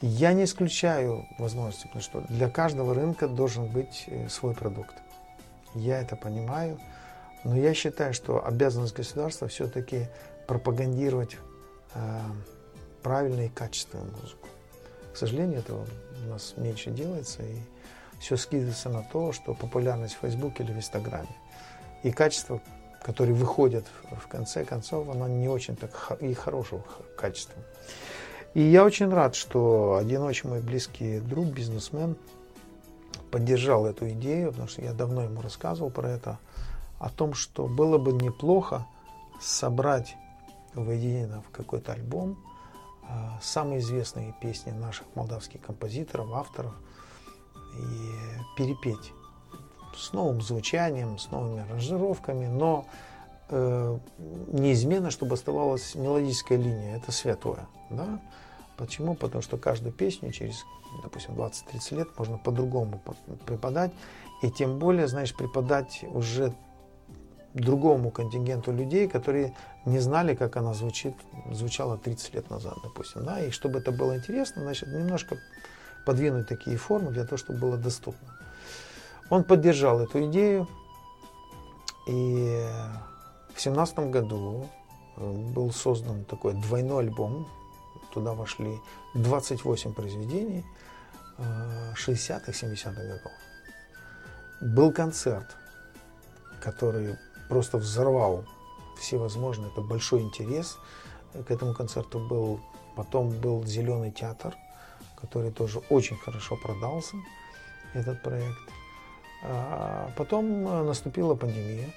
Я 0.00 0.32
не 0.32 0.44
исключаю 0.44 1.26
возможности, 1.38 1.88
потому 1.88 2.02
что 2.02 2.20
для 2.28 2.48
каждого 2.48 2.94
рынка 2.94 3.26
должен 3.26 3.66
быть 3.66 4.04
э, 4.06 4.28
свой 4.28 4.54
продукт. 4.54 4.94
Я 5.74 6.00
это 6.00 6.14
понимаю, 6.14 6.78
но 7.42 7.56
я 7.56 7.74
считаю, 7.74 8.14
что 8.14 8.46
обязанность 8.46 8.94
государства 8.94 9.48
все-таки 9.48 10.06
пропагандировать 10.46 11.36
э, 11.94 12.20
правильную 13.02 13.46
и 13.46 13.50
качественную 13.50 14.12
музыку. 14.12 14.46
К 15.12 15.16
сожалению, 15.16 15.58
этого 15.58 15.84
у 16.24 16.28
нас 16.28 16.54
меньше 16.56 16.92
делается, 16.92 17.42
и 17.42 17.56
все 18.20 18.36
скидывается 18.36 18.88
на 18.88 19.02
то, 19.02 19.32
что 19.32 19.52
популярность 19.52 20.14
в 20.14 20.20
Фейсбуке 20.20 20.62
или 20.62 20.72
в 20.72 20.76
Инстаграме. 20.76 21.34
И 22.04 22.12
качество, 22.12 22.60
которое 23.02 23.32
выходит 23.32 23.86
в 24.10 24.26
конце 24.28 24.64
концов, 24.64 25.08
оно 25.08 25.28
не 25.28 25.48
очень 25.48 25.76
так 25.76 26.18
и 26.20 26.34
хорошего 26.34 26.84
качества. 27.16 27.62
И 28.54 28.62
я 28.62 28.84
очень 28.84 29.08
рад, 29.08 29.34
что 29.34 29.96
один 29.96 30.22
очень 30.22 30.48
мой 30.48 30.60
близкий 30.60 31.20
друг, 31.20 31.46
бизнесмен, 31.46 32.16
поддержал 33.30 33.86
эту 33.86 34.08
идею, 34.10 34.50
потому 34.50 34.68
что 34.68 34.82
я 34.82 34.92
давно 34.92 35.22
ему 35.22 35.40
рассказывал 35.42 35.90
про 35.90 36.08
это, 36.10 36.38
о 36.98 37.10
том, 37.10 37.34
что 37.34 37.66
было 37.66 37.98
бы 37.98 38.12
неплохо 38.12 38.86
собрать 39.40 40.16
воедино 40.74 41.42
в 41.42 41.50
какой-то 41.50 41.92
альбом 41.92 42.38
а, 43.08 43.38
самые 43.40 43.80
известные 43.80 44.34
песни 44.40 44.70
наших 44.70 45.06
молдавских 45.14 45.60
композиторов, 45.60 46.32
авторов 46.32 46.74
и 47.74 48.56
перепеть 48.56 49.12
с 49.98 50.12
новым 50.12 50.40
звучанием, 50.40 51.18
с 51.18 51.30
новыми 51.30 51.62
аранжировками, 51.62 52.46
но 52.46 52.86
э, 53.48 53.98
неизменно, 54.52 55.10
чтобы 55.10 55.34
оставалась 55.34 55.94
мелодическая 55.94 56.58
линия, 56.58 56.96
это 56.96 57.12
святое. 57.12 57.66
Да? 57.90 58.20
Почему? 58.76 59.14
Потому 59.14 59.42
что 59.42 59.56
каждую 59.56 59.92
песню 59.92 60.32
через, 60.32 60.64
допустим, 61.02 61.34
20-30 61.34 61.96
лет 61.96 62.08
можно 62.18 62.38
по-другому 62.38 63.00
преподать, 63.44 63.90
и 64.42 64.50
тем 64.50 64.78
более, 64.78 65.08
знаешь, 65.08 65.34
преподать 65.34 66.04
уже 66.04 66.54
другому 67.54 68.10
контингенту 68.10 68.72
людей, 68.72 69.08
которые 69.08 69.54
не 69.84 69.98
знали, 69.98 70.34
как 70.34 70.56
она 70.56 70.74
звучит, 70.74 71.14
звучала 71.50 71.98
30 71.98 72.34
лет 72.34 72.50
назад, 72.50 72.78
допустим. 72.82 73.24
Да? 73.24 73.40
И 73.40 73.50
чтобы 73.50 73.80
это 73.80 73.90
было 73.90 74.16
интересно, 74.16 74.62
значит, 74.62 74.88
немножко 74.88 75.38
подвинуть 76.06 76.48
такие 76.48 76.76
формы 76.76 77.10
для 77.10 77.24
того, 77.24 77.36
чтобы 77.36 77.58
было 77.58 77.76
доступно. 77.76 78.37
Он 79.30 79.44
поддержал 79.44 80.00
эту 80.00 80.24
идею, 80.26 80.66
и 82.06 82.66
в 83.54 83.60
семнадцатом 83.60 84.10
году 84.10 84.68
э, 85.16 85.30
был 85.30 85.70
создан 85.72 86.24
такой 86.24 86.54
двойной 86.54 87.04
альбом. 87.04 87.46
Туда 88.14 88.32
вошли 88.32 88.80
28 89.14 89.92
произведений 89.92 90.64
60-х, 91.38 92.44
э, 92.46 92.52
70-х 92.52 92.92
годов. 92.92 93.32
Был 94.60 94.92
концерт, 94.92 95.56
который 96.62 97.16
просто 97.48 97.78
взорвал 97.78 98.44
всевозможные. 98.98 99.70
Это 99.70 99.82
большой 99.82 100.22
интерес 100.22 100.78
к 101.32 101.50
этому 101.50 101.74
концерту 101.74 102.18
был. 102.20 102.60
Потом 102.96 103.30
был 103.30 103.64
«Зеленый 103.64 104.10
театр», 104.10 104.56
который 105.20 105.52
тоже 105.52 105.78
очень 105.90 106.16
хорошо 106.16 106.56
продался, 106.56 107.16
этот 107.94 108.22
проект. 108.22 108.58
А 109.42 110.10
потом 110.16 110.86
наступила 110.86 111.34
пандемия, 111.34 111.90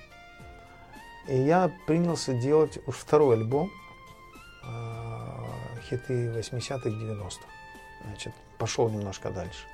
и 1.28 1.38
я 1.38 1.72
принялся 1.88 2.34
делать 2.34 2.78
уж 2.88 2.96
второй 2.96 3.36
альбом 3.36 3.72
а, 4.64 5.48
хиты 5.90 6.28
80-х, 6.28 6.90
90-х. 6.90 7.48
Значит, 8.06 8.34
пошел 8.58 8.90
немножко 8.90 9.32
дальше. 9.32 9.66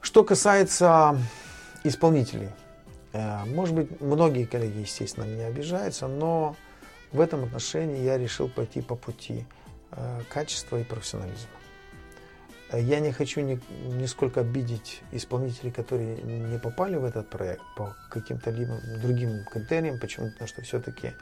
Что 0.00 0.24
касается 0.24 1.16
исполнителей, 1.84 2.50
э, 3.12 3.44
может 3.44 3.74
быть, 3.74 4.00
многие 4.00 4.44
коллеги, 4.44 4.78
естественно, 4.78 5.24
меня 5.24 5.46
обижаются, 5.46 6.08
но 6.08 6.56
в 7.12 7.20
этом 7.20 7.44
отношении 7.44 8.02
я 8.02 8.18
решил 8.18 8.48
пойти 8.48 8.80
по 8.80 8.96
пути 8.96 9.44
э, 9.92 10.20
качества 10.28 10.78
и 10.78 10.84
профессионализма. 10.84 11.59
Я 12.72 13.00
не 13.00 13.12
хочу 13.12 13.40
ни, 13.40 13.60
нисколько 13.86 14.40
обидеть 14.40 15.02
исполнителей, 15.12 15.72
которые 15.72 16.16
не 16.22 16.58
попали 16.58 16.96
в 16.96 17.04
этот 17.04 17.28
проект 17.28 17.62
по 17.76 17.96
каким-то 18.10 18.50
либо 18.50 18.78
другим 19.02 19.44
критериям. 19.44 19.98
Почему? 19.98 20.30
Потому 20.30 20.48
что 20.48 20.62
все-таки 20.62 21.12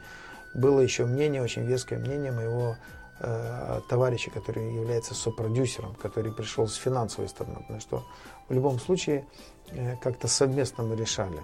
было 0.53 0.79
еще 0.79 1.05
мнение, 1.05 1.41
очень 1.41 1.65
веское 1.65 1.97
мнение 1.97 2.31
моего 2.31 2.77
э, 3.19 3.81
товарища, 3.89 4.29
который 4.31 4.73
является 4.73 5.15
сопродюсером, 5.15 5.95
который 5.95 6.31
пришел 6.31 6.67
с 6.67 6.75
финансовой 6.75 7.29
стороны. 7.29 7.61
Потому 7.61 7.79
что 7.79 8.05
в 8.47 8.53
любом 8.53 8.79
случае 8.79 9.25
э, 9.71 9.95
как-то 9.97 10.27
совместно 10.27 10.83
мы 10.83 10.95
решали. 10.95 11.41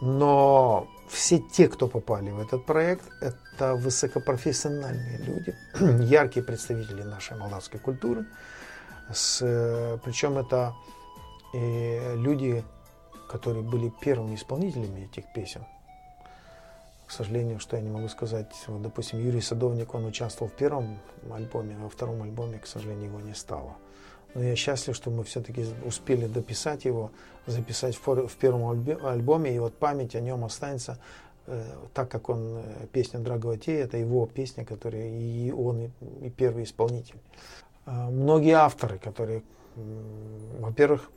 Но 0.00 0.86
все 1.08 1.38
те, 1.38 1.68
кто 1.68 1.88
попали 1.88 2.30
в 2.30 2.40
этот 2.40 2.64
проект, 2.64 3.04
это 3.20 3.74
высокопрофессиональные 3.74 5.18
люди, 5.18 5.54
яркие 6.04 6.44
представители 6.44 7.02
нашей 7.02 7.36
молдавской 7.36 7.80
культуры. 7.80 8.26
С, 9.12 9.98
причем 10.04 10.38
это 10.38 10.74
э, 11.52 12.16
люди, 12.16 12.64
которые 13.28 13.62
были 13.62 13.92
первыми 14.00 14.34
исполнителями 14.34 15.08
этих 15.12 15.32
песен. 15.32 15.64
К 17.06 17.12
сожалению, 17.12 17.58
что 17.58 17.76
я 17.76 17.82
не 17.82 17.90
могу 17.90 18.08
сказать, 18.08 18.46
вот, 18.68 18.82
допустим, 18.82 19.18
Юрий 19.18 19.40
Садовник, 19.40 19.94
он 19.94 20.04
участвовал 20.04 20.48
в 20.48 20.54
первом 20.54 20.98
альбоме, 21.32 21.76
а 21.76 21.82
во 21.82 21.88
втором 21.88 22.22
альбоме, 22.22 22.58
к 22.58 22.66
сожалению, 22.66 23.06
его 23.06 23.20
не 23.20 23.34
стало. 23.34 23.74
Но 24.34 24.44
я 24.44 24.54
счастлив, 24.54 24.94
что 24.94 25.10
мы 25.10 25.24
все-таки 25.24 25.66
успели 25.84 26.26
дописать 26.26 26.84
его, 26.84 27.10
записать 27.46 27.96
в, 27.96 28.36
первом 28.36 28.86
альбоме, 29.04 29.54
и 29.54 29.58
вот 29.58 29.74
память 29.76 30.14
о 30.14 30.20
нем 30.20 30.44
останется, 30.44 30.98
э, 31.46 31.64
так 31.94 32.08
как 32.08 32.28
он, 32.28 32.58
э, 32.58 32.86
песня 32.92 33.18
Драговатей, 33.18 33.74
это 33.74 33.96
его 33.96 34.26
песня, 34.26 34.64
которая 34.64 35.08
и 35.08 35.50
он, 35.50 35.90
и 36.20 36.30
первый 36.30 36.62
исполнитель. 36.62 37.16
Э, 37.90 38.08
многие 38.08 38.52
авторы, 38.52 38.98
которые, 38.98 39.42
во-первых, 39.74 41.10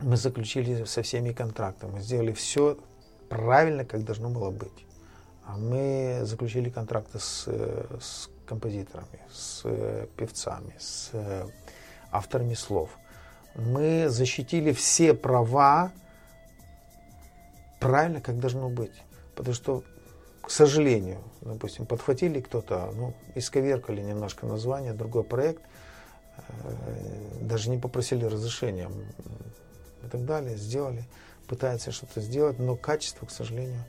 мы 0.00 0.16
заключили 0.16 0.84
со 0.84 1.02
всеми 1.02 1.32
контракты, 1.32 1.86
мы 1.86 2.00
сделали 2.00 2.32
все 2.32 2.76
правильно, 3.28 3.84
как 3.84 4.04
должно 4.04 4.28
было 4.30 4.50
быть. 4.50 4.84
А 5.44 5.56
мы 5.56 6.20
заключили 6.22 6.70
контракты 6.70 7.20
с, 7.20 7.46
с 7.46 8.28
композиторами, 8.46 9.20
с 9.32 9.62
певцами, 10.16 10.74
с 10.76 11.12
авторами 12.10 12.54
слов. 12.54 12.90
Мы 13.54 14.08
защитили 14.08 14.72
все 14.72 15.14
права 15.14 15.92
правильно, 17.78 18.20
как 18.20 18.40
должно 18.40 18.68
быть. 18.68 19.02
Потому 19.36 19.54
что, 19.54 19.84
к 20.42 20.50
сожалению, 20.50 21.22
допустим, 21.42 21.86
подхватили 21.86 22.40
кто-то, 22.40 22.90
ну, 22.94 23.14
исковеркали 23.36 24.02
немножко 24.02 24.46
название, 24.46 24.92
другой 24.92 25.22
проект, 25.22 25.62
э, 25.62 25.75
даже 27.40 27.70
не 27.70 27.78
попросили 27.78 28.24
разрешения 28.24 28.90
и 30.04 30.08
так 30.08 30.24
далее, 30.24 30.56
сделали, 30.56 31.04
пытаются 31.46 31.92
что-то 31.92 32.20
сделать, 32.20 32.58
но 32.58 32.76
качество, 32.76 33.26
к 33.26 33.30
сожалению, 33.30 33.84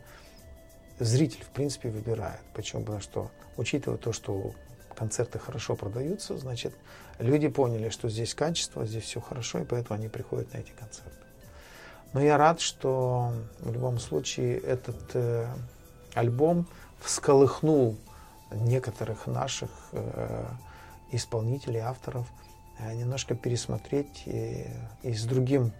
зритель, 0.99 1.43
в 1.43 1.49
принципе, 1.49 1.89
выбирает. 1.89 2.41
Почему? 2.53 2.81
Потому 2.81 3.01
что, 3.01 3.31
учитывая 3.57 3.97
то, 3.97 4.11
что 4.13 4.53
концерты 4.95 5.39
хорошо 5.39 5.75
продаются, 5.75 6.37
значит, 6.37 6.73
люди 7.19 7.47
поняли, 7.47 7.89
что 7.89 8.09
здесь 8.09 8.33
качество, 8.33 8.85
здесь 8.85 9.03
все 9.03 9.21
хорошо, 9.21 9.59
и 9.59 9.65
поэтому 9.65 9.99
они 9.99 10.07
приходят 10.07 10.53
на 10.53 10.57
эти 10.57 10.71
концерты. 10.71 11.11
Но 12.13 12.21
я 12.21 12.37
рад, 12.37 12.61
что 12.61 13.31
в 13.59 13.71
любом 13.71 13.99
случае 13.99 14.57
этот 14.57 14.97
э, 15.13 15.47
альбом 16.13 16.67
всколыхнул 16.99 17.97
некоторых 18.51 19.27
наших 19.27 19.69
э, 19.91 20.45
исполнителей, 21.11 21.79
авторов 21.79 22.27
э, 22.79 22.93
немножко 22.95 23.35
пересмотреть 23.35 24.23
и, 24.25 24.65
и 25.03 25.13
с 25.13 25.23
другим 25.23 25.71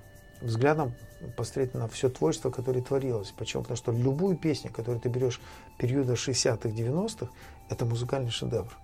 взглядом 0.41 0.93
посмотреть 1.35 1.73
на 1.73 1.87
все 1.87 2.09
творчество, 2.09 2.51
которое 2.51 2.81
творилось. 2.81 3.33
Почему? 3.37 3.63
Потому 3.63 3.77
что 3.77 3.91
любую 3.91 4.37
песню, 4.37 4.71
которую 4.71 5.01
ты 5.01 5.09
берешь 5.09 5.41
периода 5.77 6.13
60-х, 6.13 6.69
90-х, 6.69 7.29
это 7.69 7.85
музыкальный 7.85 8.29
шедевр 8.29 8.77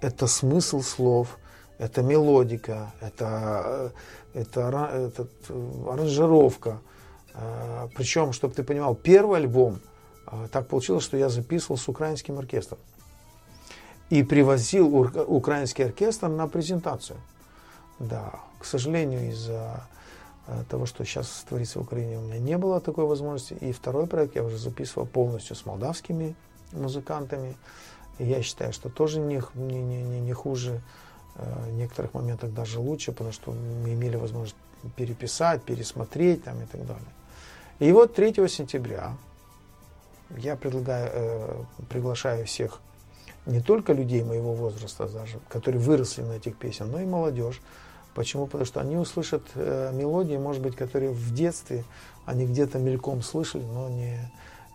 это 0.00 0.26
смысл 0.26 0.80
слов, 0.80 1.38
это 1.78 2.02
мелодика, 2.02 2.92
это, 3.00 3.92
это, 4.34 5.12
это 5.14 5.32
аранжировка. 5.90 6.80
А, 7.34 7.88
Причем, 7.96 8.32
чтобы 8.32 8.54
ты 8.54 8.62
понимал, 8.62 8.94
первый 8.94 9.38
альбом 9.38 9.80
так 10.52 10.68
получилось, 10.68 11.04
что 11.04 11.16
я 11.16 11.28
записывал 11.28 11.78
с 11.78 11.88
украинским 11.88 12.38
оркестром. 12.38 12.78
И 14.10 14.22
привозил 14.22 14.96
украинский 14.96 15.84
оркестр 15.84 16.28
на 16.28 16.48
презентацию. 16.48 17.18
Да, 17.98 18.40
к 18.58 18.64
сожалению, 18.64 19.28
из-за 19.30 19.86
а, 20.46 20.64
того, 20.64 20.86
что 20.86 21.04
сейчас 21.04 21.44
творится 21.48 21.78
в 21.78 21.82
Украине, 21.82 22.18
у 22.18 22.22
меня 22.22 22.38
не 22.38 22.56
было 22.56 22.80
такой 22.80 23.04
возможности. 23.04 23.54
И 23.54 23.72
второй 23.72 24.06
проект 24.06 24.36
я 24.36 24.44
уже 24.44 24.56
записывал 24.56 25.06
полностью 25.06 25.56
с 25.56 25.66
молдавскими 25.66 26.34
музыкантами. 26.72 27.56
И 28.18 28.24
я 28.24 28.42
считаю, 28.42 28.72
что 28.72 28.88
тоже 28.88 29.20
не, 29.20 29.42
не, 29.54 29.82
не, 29.82 30.20
не 30.20 30.32
хуже, 30.32 30.80
э, 31.36 31.70
в 31.70 31.72
некоторых 31.72 32.14
моментах 32.14 32.52
даже 32.52 32.80
лучше, 32.80 33.12
потому 33.12 33.32
что 33.32 33.52
мы 33.52 33.92
имели 33.92 34.16
возможность 34.16 34.56
переписать, 34.96 35.62
пересмотреть 35.62 36.44
там, 36.44 36.62
и 36.62 36.66
так 36.66 36.86
далее. 36.86 37.12
И 37.78 37.92
вот 37.92 38.14
3 38.14 38.48
сентября 38.48 39.12
я 40.36 40.56
предлагаю, 40.56 41.10
э, 41.12 41.64
приглашаю 41.88 42.46
всех, 42.46 42.80
не 43.48 43.60
только 43.60 43.92
людей 43.92 44.22
моего 44.22 44.52
возраста 44.52 45.08
даже, 45.08 45.40
которые 45.48 45.80
выросли 45.80 46.22
на 46.22 46.32
этих 46.32 46.56
песнях, 46.56 46.88
но 46.88 47.00
и 47.00 47.06
молодежь. 47.06 47.60
Почему? 48.14 48.46
Потому 48.46 48.64
что 48.64 48.80
они 48.80 48.96
услышат 48.96 49.42
э, 49.54 49.90
мелодии, 49.92 50.36
может 50.36 50.62
быть, 50.62 50.76
которые 50.76 51.10
в 51.10 51.34
детстве 51.34 51.84
они 52.26 52.46
где-то 52.46 52.78
мельком 52.78 53.22
слышали, 53.22 53.64
но 53.64 53.88
не, 53.88 54.18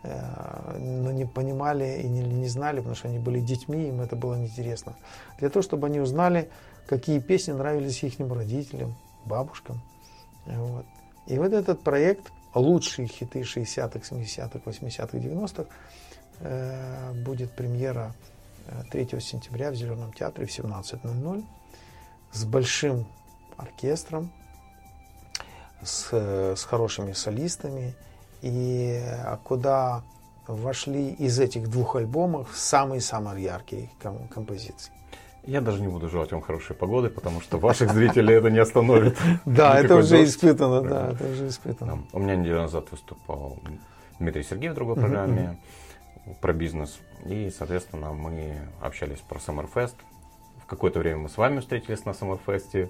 Э, 0.03 0.77
но 0.79 1.11
не 1.11 1.25
понимали 1.25 2.01
и 2.03 2.07
не, 2.07 2.21
не 2.21 2.47
знали, 2.47 2.77
потому 2.77 2.95
что 2.95 3.07
они 3.07 3.19
были 3.19 3.39
детьми, 3.39 3.87
им 3.87 4.01
это 4.01 4.17
было 4.17 4.35
неинтересно. 4.35 4.95
Для 5.39 5.49
того, 5.49 5.63
чтобы 5.63 5.87
они 5.87 6.01
узнали, 6.01 6.49
какие 6.87 7.19
песни 7.19 7.53
нравились 7.53 8.03
их 8.03 8.19
родителям, 8.19 8.95
бабушкам. 9.25 9.81
Вот. 10.45 10.85
И 11.27 11.37
вот 11.37 11.53
этот 11.53 11.81
проект 11.83 12.33
«Лучшие 12.53 13.07
хиты 13.07 13.41
60-х, 13.41 13.99
70-х, 13.99 14.59
80-х, 14.65 15.17
90-х» 15.17 15.65
будет 17.23 17.51
премьера 17.53 18.13
3 18.91 19.09
э, 19.11 19.19
сентября 19.19 19.71
в 19.71 19.75
Зеленом 19.75 20.13
театре 20.13 20.45
в 20.45 20.49
17.00 20.49 21.43
с 22.31 22.45
большим 22.45 23.05
оркестром, 23.57 24.31
с, 25.83 26.09
э, 26.11 26.55
с 26.55 26.63
хорошими 26.63 27.13
солистами– 27.13 27.95
и 28.43 29.01
куда 29.43 30.03
вошли 30.47 31.11
из 31.11 31.39
этих 31.39 31.69
двух 31.69 31.95
альбомов 31.95 32.49
самые-самые 32.53 33.41
яркие 33.41 33.89
композиции. 34.29 34.91
Я 35.45 35.61
даже 35.61 35.81
не 35.81 35.87
буду 35.87 36.09
желать 36.09 36.31
вам 36.31 36.41
хорошей 36.41 36.75
погоды, 36.75 37.09
потому 37.09 37.41
что 37.41 37.57
ваших 37.57 37.93
зрителей 37.93 38.35
это 38.35 38.49
не 38.49 38.59
остановит. 38.59 39.17
Да, 39.45 39.79
это 39.79 39.95
уже 39.95 40.23
испытано, 40.23 40.81
да, 40.81 41.11
это 41.11 41.25
уже 41.25 41.47
испытано. 41.47 42.03
У 42.11 42.19
меня 42.19 42.35
неделю 42.35 42.61
назад 42.61 42.91
выступал 42.91 43.57
Дмитрий 44.19 44.43
Сергеев 44.43 44.73
в 44.73 44.75
другой 44.75 44.95
программе 44.95 45.57
про 46.41 46.53
бизнес. 46.53 46.99
И, 47.25 47.51
соответственно, 47.55 48.13
мы 48.13 48.59
общались 48.81 49.19
про 49.19 49.39
Summerfest. 49.39 49.95
В 50.61 50.65
какое-то 50.65 50.99
время 50.99 51.19
мы 51.19 51.29
с 51.29 51.37
вами 51.37 51.59
встретились 51.59 52.05
на 52.05 52.11
Summerfest. 52.11 52.89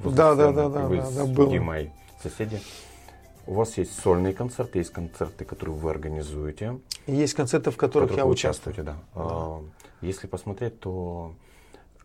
Да, 0.00 0.34
да, 0.34 0.52
да, 0.52 0.52
да, 0.52 0.68
да, 0.68 0.88
да, 0.88 1.60
мои 1.60 1.88
соседи. 2.22 2.60
У 3.46 3.54
вас 3.54 3.76
есть 3.76 3.98
сольные 4.00 4.32
концерты, 4.32 4.78
есть 4.78 4.90
концерты, 4.90 5.44
которые 5.44 5.76
вы 5.76 5.90
организуете. 5.90 6.78
Есть 7.06 7.34
концерты, 7.34 7.70
в 7.70 7.76
которых, 7.76 8.08
в 8.08 8.12
которых 8.12 8.26
я 8.26 8.30
участвую. 8.30 8.74
Да. 8.76 8.96
да. 9.14 9.58
Если 10.00 10.26
посмотреть, 10.26 10.80
то 10.80 11.34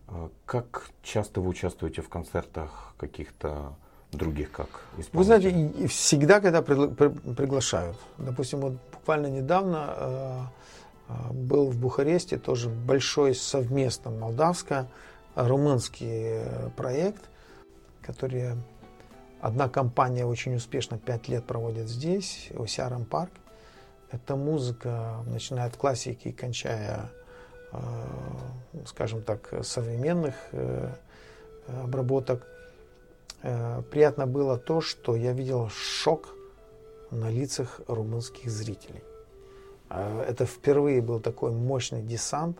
а, 0.08 0.30
как 0.46 0.90
часто 1.02 1.40
вы 1.40 1.50
участвуете 1.50 2.02
в 2.02 2.10
концертах 2.10 2.94
каких-то 2.98 3.76
других 4.12 4.52
как 4.52 4.68
Вы 5.14 5.24
знаете, 5.24 5.88
всегда, 5.88 6.42
когда 6.42 6.62
приглашают. 6.62 7.98
Допустим, 8.18 8.60
вот 8.60 8.74
буквально 8.92 9.28
недавно 9.28 9.94
э, 9.98 10.40
был 11.32 11.70
в 11.70 11.78
Бухаресте 11.78 12.38
тоже 12.38 12.70
большой 12.70 13.36
совместно 13.36 14.12
молдавско-румынский 14.12 16.44
э, 16.44 16.70
проект, 16.76 17.30
который 18.02 18.56
Одна 19.42 19.70
компания 19.70 20.26
очень 20.26 20.56
успешно 20.56 20.98
5 20.98 21.30
лет 21.30 21.46
проводит 21.46 21.88
здесь, 21.88 22.50
Осярам 22.60 23.06
парк. 23.06 23.32
Это 24.12 24.36
музыка, 24.36 25.24
начиная 25.28 25.68
от 25.68 25.78
классики 25.78 26.28
и 26.28 26.34
кончая, 26.34 27.10
э, 27.72 27.80
скажем 28.86 29.22
так, 29.22 29.64
современных 29.64 30.36
э, 30.52 30.94
обработок. 31.68 32.46
приятно 33.92 34.28
было 34.28 34.58
то, 34.58 34.82
что 34.82 35.16
я 35.16 35.32
видел 35.32 35.70
шок 35.70 36.36
на 37.12 37.30
лицах 37.30 37.80
румынских 37.88 38.52
зрителей. 38.52 39.04
Э, 39.90 40.24
это 40.28 40.46
впервые 40.46 41.02
был 41.02 41.20
такой 41.20 41.52
мощный 41.52 42.02
десант 42.02 42.58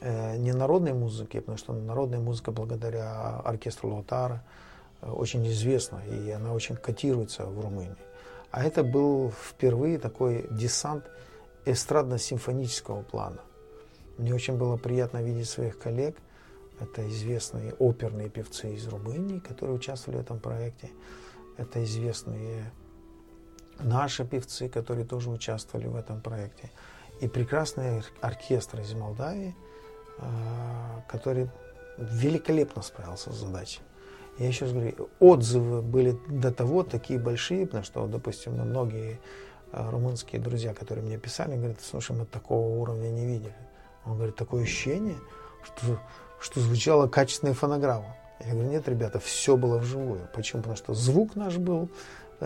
э, 0.00 0.36
не 0.36 0.52
народной 0.52 0.92
музыки, 0.92 1.40
потому 1.40 1.58
что 1.58 1.72
народная 1.72 2.20
музыка 2.20 2.52
благодаря 2.52 3.40
оркестру 3.40 3.94
Лотара 3.94 4.44
э, 5.00 5.10
очень 5.10 5.46
известна, 5.48 6.02
и 6.06 6.30
она 6.30 6.52
очень 6.52 6.76
котируется 6.76 7.46
в 7.46 7.60
Румынии. 7.60 7.96
А 8.50 8.64
это 8.64 8.82
был 8.82 9.30
впервые 9.30 9.98
такой 9.98 10.46
десант 10.50 11.04
эстрадно-симфонического 11.64 13.02
плана. 13.02 13.40
Мне 14.18 14.34
очень 14.34 14.56
было 14.56 14.76
приятно 14.76 15.22
видеть 15.22 15.48
своих 15.48 15.78
коллег. 15.78 16.16
Это 16.80 17.08
известные 17.08 17.74
оперные 17.74 18.28
певцы 18.28 18.74
из 18.74 18.88
Румынии, 18.88 19.38
которые 19.38 19.76
участвовали 19.76 20.18
в 20.18 20.22
этом 20.22 20.40
проекте. 20.40 20.90
Это 21.58 21.84
известные 21.84 22.72
наши 23.82 24.24
певцы, 24.24 24.68
которые 24.68 25.04
тоже 25.04 25.30
участвовали 25.30 25.86
в 25.86 25.96
этом 25.96 26.20
проекте. 26.20 26.70
И 27.20 27.28
прекрасный 27.28 28.02
оркестр 28.20 28.80
из 28.80 28.92
Молдавии, 28.94 29.54
а, 30.18 31.02
который 31.08 31.50
великолепно 31.98 32.82
справился 32.82 33.32
с 33.32 33.36
задачей. 33.36 33.80
Я 34.38 34.48
еще 34.48 34.64
раз 34.64 34.72
говорю, 34.72 35.10
отзывы 35.18 35.82
были 35.82 36.18
до 36.28 36.50
того 36.50 36.82
такие 36.82 37.18
большие, 37.18 37.66
потому 37.66 37.84
что, 37.84 38.06
допустим, 38.06 38.52
многие 38.54 39.20
а, 39.72 39.90
румынские 39.90 40.40
друзья, 40.40 40.72
которые 40.72 41.04
мне 41.04 41.18
писали, 41.18 41.56
говорят, 41.56 41.80
слушай, 41.82 42.16
мы 42.16 42.24
такого 42.24 42.80
уровня 42.80 43.08
не 43.10 43.26
видели. 43.26 43.54
Он 44.06 44.16
говорит, 44.16 44.36
такое 44.36 44.62
ощущение, 44.62 45.18
что, 45.62 45.98
что 46.40 46.60
звучала 46.60 47.06
качественная 47.06 47.54
фонограмма. 47.54 48.16
Я 48.40 48.52
говорю, 48.52 48.70
нет, 48.70 48.88
ребята, 48.88 49.20
все 49.20 49.56
было 49.56 49.76
вживую. 49.78 50.26
Почему? 50.34 50.62
Потому 50.62 50.76
что 50.76 50.94
звук 50.94 51.36
наш 51.36 51.58
был, 51.58 51.84
э, 51.84 51.88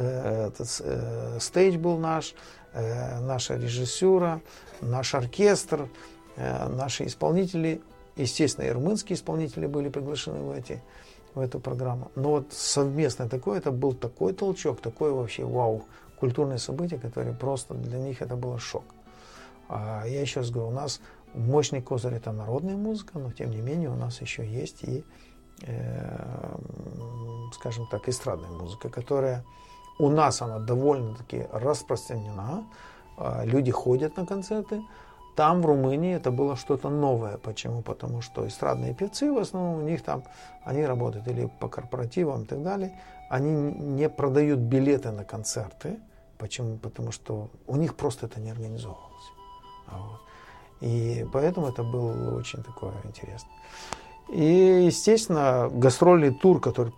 этот, 0.00 0.80
э, 0.80 1.38
стейдж 1.40 1.76
был 1.76 1.98
наш, 1.98 2.34
э, 2.72 3.20
наша 3.20 3.56
режиссура, 3.56 4.40
наш 4.80 5.14
оркестр, 5.14 5.88
э, 6.36 6.68
наши 6.68 7.06
исполнители, 7.06 7.80
естественно, 8.16 8.66
и 8.66 8.70
румынские 8.70 9.16
исполнители 9.16 9.66
были 9.66 9.88
приглашены 9.88 10.40
в, 10.40 10.50
эти, 10.50 10.82
в 11.34 11.40
эту 11.40 11.60
программу. 11.60 12.10
Но 12.14 12.30
вот 12.30 12.52
совместное 12.52 13.28
такое, 13.28 13.58
это 13.58 13.70
был 13.70 13.92
такой 13.92 14.32
толчок, 14.32 14.80
такое 14.80 15.12
вообще 15.12 15.44
вау, 15.44 15.84
культурное 16.18 16.58
событие, 16.58 16.98
которое 16.98 17.32
просто 17.32 17.74
для 17.74 17.98
них 17.98 18.22
это 18.22 18.36
было 18.36 18.58
шок. 18.58 18.84
А 19.68 20.04
я 20.06 20.20
еще 20.20 20.40
раз 20.40 20.50
говорю, 20.50 20.68
у 20.68 20.74
нас 20.74 21.00
мощный 21.34 21.82
козырь 21.82 22.14
это 22.14 22.32
народная 22.32 22.76
музыка, 22.76 23.18
но 23.18 23.32
тем 23.32 23.50
не 23.50 23.60
менее 23.60 23.90
у 23.90 23.96
нас 23.96 24.20
еще 24.20 24.46
есть 24.46 24.82
и, 24.84 25.04
э, 25.62 26.56
скажем 27.54 27.86
так, 27.90 28.08
эстрадная 28.08 28.50
музыка, 28.50 28.88
которая 28.88 29.44
у 29.98 30.08
нас 30.08 30.42
она 30.42 30.58
довольно-таки 30.58 31.46
распространена. 31.52 32.64
Э, 33.18 33.44
люди 33.44 33.70
ходят 33.70 34.16
на 34.16 34.26
концерты. 34.26 34.82
Там, 35.36 35.62
в 35.62 35.66
Румынии, 35.66 36.14
это 36.14 36.30
было 36.30 36.56
что-то 36.56 36.90
новое. 36.90 37.38
Почему? 37.38 37.82
Потому 37.82 38.20
что 38.22 38.46
эстрадные 38.46 38.94
певцы, 38.94 39.32
в 39.32 39.38
основном, 39.38 39.78
у 39.78 39.82
них 39.82 40.02
там, 40.02 40.22
они 40.64 40.86
работают 40.86 41.26
или 41.28 41.50
по 41.60 41.68
корпоративам 41.68 42.42
и 42.42 42.46
так 42.46 42.62
далее. 42.62 42.92
Они 43.30 43.50
не 43.50 44.08
продают 44.08 44.60
билеты 44.60 45.10
на 45.10 45.24
концерты. 45.24 45.98
Почему? 46.38 46.76
Потому 46.76 47.10
что 47.10 47.50
у 47.66 47.76
них 47.76 47.96
просто 47.96 48.26
это 48.26 48.40
не 48.40 48.50
организовывалось. 48.50 49.32
Вот. 49.90 50.20
И 50.80 51.26
поэтому 51.32 51.68
это 51.68 51.82
было 51.82 52.36
очень 52.36 52.62
такое 52.62 52.92
интересно. 53.04 53.48
И, 54.28 54.84
естественно, 54.86 55.68
гастрольный 55.72 56.32
тур, 56.32 56.60
который 56.60 56.92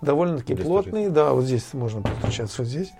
довольно-таки 0.00 0.54
плотный, 0.54 1.08
да, 1.08 1.32
вот 1.32 1.44
здесь 1.44 1.72
можно 1.74 2.02
подключаться, 2.02 2.62
вот 2.62 2.68
здесь, 2.68 2.92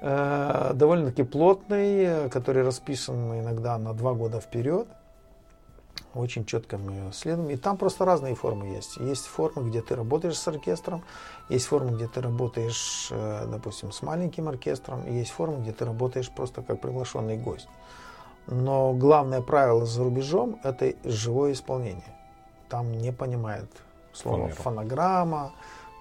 э, 0.00 0.72
довольно-таки 0.74 1.22
плотный, 1.24 2.30
который 2.30 2.62
расписан 2.62 3.40
иногда 3.40 3.78
на 3.78 3.92
два 3.94 4.14
года 4.14 4.40
вперед. 4.40 4.88
Очень 6.14 6.46
четко 6.46 6.78
мы 6.78 7.12
следуем. 7.12 7.50
И 7.50 7.56
там 7.56 7.76
просто 7.76 8.04
разные 8.04 8.34
формы 8.34 8.66
есть. 8.66 8.96
Есть 8.96 9.26
формы, 9.26 9.68
где 9.68 9.82
ты 9.82 9.94
работаешь 9.94 10.38
с 10.38 10.48
оркестром, 10.48 11.04
есть 11.48 11.66
формы, 11.66 11.96
где 11.96 12.08
ты 12.08 12.20
работаешь, 12.20 13.08
э, 13.10 13.46
допустим, 13.46 13.92
с 13.92 14.02
маленьким 14.02 14.48
оркестром, 14.48 15.04
и 15.06 15.12
есть 15.12 15.30
формы, 15.30 15.60
где 15.60 15.72
ты 15.72 15.84
работаешь 15.84 16.30
просто 16.30 16.62
как 16.62 16.80
приглашенный 16.80 17.36
гость. 17.36 17.68
Но 18.46 18.94
главное 18.94 19.42
правило 19.42 19.84
за 19.84 20.02
рубежом– 20.02 20.58
это 20.64 20.94
живое 21.04 21.52
исполнение. 21.52 22.16
Там 22.70 22.92
не 22.92 23.12
понимает 23.12 23.68
слово 24.12 24.48
фонограмма, 24.48 25.52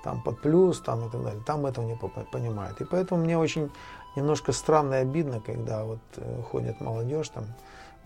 там 0.03 0.21
под 0.21 0.41
плюс, 0.41 0.79
там 0.79 1.07
и 1.07 1.11
так 1.11 1.23
далее. 1.23 1.41
Там 1.45 1.65
этого 1.65 1.85
не 1.85 1.95
понимают. 2.31 2.81
И 2.81 2.85
поэтому 2.85 3.23
мне 3.23 3.37
очень 3.37 3.71
немножко 4.15 4.51
странно 4.51 4.95
и 4.95 4.97
обидно, 4.97 5.39
когда 5.39 5.83
вот 5.83 5.99
э, 6.17 6.41
ходит 6.49 6.81
молодежь, 6.81 7.29
там, 7.29 7.45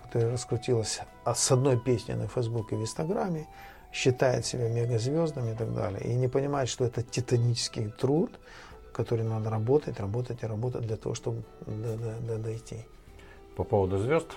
которая 0.03 0.31
раскрутилась 0.31 1.01
с 1.25 1.51
одной 1.51 1.79
песней 1.79 2.15
на 2.15 2.27
Фейсбуке 2.27 2.75
и 2.75 2.79
в 2.79 2.81
Инстаграме, 2.81 3.47
считает 3.91 4.45
себя 4.45 4.69
мегазвездами 4.69 5.51
и 5.51 5.55
так 5.55 5.73
далее, 5.73 6.01
и 6.03 6.13
не 6.15 6.27
понимает, 6.27 6.69
что 6.69 6.85
это 6.85 7.01
титанический 7.01 7.89
труд, 7.89 8.39
который 8.93 9.23
надо 9.23 9.49
работать, 9.49 9.99
работать 9.99 10.43
и 10.43 10.45
работать 10.45 10.81
для 10.81 10.97
того, 10.97 11.15
чтобы 11.15 11.43
до, 11.65 11.97
до, 11.97 12.13
до, 12.19 12.37
дойти. 12.37 12.85
По 13.55 13.63
поводу 13.63 13.97
звезд 13.97 14.27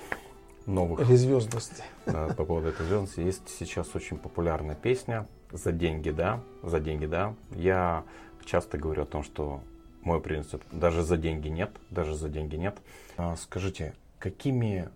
новых. 0.66 1.00
Или 1.00 1.16
звездности. 1.16 1.82
Да, 2.06 2.28
по 2.36 2.44
поводу 2.44 2.68
этой 2.68 2.86
звездности. 2.86 3.20
Есть 3.20 3.48
сейчас 3.48 3.94
очень 3.94 4.18
популярная 4.18 4.74
песня 4.74 5.26
«За 5.52 5.72
деньги, 5.72 6.10
да». 6.10 6.40
«За 6.62 6.80
деньги, 6.80 7.06
да». 7.06 7.34
Я 7.54 8.04
часто 8.44 8.78
говорю 8.78 9.02
о 9.02 9.06
том, 9.06 9.22
что 9.22 9.60
мой 10.02 10.20
принцип 10.20 10.62
даже 10.70 11.02
за 11.02 11.16
деньги 11.16 11.48
нет, 11.48 11.70
даже 11.90 12.14
за 12.14 12.28
деньги 12.28 12.56
нет. 12.56 12.76
А 13.16 13.36
скажите, 13.36 13.94
какими 14.18 14.88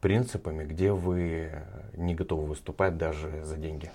принципами, 0.00 0.64
где 0.64 0.92
вы 0.92 1.50
не 1.94 2.14
готовы 2.14 2.46
выступать 2.46 2.96
даже 2.96 3.44
за 3.44 3.56
деньги? 3.56 3.90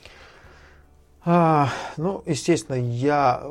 А, 1.25 1.69
ну, 1.97 2.23
естественно, 2.25 2.75
я 2.75 3.43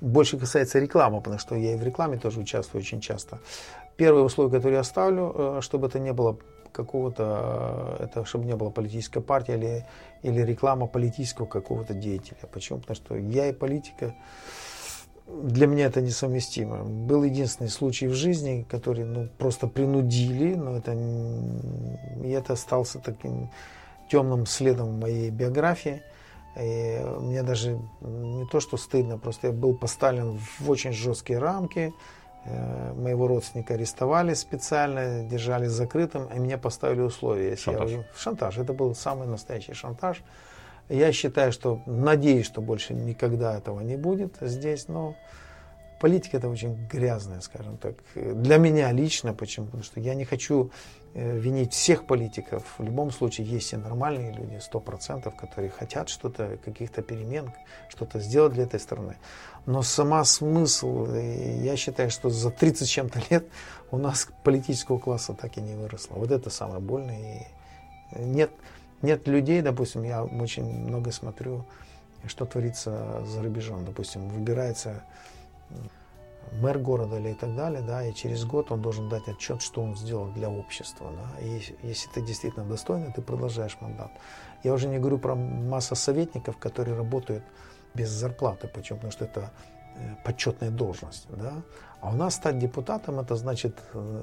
больше 0.00 0.36
касается 0.36 0.80
рекламы, 0.80 1.20
потому 1.20 1.38
что 1.38 1.54
я 1.54 1.74
и 1.74 1.76
в 1.76 1.84
рекламе 1.84 2.18
тоже 2.18 2.40
участвую 2.40 2.80
очень 2.82 3.00
часто. 3.00 3.38
Первое 3.96 4.22
условие, 4.22 4.52
которое 4.52 4.76
я 4.76 4.82
ставлю, 4.82 5.32
э, 5.36 5.58
чтобы 5.62 5.86
это 5.86 6.00
не 6.00 6.12
было 6.12 6.36
какого-то, 6.74 7.96
э, 8.00 8.04
это 8.04 8.24
чтобы 8.24 8.44
не 8.44 8.56
было 8.56 8.70
политической 8.70 9.20
партии 9.20 9.54
или, 9.54 9.86
или 10.22 10.42
реклама 10.42 10.86
политического 10.86 11.46
какого-то 11.46 11.94
деятеля. 11.94 12.48
Почему? 12.52 12.80
Потому 12.80 12.96
что 12.96 13.16
я 13.16 13.48
и 13.48 13.52
политика, 13.52 14.14
для 15.26 15.66
меня 15.66 15.86
это 15.86 16.00
несовместимо. 16.02 16.84
Был 16.84 17.24
единственный 17.24 17.70
случай 17.70 18.08
в 18.08 18.14
жизни, 18.14 18.66
который 18.68 19.04
ну, 19.04 19.28
просто 19.38 19.68
принудили, 19.68 20.54
но 20.54 20.76
это, 20.76 20.92
и 22.22 22.28
это 22.28 22.52
остался 22.52 22.98
таким 22.98 23.50
темным 24.10 24.44
следом 24.46 24.88
в 24.88 25.00
моей 25.00 25.30
биографии. 25.30 26.02
И 26.60 27.00
мне 27.20 27.42
даже 27.42 27.78
не 28.00 28.46
то, 28.46 28.60
что 28.60 28.76
стыдно, 28.76 29.18
просто 29.18 29.48
я 29.48 29.52
был 29.52 29.74
поставлен 29.74 30.38
в 30.58 30.70
очень 30.70 30.92
жесткие 30.92 31.38
рамки, 31.38 31.92
моего 32.46 33.26
родственника 33.26 33.74
арестовали 33.74 34.34
специально, 34.34 35.24
держали 35.24 35.66
закрытым, 35.66 36.26
и 36.26 36.38
мне 36.38 36.58
поставили 36.58 37.00
условия. 37.00 37.50
Если 37.50 37.70
шантаж. 37.70 37.90
Я, 37.90 38.04
шантаж. 38.16 38.58
Это 38.58 38.72
был 38.72 38.94
самый 38.94 39.26
настоящий 39.26 39.74
шантаж. 39.74 40.22
Я 40.88 41.12
считаю, 41.12 41.52
что, 41.52 41.80
надеюсь, 41.86 42.46
что 42.46 42.60
больше 42.60 42.92
никогда 42.92 43.56
этого 43.56 43.80
не 43.80 43.96
будет 43.96 44.36
здесь, 44.40 44.88
но 44.88 45.16
политика 46.00 46.36
это 46.36 46.48
очень 46.48 46.86
грязная, 46.92 47.40
скажем 47.40 47.78
так. 47.78 47.94
Для 48.14 48.58
меня 48.58 48.92
лично, 48.92 49.32
почему? 49.32 49.66
Потому 49.66 49.82
что 49.82 50.00
я 50.00 50.14
не 50.14 50.26
хочу 50.26 50.70
Э, 50.70 51.03
винить 51.14 51.72
всех 51.72 52.06
политиков. 52.06 52.64
В 52.76 52.82
любом 52.82 53.10
случае 53.12 53.46
есть 53.46 53.72
и 53.72 53.76
нормальные 53.76 54.32
люди, 54.32 54.58
сто 54.58 54.80
процентов, 54.80 55.36
которые 55.36 55.70
хотят 55.70 56.08
что-то, 56.08 56.58
каких-то 56.64 57.02
перемен, 57.02 57.52
что-то 57.88 58.18
сделать 58.18 58.54
для 58.54 58.64
этой 58.64 58.80
страны. 58.80 59.16
Но 59.66 59.82
сама 59.82 60.24
смысл, 60.24 61.06
э, 61.06 61.60
я 61.62 61.76
считаю, 61.76 62.10
что 62.10 62.30
за 62.30 62.50
30 62.50 62.88
чем-то 62.88 63.20
лет 63.30 63.46
у 63.90 63.96
нас 63.96 64.28
политического 64.42 64.98
класса 64.98 65.34
так 65.34 65.56
и 65.56 65.60
не 65.60 65.74
выросло. 65.74 66.14
Вот 66.16 66.30
это 66.32 66.50
самое 66.50 66.80
больное. 66.80 67.46
И 68.16 68.18
нет, 68.18 68.50
нет 69.00 69.28
людей, 69.28 69.62
допустим, 69.62 70.02
я 70.02 70.24
очень 70.24 70.64
много 70.64 71.12
смотрю, 71.12 71.64
что 72.26 72.44
творится 72.44 73.22
за 73.24 73.42
рубежом. 73.42 73.84
Допустим, 73.84 74.28
выбирается 74.28 75.04
мэр 76.52 76.78
города 76.78 77.18
или 77.18 77.30
и 77.30 77.34
так 77.34 77.54
далее, 77.54 77.82
да, 77.82 78.04
и 78.04 78.12
через 78.14 78.44
год 78.44 78.72
он 78.72 78.82
должен 78.82 79.08
дать 79.08 79.28
отчет, 79.28 79.62
что 79.62 79.82
он 79.82 79.96
сделал 79.96 80.26
для 80.32 80.48
общества, 80.50 81.10
да, 81.10 81.40
и 81.40 81.60
если 81.82 82.10
ты 82.10 82.20
действительно 82.20 82.64
достойный, 82.64 83.12
ты 83.12 83.22
продолжаешь 83.22 83.76
мандат. 83.80 84.10
Я 84.62 84.72
уже 84.72 84.88
не 84.88 84.98
говорю 84.98 85.18
про 85.18 85.34
массу 85.34 85.94
советников, 85.94 86.56
которые 86.58 86.96
работают 86.96 87.44
без 87.94 88.08
зарплаты, 88.08 88.68
почему? 88.68 88.98
Потому 88.98 89.12
что 89.12 89.24
это 89.24 89.50
э, 89.96 90.14
почетная 90.24 90.70
должность, 90.70 91.26
да, 91.28 91.62
а 92.00 92.10
у 92.10 92.16
нас 92.16 92.34
стать 92.34 92.58
депутатом, 92.58 93.20
это 93.20 93.36
значит 93.36 93.76
э, 93.94 94.22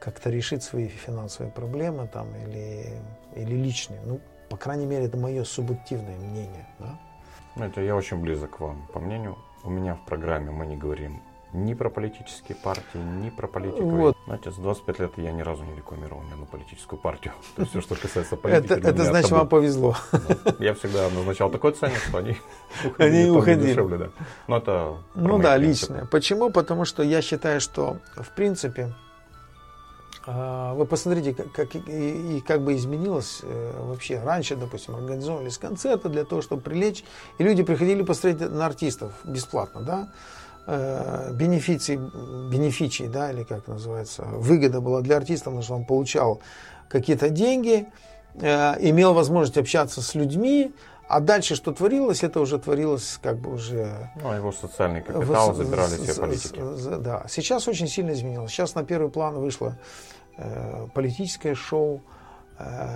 как-то 0.00 0.30
решить 0.30 0.62
свои 0.62 0.88
финансовые 0.88 1.52
проблемы 1.52 2.08
там 2.08 2.34
или, 2.36 2.98
или 3.34 3.54
личные, 3.54 4.00
ну, 4.04 4.20
по 4.48 4.56
крайней 4.56 4.86
мере, 4.86 5.06
это 5.06 5.16
мое 5.16 5.44
субъективное 5.44 6.18
мнение, 6.18 6.66
да. 6.78 6.98
Знаете, 7.56 7.84
я 7.84 7.96
очень 7.96 8.20
близок 8.20 8.56
к 8.56 8.60
вам. 8.60 8.86
По 8.92 9.00
мнению, 9.00 9.36
у 9.64 9.70
меня 9.70 9.94
в 9.94 10.04
программе 10.04 10.50
мы 10.50 10.66
не 10.66 10.76
говорим 10.76 11.22
ни 11.52 11.74
про 11.74 11.90
политические 11.90 12.56
партии, 12.56 12.98
ни 12.98 13.30
про 13.30 13.46
политику. 13.46 13.88
Вот. 13.88 14.16
Знаете, 14.26 14.50
за 14.50 14.60
25 14.60 14.98
лет 15.00 15.12
я 15.16 15.32
ни 15.32 15.42
разу 15.42 15.64
не 15.64 15.76
рекламировал 15.76 16.22
ни 16.22 16.32
одну 16.32 16.46
политическую 16.46 16.98
партию. 16.98 17.34
То 17.56 17.62
есть 17.62 17.72
все, 17.72 17.80
что 17.80 17.94
касается 17.94 18.36
политики. 18.36 18.72
Это, 18.72 18.88
это 18.88 19.04
значит, 19.04 19.30
вам 19.30 19.48
повезло. 19.48 19.96
Да. 20.12 20.54
Я 20.58 20.74
всегда 20.74 21.08
назначал 21.10 21.50
такой 21.50 21.72
ценник, 21.72 21.98
что 21.98 22.18
они 22.18 22.36
уходили. 22.84 23.20
Они 23.20 23.30
уходили. 23.30 23.70
Дешевле, 23.70 23.98
да. 23.98 24.10
Но 24.48 24.56
это 24.58 24.96
ну 25.14 25.38
да, 25.38 25.56
личное. 25.56 26.06
Почему? 26.06 26.50
Потому 26.50 26.84
что 26.84 27.02
я 27.02 27.20
считаю, 27.20 27.60
что 27.60 27.98
в 28.16 28.34
принципе 28.34 28.94
а, 30.24 30.74
вы 30.74 30.86
посмотрите, 30.86 31.34
как, 31.34 31.52
как 31.52 31.74
и, 31.74 32.36
и 32.36 32.40
как 32.40 32.62
бы 32.62 32.74
изменилось 32.76 33.40
э, 33.42 33.72
вообще. 33.80 34.20
Раньше, 34.22 34.54
допустим, 34.54 34.94
организовывались 34.94 35.58
концерты 35.58 36.08
для 36.08 36.24
того, 36.24 36.42
чтобы 36.42 36.62
привлечь, 36.62 37.04
и 37.38 37.44
люди 37.44 37.62
приходили 37.62 38.02
посмотреть 38.02 38.50
на 38.50 38.66
артистов 38.66 39.12
бесплатно, 39.24 39.80
да. 39.80 40.12
Э, 40.64 41.32
бенефиции, 41.32 41.96
бенефичий, 41.96 43.08
да, 43.08 43.32
или 43.32 43.42
как 43.42 43.66
называется, 43.66 44.22
выгода 44.22 44.80
была 44.80 45.00
для 45.00 45.16
артиста, 45.16 45.46
потому 45.46 45.62
что 45.62 45.74
он 45.74 45.84
получал 45.84 46.40
какие-то 46.88 47.30
деньги, 47.30 47.88
э, 48.34 48.74
имел 48.78 49.12
возможность 49.12 49.58
общаться 49.58 50.00
с 50.00 50.14
людьми, 50.14 50.72
а 51.08 51.18
дальше 51.18 51.56
что 51.56 51.72
творилось, 51.72 52.22
это 52.22 52.40
уже 52.40 52.60
творилось 52.60 53.18
как 53.20 53.38
бы 53.38 53.54
уже... 53.54 54.12
Ну, 54.22 54.30
а 54.30 54.36
его 54.36 54.52
социальный 54.52 55.02
капитал 55.02 55.50
в, 55.50 55.56
забирали 55.56 55.96
все 55.96 56.20
политики. 56.20 56.60
Да, 57.00 57.24
сейчас 57.28 57.66
очень 57.66 57.88
сильно 57.88 58.12
изменилось. 58.12 58.52
Сейчас 58.52 58.76
на 58.76 58.84
первый 58.84 59.10
план 59.10 59.34
вышло 59.34 59.76
э, 60.36 60.86
политическое 60.94 61.56
шоу, 61.56 62.02
Э, 62.02 62.21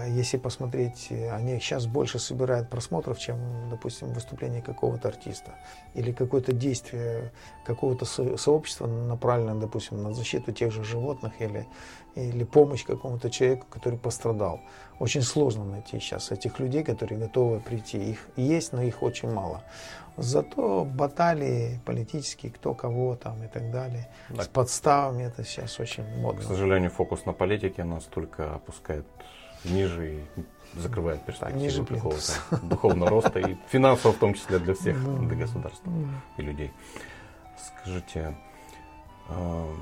если 0.08 0.36
посмотреть, 0.36 1.10
они 1.10 1.58
сейчас 1.58 1.86
больше 1.86 2.18
собирают 2.18 2.68
просмотров, 2.70 3.18
чем, 3.18 3.38
допустим, 3.70 4.12
выступление 4.12 4.62
какого-то 4.62 5.08
артиста 5.08 5.54
или 5.94 6.12
какое-то 6.12 6.52
действие 6.52 7.32
какого-то 7.64 8.04
сообщества 8.36 8.86
направлено, 8.86 9.60
допустим, 9.60 10.02
на 10.02 10.12
защиту 10.12 10.52
тех 10.52 10.70
же 10.72 10.84
животных 10.84 11.32
или, 11.40 11.66
или 12.14 12.44
помощь 12.44 12.84
какому-то 12.84 13.28
человеку, 13.30 13.66
который 13.68 13.98
пострадал. 13.98 14.60
Очень 15.00 15.22
сложно 15.22 15.64
найти 15.64 15.98
сейчас 15.98 16.30
этих 16.30 16.60
людей, 16.60 16.84
которые 16.84 17.18
готовы 17.18 17.60
прийти. 17.60 17.98
Их 17.98 18.28
есть, 18.36 18.72
но 18.72 18.82
их 18.82 19.02
очень 19.02 19.30
мало. 19.32 19.64
Зато 20.16 20.84
баталии 20.84 21.80
политические, 21.84 22.52
кто 22.52 22.72
кого 22.72 23.16
там 23.16 23.42
и 23.42 23.48
так 23.48 23.70
далее, 23.70 24.08
так. 24.28 24.44
с 24.44 24.48
подставами, 24.48 25.24
это 25.24 25.44
сейчас 25.44 25.78
очень 25.80 26.04
модно. 26.20 26.40
К 26.40 26.44
сожалению, 26.44 26.90
фокус 26.90 27.26
на 27.26 27.32
политике 27.32 27.84
нас 27.84 28.04
только 28.04 28.54
опускает 28.54 29.04
ниже 29.70 30.14
и 30.14 30.24
закрывает 30.74 31.24
перспективу 31.24 31.60
ниже 31.60 31.84
какого-то 31.84 32.32
духовного 32.62 33.10
роста 33.10 33.38
и 33.38 33.56
финансово 33.68 34.12
в 34.12 34.16
том 34.16 34.34
числе 34.34 34.58
для 34.58 34.74
всех, 34.74 34.96
для 35.26 35.36
государства 35.36 35.90
и 36.36 36.42
людей. 36.42 36.72
Скажите, 37.58 38.36
эм, 39.28 39.80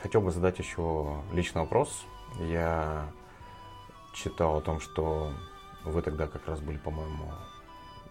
хотел 0.00 0.20
бы 0.20 0.30
задать 0.30 0.58
еще 0.58 1.22
личный 1.32 1.62
вопрос. 1.62 2.04
Я 2.40 3.06
читал 4.14 4.58
о 4.58 4.60
том, 4.60 4.80
что 4.80 5.32
вы 5.84 6.02
тогда 6.02 6.26
как 6.26 6.46
раз 6.46 6.60
были, 6.60 6.76
по-моему, 6.76 7.32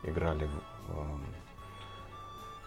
играли 0.03 0.45
в 0.45 0.99
эм, 0.99 1.25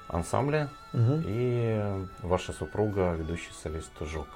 ансамбле, 0.08 0.68
угу. 0.92 1.22
и 1.24 2.06
ваша 2.22 2.52
супруга, 2.52 3.12
ведущий 3.12 3.52
солист 3.52 3.92
Жок. 4.00 4.28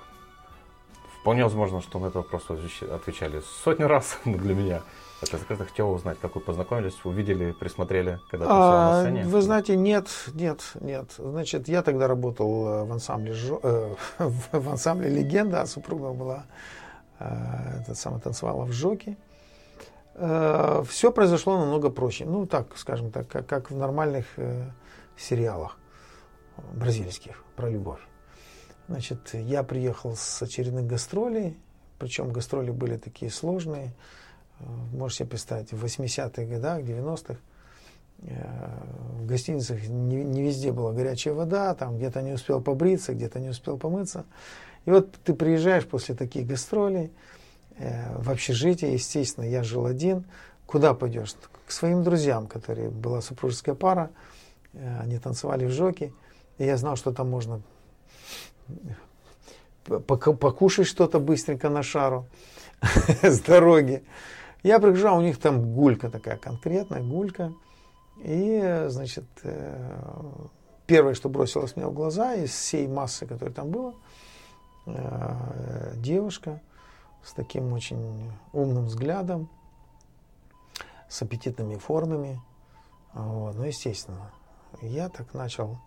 Вполне 1.24 1.42
возможно, 1.42 1.80
что 1.80 1.98
на 1.98 2.08
этот 2.08 2.16
вопрос 2.16 2.50
отвечали 2.50 3.40
сотни 3.64 3.84
раз, 3.84 4.18
но 4.26 4.36
для 4.36 4.54
меня 4.54 4.82
это 5.22 5.38
закрыто. 5.38 5.64
Хотел 5.64 5.90
узнать, 5.90 6.18
как 6.20 6.34
вы 6.34 6.42
познакомились, 6.42 7.02
увидели, 7.02 7.52
присмотрели, 7.52 8.20
когда 8.30 8.44
а, 8.46 8.90
на 8.90 9.00
сцене? 9.00 9.24
Вы 9.24 9.40
знаете, 9.40 9.74
нет, 9.74 10.06
нет, 10.34 10.60
нет. 10.82 11.14
Значит, 11.16 11.66
я 11.66 11.82
тогда 11.82 12.08
работал 12.08 12.68
э, 12.68 12.84
в 12.84 12.92
ансамбле, 12.92 13.34
э, 13.62 13.94
в 14.52 14.68
ансамбле 14.68 15.08
«Легенда», 15.08 15.62
а 15.62 15.66
супруга 15.66 16.12
была, 16.12 16.44
э, 17.20 17.80
этот 17.80 17.96
самый, 17.96 18.20
танцевала 18.20 18.66
в 18.66 18.72
«Жоке». 18.72 19.16
Э, 20.16 20.82
все 20.86 21.10
произошло 21.10 21.58
намного 21.58 21.88
проще. 21.88 22.26
Ну, 22.26 22.44
так, 22.44 22.76
скажем 22.76 23.10
так, 23.10 23.28
как, 23.28 23.46
как 23.46 23.70
в 23.70 23.76
нормальных 23.78 24.26
э, 24.36 24.70
сериалах 25.16 25.78
бразильских 26.74 27.42
про 27.56 27.70
любовь. 27.70 28.00
Значит, 28.88 29.32
я 29.32 29.62
приехал 29.62 30.14
с 30.14 30.42
очередных 30.42 30.86
гастролей, 30.86 31.56
причем 31.98 32.32
гастроли 32.32 32.70
были 32.70 32.98
такие 32.98 33.30
сложные. 33.30 33.94
Э, 34.60 34.64
можете 34.92 35.20
себе 35.20 35.30
представить, 35.30 35.72
в 35.72 35.82
80-х 35.82 36.44
годах, 36.44 36.80
90-х, 36.80 37.36
э, 38.22 38.80
в 39.20 39.26
гостиницах 39.26 39.88
не, 39.88 40.22
не 40.22 40.42
везде 40.42 40.70
была 40.70 40.92
горячая 40.92 41.32
вода, 41.32 41.74
там 41.74 41.96
где-то 41.96 42.20
не 42.20 42.32
успел 42.32 42.60
побриться, 42.60 43.14
где-то 43.14 43.40
не 43.40 43.48
успел 43.48 43.78
помыться. 43.78 44.26
И 44.84 44.90
вот 44.90 45.12
ты 45.24 45.32
приезжаешь 45.32 45.86
после 45.86 46.14
таких 46.14 46.46
гастролей 46.46 47.10
э, 47.78 48.18
в 48.18 48.30
общежитие, 48.30 48.92
естественно, 48.92 49.44
я 49.44 49.62
жил 49.62 49.86
один. 49.86 50.26
Куда 50.66 50.92
пойдешь? 50.92 51.34
К 51.66 51.70
своим 51.70 52.02
друзьям, 52.02 52.46
которые 52.46 52.90
была 52.90 53.22
супружеская 53.22 53.74
пара, 53.74 54.10
они 54.72 55.18
танцевали 55.18 55.66
в 55.66 55.70
жоке, 55.70 56.12
и 56.58 56.64
я 56.64 56.76
знал, 56.76 56.96
что 56.96 57.12
там 57.12 57.30
можно 57.30 57.62
покушать 59.84 60.86
что-то 60.86 61.18
быстренько 61.18 61.68
на 61.68 61.82
шару 61.82 62.26
с 63.22 63.40
дороги. 63.40 64.02
Я 64.62 64.78
прихожу, 64.78 65.08
а 65.08 65.12
у 65.12 65.20
них 65.20 65.38
там 65.38 65.74
гулька 65.74 66.10
такая 66.10 66.36
конкретная, 66.36 67.02
гулька. 67.02 67.52
И, 68.22 68.86
значит, 68.88 69.24
э, 69.42 70.32
первое, 70.86 71.14
что 71.14 71.28
бросилось 71.28 71.76
мне 71.76 71.86
в 71.86 71.92
глаза 71.92 72.34
из 72.34 72.50
всей 72.50 72.86
массы, 72.86 73.26
которая 73.26 73.54
там 73.54 73.70
была, 73.70 73.92
э, 74.86 75.92
девушка 75.96 76.60
с 77.22 77.32
таким 77.32 77.72
очень 77.72 78.30
умным 78.52 78.86
взглядом, 78.86 79.48
с 81.08 81.20
аппетитными 81.22 81.76
формами. 81.76 82.40
Вот. 83.12 83.56
Ну, 83.56 83.64
естественно, 83.64 84.30
я 84.80 85.08
так 85.08 85.34
начал 85.34 85.78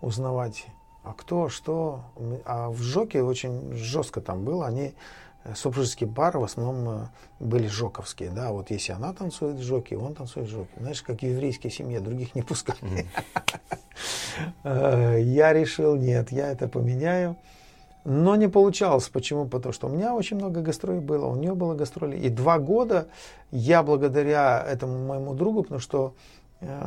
узнавать 0.00 0.66
а 1.04 1.12
кто, 1.12 1.48
что. 1.48 2.00
А 2.44 2.70
в 2.70 2.78
Жоке 2.78 3.22
очень 3.22 3.72
жестко 3.74 4.20
там 4.20 4.44
было. 4.44 4.66
Они, 4.66 4.94
э, 5.44 5.54
супружеские 5.54 6.08
пары 6.08 6.38
в 6.38 6.44
основном 6.44 6.88
э, 6.88 7.06
были 7.40 7.66
жоковские. 7.66 8.30
Да, 8.30 8.52
вот 8.52 8.70
если 8.70 8.92
она 8.92 9.12
танцует 9.12 9.56
в 9.56 9.62
Жоке, 9.62 9.96
он 9.96 10.14
танцует 10.14 10.48
в 10.48 10.50
Жоке. 10.50 10.70
Знаешь, 10.78 11.02
как 11.02 11.20
в 11.20 11.22
еврейской 11.22 11.70
семье, 11.70 12.00
других 12.00 12.34
не 12.34 12.42
пускали. 12.48 13.06
Э, 14.62 15.18
я 15.20 15.52
решил, 15.52 15.96
нет, 15.96 16.30
я 16.30 16.52
это 16.52 16.68
поменяю. 16.68 17.36
Но 18.04 18.36
не 18.36 18.48
получалось. 18.48 19.08
Почему? 19.08 19.46
Потому 19.46 19.72
что 19.72 19.88
у 19.88 19.90
меня 19.90 20.14
очень 20.14 20.36
много 20.36 20.62
гастролей 20.62 21.00
было, 21.00 21.26
у 21.26 21.36
нее 21.36 21.54
было 21.54 21.74
гастроли. 21.74 22.16
И 22.16 22.30
два 22.30 22.58
года 22.58 23.08
я 23.50 23.82
благодаря 23.82 24.64
этому 24.66 25.06
моему 25.06 25.34
другу, 25.34 25.62
потому 25.62 25.80
что 25.80 26.14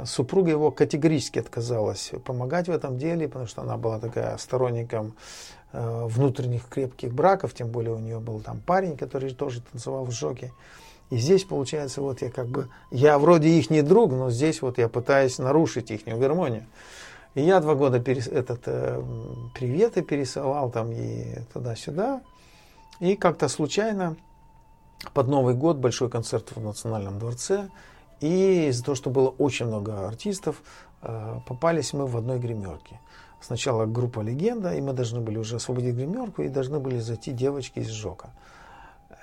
супруга 0.05 0.51
его 0.51 0.72
категорически 0.72 1.39
отказалась 1.39 2.11
помогать 2.26 2.67
в 2.67 2.72
этом 2.72 2.97
деле, 2.97 3.28
потому 3.28 3.47
что 3.47 3.61
она 3.61 3.78
была 3.78 3.99
такая 3.99 4.38
сторонником 4.38 5.15
э, 5.72 6.05
внутренних 6.05 6.67
крепких 6.67 7.13
браков, 7.13 7.53
тем 7.53 7.69
более 7.69 7.93
у 7.93 7.99
нее 7.99 8.19
был 8.19 8.41
там 8.41 8.59
парень, 8.59 8.97
который 8.97 9.34
тоже 9.34 9.61
танцевал 9.61 10.05
в 10.05 10.11
жоке. 10.11 10.51
И 11.09 11.17
здесь 11.17 11.45
получается, 11.45 12.01
вот 12.01 12.22
я 12.22 12.30
как 12.30 12.47
бы, 12.47 12.69
я 12.89 13.17
вроде 13.17 13.49
их 13.49 13.69
не 13.69 13.82
друг, 13.82 14.11
но 14.11 14.30
здесь 14.30 14.61
вот 14.61 14.78
я 14.78 14.89
пытаюсь 14.89 15.38
нарушить 15.39 15.91
их 15.91 16.03
гармонию. 16.05 16.65
И 17.34 17.41
я 17.41 17.61
два 17.61 17.76
года 17.76 18.01
перес, 18.01 18.28
этот, 18.28 18.63
э, 18.65 19.01
приветы 19.55 20.01
пересылал 20.01 20.69
там 20.69 20.91
и 20.91 21.39
туда-сюда. 21.53 22.22
И 22.99 23.15
как-то 23.15 23.47
случайно 23.47 24.17
под 25.13 25.30
Новый 25.30 25.55
год 25.55 25.78
большой 25.78 26.09
концерт 26.09 26.51
в 26.53 26.61
Национальном 26.61 27.19
дворце– 27.19 27.69
и 28.22 28.67
из-за 28.67 28.84
того, 28.84 28.95
что 28.95 29.09
было 29.09 29.30
очень 29.30 29.65
много 29.65 30.07
артистов, 30.07 30.61
э, 31.01 31.39
попались 31.47 31.93
мы 31.93 32.05
в 32.05 32.15
одной 32.15 32.39
гримерке. 32.39 32.99
Сначала 33.41 33.86
группа 33.86 34.22
«Легенда», 34.22 34.76
и 34.76 34.82
мы 34.82 34.93
должны 34.93 35.19
были 35.19 35.38
уже 35.38 35.55
освободить 35.55 35.95
гримерку, 35.95 36.43
и 36.43 36.47
должны 36.47 36.80
были 36.80 36.99
зайти 36.99 37.32
девочки 37.32 37.80
из 37.80 37.89
ЖОКа. 37.89 38.30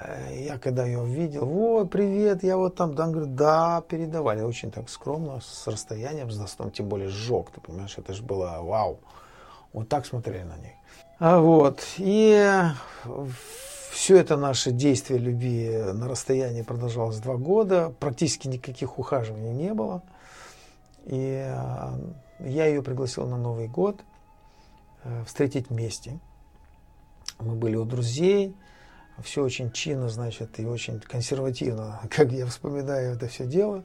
Э, 0.01 0.45
я 0.45 0.59
когда 0.59 0.85
ее 0.85 1.01
увидел, 1.01 1.47
вот, 1.47 1.91
привет, 1.91 2.43
я 2.43 2.57
вот 2.57 2.75
там, 2.75 2.95
да, 2.95 3.07
говорит, 3.07 3.35
да, 3.37 3.83
передавали. 3.89 4.43
Очень 4.43 4.73
так 4.73 4.89
скромно, 4.89 5.41
с 5.41 5.67
расстоянием, 5.69 6.31
с 6.31 6.37
достом, 6.37 6.71
тем 6.73 6.89
более 6.89 7.09
ЖОК, 7.09 7.51
ты 7.53 7.61
понимаешь, 7.61 7.97
это 7.97 8.13
же 8.13 8.23
было 8.23 8.59
вау. 8.61 8.99
Вот 9.73 9.89
так 9.89 10.07
смотрели 10.07 10.43
на 10.43 10.57
них. 10.57 10.73
А 11.21 11.39
вот, 11.39 11.85
и 11.99 12.63
все 13.91 14.17
это 14.17 14.37
наше 14.37 14.71
действие 14.71 15.19
любви 15.19 15.69
на 15.93 16.09
расстоянии 16.09 16.63
продолжалось 16.63 17.19
два 17.19 17.37
года. 17.37 17.93
Практически 18.01 18.49
никаких 18.49 18.99
ухаживаний 18.99 19.53
не 19.53 19.75
было. 19.75 20.03
И 21.07 21.43
э, 21.47 21.99
я 22.41 22.67
ее 22.67 22.83
пригласил 22.83 23.27
на 23.27 23.39
Новый 23.39 23.69
год 23.69 24.01
э, 25.05 25.25
встретить 25.25 25.71
вместе. 25.71 26.19
Мы 27.39 27.55
были 27.55 27.77
у 27.77 27.85
друзей. 27.85 28.55
Все 29.23 29.43
очень 29.43 29.73
чинно, 29.73 30.09
значит, 30.09 30.61
и 30.61 30.67
очень 30.67 31.01
консервативно, 31.01 32.01
как 32.11 32.31
я 32.31 32.47
вспоминаю 32.47 33.15
это 33.15 33.27
все 33.27 33.47
дело. 33.47 33.85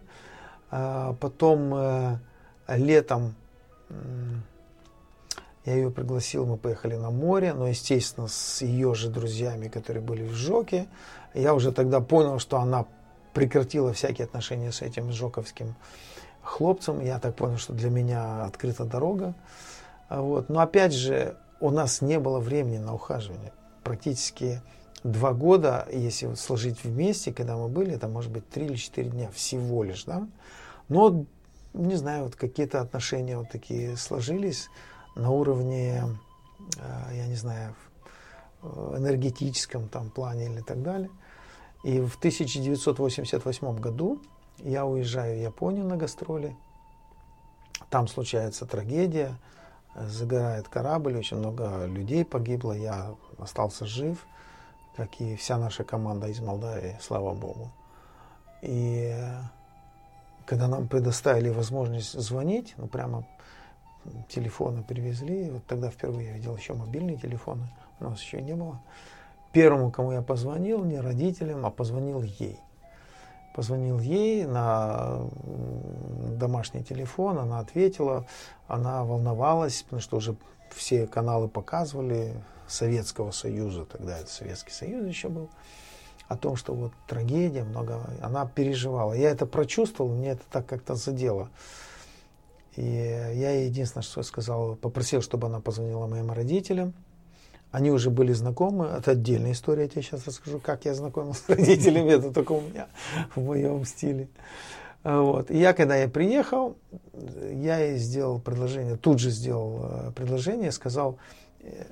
А 0.70 1.14
потом 1.14 1.74
э, 1.74 2.18
летом 2.68 3.36
я 5.66 5.76
ее 5.76 5.91
пригласил, 5.91 6.45
мы 6.45 6.57
поехали 6.57 6.95
на 6.95 7.09
море, 7.09 7.53
но, 7.53 7.68
естественно, 7.68 8.28
с 8.28 8.61
ее 8.61 8.93
же 8.95 9.09
друзьями, 9.09 9.70
которые 9.70 10.03
были 10.03 10.24
в 10.24 10.34
Жоке. 10.34 10.88
Я 11.34 11.53
уже 11.53 11.72
тогда 11.72 12.01
понял, 12.01 12.39
что 12.39 12.57
она 12.57 12.86
прекратила 13.34 13.93
всякие 13.93 14.26
отношения 14.26 14.72
с 14.72 14.82
этим 14.82 15.11
жоковским 15.11 15.76
хлопцем. 16.41 16.99
Я 16.99 17.20
так 17.20 17.36
понял, 17.36 17.57
что 17.57 17.74
для 17.74 17.89
меня 17.89 18.43
открыта 18.45 18.84
дорога. 18.84 19.34
Вот. 20.09 20.49
Но 20.49 20.59
опять 20.59 20.93
же, 20.93 21.38
у 21.59 21.70
нас 21.70 22.01
не 22.01 22.20
было 22.20 22.39
времени 22.39 22.78
на 22.78 22.93
ухаживание. 22.93 23.53
Практически 23.84 24.61
два 25.03 25.34
года, 25.34 25.88
если 25.91 26.34
сложить 26.36 26.84
вместе, 26.84 27.34
когда 27.34 27.55
мы 27.55 27.70
были, 27.70 27.93
это 27.93 28.09
может 28.09 28.32
быть 28.32 28.47
три 28.49 28.66
или 28.66 28.76
четыре 28.76 29.09
дня 29.09 29.30
всего 29.34 29.84
лишь, 29.84 30.03
да. 30.03 30.28
Но, 30.89 31.26
не 31.74 31.95
знаю, 31.95 32.26
вот 32.26 32.36
какие-то 32.36 32.82
отношения 32.82 33.38
вот 33.38 33.49
такие 33.49 33.95
сложились 33.95 34.70
на 35.16 35.30
уровне, 35.30 36.03
э, 36.78 37.16
я 37.16 37.28
не 37.28 37.36
знаю, 37.36 37.76
энергетическом 38.61 39.89
там 39.89 40.09
плане 40.09 40.45
или 40.45 40.61
так 40.61 40.82
далее. 40.82 41.09
И 41.84 41.99
в 41.99 42.16
1988 42.18 43.78
году 43.80 44.22
я 44.59 44.86
уезжаю 44.86 45.38
в 45.38 45.41
Японию 45.41 45.86
на 45.86 45.97
гастроли. 45.97 46.55
Там 47.89 48.07
случается 48.07 48.66
трагедия, 48.66 49.36
загорает 49.95 50.68
корабль, 50.68 51.18
очень 51.18 51.38
много 51.38 51.86
людей 51.86 52.24
погибло, 52.26 52.72
я 52.72 53.16
остался 53.38 53.86
жив, 53.86 54.26
как 54.95 55.20
и 55.20 55.36
вся 55.36 55.57
наша 55.57 55.84
команда 55.84 56.28
из 56.28 56.39
Молдавии, 56.39 56.97
слава 57.01 57.34
богу. 57.34 57.72
И 58.61 59.14
когда 60.45 60.68
нам 60.68 60.88
предоставили 60.88 61.49
возможность 61.49 62.14
звонить, 62.14 62.74
ну 62.78 62.88
прямо 62.88 63.26
телефоны 64.30 64.84
привезли, 64.84 65.49
вот 65.49 65.66
тогда 65.66 65.89
впервые 65.89 66.28
я 66.28 66.34
видел 66.34 66.56
еще 66.56 66.74
мобильные 66.74 67.18
телефоны, 67.18 67.68
у 67.99 68.06
нас 68.06 68.22
еще 68.22 68.41
не 68.41 68.56
было. 68.56 68.82
Первому, 69.51 69.91
кому 69.91 70.12
я 70.12 70.22
позвонил, 70.22 70.84
не 70.84 70.99
родителям, 70.99 71.66
а 71.66 71.70
позвонил 71.70 72.22
ей. 72.24 72.60
Позвонил 73.56 73.99
ей 73.99 74.45
на 74.45 75.30
домашний 76.39 76.84
телефон, 76.84 77.38
она 77.38 77.60
ответила, 77.60 78.26
она 78.68 79.04
волновалась, 79.04 79.84
потому 79.84 80.01
что 80.01 80.18
уже 80.18 80.36
все 80.72 81.06
каналы 81.06 81.47
показывали 81.47 82.34
Советского 82.68 83.30
Союза, 83.32 83.86
тогда 83.86 84.18
это 84.18 84.30
Советский 84.30 84.72
Союз 84.72 85.06
еще 85.08 85.30
был, 85.30 85.49
о 86.28 86.38
том, 86.38 86.56
что 86.56 86.74
вот 86.74 86.93
трагедия, 87.08 87.64
много, 87.64 88.01
она 88.22 88.47
переживала. 88.47 89.14
Я 89.14 89.30
это 89.30 89.45
прочувствовал, 89.45 90.12
мне 90.16 90.30
это 90.30 90.43
так 90.51 90.66
как-то 90.66 90.95
задело. 90.95 91.49
И 92.76 92.82
я 92.82 93.51
ей 93.51 93.67
единственное, 93.67 94.03
что 94.03 94.24
сказал, 94.24 94.76
попросил, 94.76 95.21
чтобы 95.21 95.47
она 95.47 95.59
позвонила 95.59 96.07
моим 96.07 96.32
родителям, 96.32 96.93
они 97.71 97.89
уже 97.89 98.11
были 98.11 98.34
знакомы. 98.34 98.86
Это 98.86 99.11
отдельная 99.11 99.53
история. 99.53 99.84
Я 99.84 99.89
тебе 99.89 100.03
сейчас 100.03 100.28
расскажу, 100.28 100.59
как 100.59 100.86
я 100.86 100.93
знакомился 100.93 101.43
с 101.43 101.49
родителями. 101.49 102.11
Это 102.11 102.32
только 102.32 102.51
у 102.51 102.61
меня 102.61 102.88
в 103.36 103.43
моем 103.43 103.84
стиле. 103.86 104.28
Вот. 105.03 105.51
И 105.51 105.57
я, 105.57 105.74
когда 105.74 105.95
я 105.95 106.07
приехал, 106.07 106.78
я 107.51 107.80
ей 107.80 107.97
сделал 107.97 108.39
предложение, 108.39 108.95
тут 108.95 109.19
же 109.19 109.32
сделал 109.32 109.82
э, 109.84 110.11
предложение, 110.15 110.71
сказал, 110.71 111.17
э, 111.59 111.84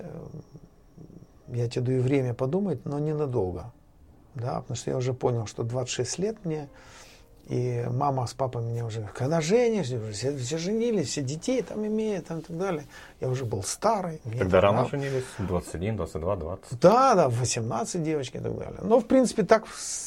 я 1.49 1.67
тебе 1.67 1.81
даю 1.81 2.01
время 2.03 2.33
подумать, 2.33 2.85
но 2.85 2.99
ненадолго. 2.99 3.73
Да, 4.35 4.61
потому 4.61 4.77
что 4.77 4.91
я 4.91 4.97
уже 4.97 5.13
понял, 5.13 5.45
что 5.45 5.63
26 5.63 6.19
лет 6.19 6.45
мне, 6.45 6.69
и 7.47 7.85
мама 7.89 8.27
с 8.27 8.33
папой 8.33 8.61
меня 8.61 8.85
уже, 8.85 9.07
когда 9.13 9.41
женишься, 9.41 9.99
все, 10.11 10.37
все 10.37 10.57
женились, 10.57 11.09
все 11.09 11.21
детей 11.21 11.61
там 11.61 11.85
имеют, 11.85 12.27
там, 12.27 12.39
и 12.39 12.41
так 12.41 12.57
далее. 12.57 12.83
Я 13.19 13.29
уже 13.29 13.45
был 13.45 13.63
старый. 13.63 14.21
Когда 14.37 14.61
рано 14.61 14.87
женились? 14.87 15.25
21, 15.39 15.97
22, 15.97 16.35
20? 16.35 16.79
Да, 16.79 17.15
да, 17.15 17.29
18 17.29 18.03
девочки 18.03 18.37
и 18.37 18.39
так 18.39 18.57
далее. 18.57 18.79
Но, 18.81 18.99
в 18.99 19.05
принципе, 19.05 19.43
так, 19.43 19.65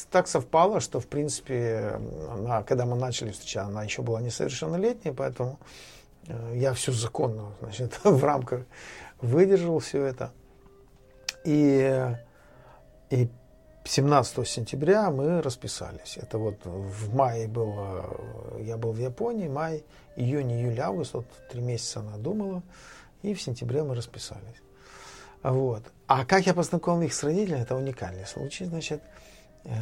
так 0.09 0.27
совпало, 0.27 0.79
что, 0.79 0.99
в 0.99 1.07
принципе, 1.07 1.99
она, 2.31 2.63
когда 2.63 2.85
мы 2.85 2.95
начали 2.95 3.31
встречаться, 3.31 3.69
она 3.69 3.83
еще 3.83 4.01
была 4.01 4.21
несовершеннолетней, 4.21 5.13
поэтому 5.13 5.59
э, 6.27 6.53
я 6.55 6.73
все 6.73 6.91
законно, 6.91 7.51
значит, 7.61 7.99
в 8.03 8.23
рамках 8.23 8.61
выдержал 9.21 9.79
все 9.79 10.03
это. 10.03 10.31
И, 11.43 12.15
и 13.11 13.29
17 13.87 14.47
сентября 14.47 15.11
мы 15.11 15.41
расписались. 15.41 16.17
Это 16.17 16.39
вот 16.39 16.55
в 16.65 17.13
мае 17.13 17.47
было, 17.47 18.19
я 18.59 18.77
был 18.77 18.91
в 18.91 18.97
Японии, 18.97 19.47
май, 19.47 19.83
июнь, 20.15 20.51
июль, 20.51 20.79
август, 20.79 21.13
вот 21.13 21.27
три 21.51 21.61
месяца 21.61 21.99
она 21.99 22.17
думала, 22.17 22.63
и 23.21 23.35
в 23.35 23.41
сентябре 23.41 23.83
мы 23.83 23.93
расписались. 23.93 24.61
Вот. 25.43 25.83
А 26.07 26.25
как 26.25 26.47
я 26.47 26.55
познакомил 26.55 27.03
их 27.03 27.13
с 27.13 27.23
родителями, 27.23 27.61
это 27.61 27.75
уникальный 27.75 28.25
случай. 28.25 28.65
Значит, 28.65 29.03
э, 29.65 29.75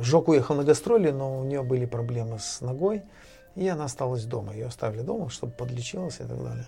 Жок 0.00 0.26
уехал 0.28 0.56
на 0.56 0.64
гастроли, 0.64 1.10
но 1.10 1.38
у 1.38 1.44
нее 1.44 1.62
были 1.62 1.86
проблемы 1.86 2.40
с 2.40 2.60
ногой, 2.60 3.04
и 3.54 3.68
она 3.68 3.84
осталась 3.84 4.24
дома. 4.24 4.54
Ее 4.54 4.66
оставили 4.66 5.02
дома, 5.02 5.30
чтобы 5.30 5.52
подлечилась 5.52 6.16
и 6.16 6.24
так 6.24 6.42
далее. 6.42 6.66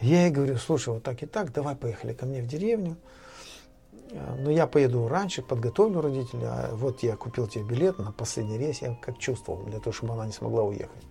Я 0.00 0.22
ей 0.22 0.30
говорю, 0.30 0.56
слушай, 0.58 0.94
вот 0.94 1.02
так 1.02 1.20
и 1.24 1.26
так, 1.26 1.52
давай 1.52 1.74
поехали 1.74 2.12
ко 2.12 2.24
мне 2.24 2.40
в 2.40 2.46
деревню. 2.46 2.96
Э, 4.12 4.34
но 4.38 4.50
я 4.50 4.66
поеду 4.66 5.08
раньше, 5.08 5.42
подготовлю 5.42 6.00
родителей, 6.00 6.46
а 6.46 6.70
вот 6.72 7.02
я 7.02 7.16
купил 7.16 7.46
тебе 7.46 7.64
билет 7.64 7.98
на 7.98 8.12
последний 8.12 8.58
рейс, 8.58 8.82
я 8.82 8.96
как 9.00 9.18
чувствовал, 9.18 9.62
для 9.64 9.78
того, 9.78 9.92
чтобы 9.92 10.14
она 10.14 10.26
не 10.26 10.32
смогла 10.32 10.62
уехать. 10.62 11.02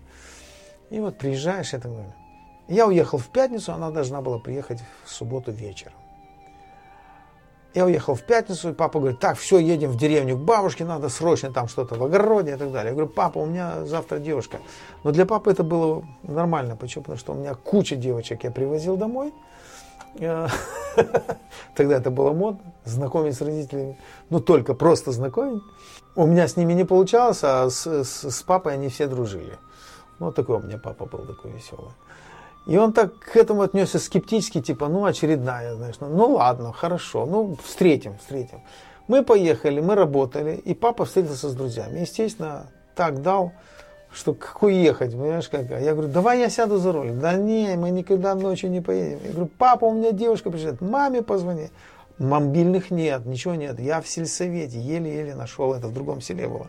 И 0.90 1.00
вот 1.00 1.18
приезжаешь, 1.18 1.74
это 1.74 1.88
говорю. 1.88 2.14
Я 2.68 2.88
уехал 2.88 3.18
в 3.18 3.28
пятницу, 3.28 3.74
она 3.74 3.90
должна 3.90 4.22
была 4.22 4.40
приехать 4.40 4.80
в 5.04 5.10
субботу 5.10 5.52
вечером. 5.52 5.94
Я 7.76 7.86
уехал 7.86 8.16
в 8.16 8.24
пятницу, 8.24 8.70
и 8.70 8.74
папа 8.74 9.00
говорит, 9.00 9.20
так, 9.20 9.38
все, 9.38 9.60
едем 9.60 9.92
в 9.92 9.98
деревню 9.98 10.36
к 10.36 10.42
бабушке, 10.42 10.86
надо 10.86 11.08
срочно 11.10 11.52
там 11.52 11.68
что-то 11.68 11.96
в 11.96 12.04
огороде 12.04 12.54
и 12.54 12.56
так 12.56 12.72
далее. 12.72 12.90
Я 12.90 12.96
говорю, 12.96 13.10
папа, 13.10 13.38
у 13.38 13.46
меня 13.46 13.86
завтра 13.86 14.18
девушка. 14.18 14.60
Но 15.04 15.12
для 15.12 15.28
папы 15.28 15.52
это 15.52 15.64
было 15.64 16.04
нормально. 16.24 16.76
Почему? 16.76 17.04
Потому 17.04 17.20
что 17.20 17.34
у 17.34 17.36
меня 17.36 17.54
куча 17.54 17.96
девочек 17.96 18.44
я 18.44 18.52
привозил 18.52 18.98
домой– 18.98 19.34
Тогда 21.76 21.98
это 21.98 22.12
было 22.12 22.34
модно, 22.34 22.74
знакомить 22.86 23.36
с 23.36 23.42
родителями. 23.42 23.98
Ну, 24.30 24.40
только 24.40 24.74
просто 24.74 25.12
знакомить. 25.12 25.62
У 26.16 26.26
меня 26.26 26.48
с 26.48 26.58
ними 26.58 26.74
не 26.74 26.84
получалось, 26.84 27.40
а 27.44 27.70
с, 27.70 27.86
с, 27.86 28.30
с 28.30 28.44
папой 28.44 28.74
они 28.74 28.90
все 28.90 29.08
дружили. 29.08 29.58
Ну, 30.20 30.32
такой 30.32 30.58
у 30.58 30.60
меня 30.60 30.78
папа 30.78 31.06
был 31.06 31.26
такой 31.26 31.52
веселый. 31.52 31.92
И 32.68 32.78
он 32.78 32.94
так 32.94 33.18
к 33.20 33.36
этому 33.38 33.62
отнесся 33.62 34.00
скептически, 34.00 34.62
типа, 34.62 34.90
ну, 34.90 35.06
очередная, 35.06 35.76
знаешь, 35.76 35.96
ну, 36.02 36.10
ну 36.10 36.34
ладно, 36.34 36.74
хорошо, 36.74 37.26
ну, 37.26 37.58
встретим, 37.64 38.18
встретим. 38.18 38.62
Мы 39.08 39.24
поехали, 39.24 39.80
мы 39.80 39.96
работали, 39.96 40.56
и 40.56 40.74
папа 40.74 41.06
встретился 41.06 41.50
с 41.50 41.56
друзьями. 41.56 42.00
Естественно, 42.00 42.68
так 42.96 43.22
дал 43.22 43.54
что 44.12 44.34
как 44.34 44.64
уехать, 44.64 45.12
понимаешь, 45.12 45.50
как? 45.50 45.70
Я 45.70 45.94
говорю, 45.94 46.10
давай 46.10 46.40
я 46.40 46.50
сяду 46.50 46.78
за 46.78 46.92
руль. 46.92 47.12
Да 47.12 47.34
не, 47.34 47.76
мы 47.76 47.92
никогда 47.92 48.34
ночью 48.36 48.72
не 48.72 48.82
поедем. 48.82 49.20
Я 49.24 49.32
говорю, 49.32 49.50
папа, 49.58 49.86
у 49.86 49.94
меня 49.94 50.12
девушка 50.12 50.50
приезжает, 50.50 50.82
маме 50.82 51.22
позвони. 51.22 51.70
Мобильных 52.18 52.92
нет, 52.92 53.26
ничего 53.26 53.56
нет. 53.56 53.80
Я 53.80 54.02
в 54.02 54.08
сельсовете 54.08 54.80
еле-еле 54.80 55.36
нашел, 55.36 55.74
это 55.74 55.88
в 55.88 55.94
другом 55.94 56.22
селе 56.22 56.48
было. 56.48 56.68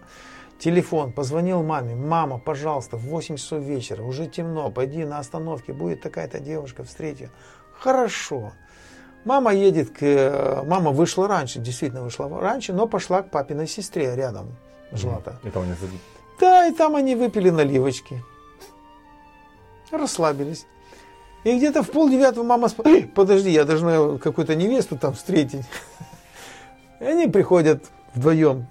Телефон, 0.60 1.12
позвонил 1.12 1.62
маме, 1.62 1.94
мама, 1.94 2.38
пожалуйста, 2.38 2.98
в 2.98 3.06
8 3.06 3.36
часов 3.36 3.62
вечера, 3.62 4.02
уже 4.02 4.26
темно, 4.26 4.70
пойди 4.70 5.04
на 5.06 5.18
остановке, 5.18 5.72
будет 5.72 6.02
такая-то 6.02 6.38
девушка, 6.38 6.84
встретью. 6.84 7.30
Хорошо. 7.78 8.52
Мама 9.24 9.54
едет 9.54 9.90
к... 9.90 10.62
Мама 10.66 10.90
вышла 10.90 11.26
раньше, 11.26 11.58
действительно 11.58 12.02
вышла 12.02 12.28
раньше, 12.40 12.74
но 12.74 12.86
пошла 12.86 13.22
к 13.22 13.30
папиной 13.30 13.66
сестре 13.66 14.14
рядом, 14.14 14.54
жила-то. 14.92 15.38
И 15.42 15.50
там 15.50 15.62
они 15.62 15.72
да, 16.40 16.66
и 16.66 16.72
там 16.72 16.96
они 16.96 17.14
выпили 17.14 17.50
наливочки. 17.50 18.24
Расслабились. 19.90 20.66
И 21.44 21.56
где-то 21.56 21.82
в 21.82 21.90
полдевятого 21.90 22.44
мама 22.44 22.68
спрашивает, 22.68 23.14
подожди, 23.14 23.50
я 23.50 23.64
должна 23.64 24.18
какую-то 24.18 24.54
невесту 24.54 24.98
там 24.98 25.14
встретить. 25.14 25.64
И 27.00 27.04
они 27.04 27.28
приходят 27.28 27.84
вдвоем 28.14 28.66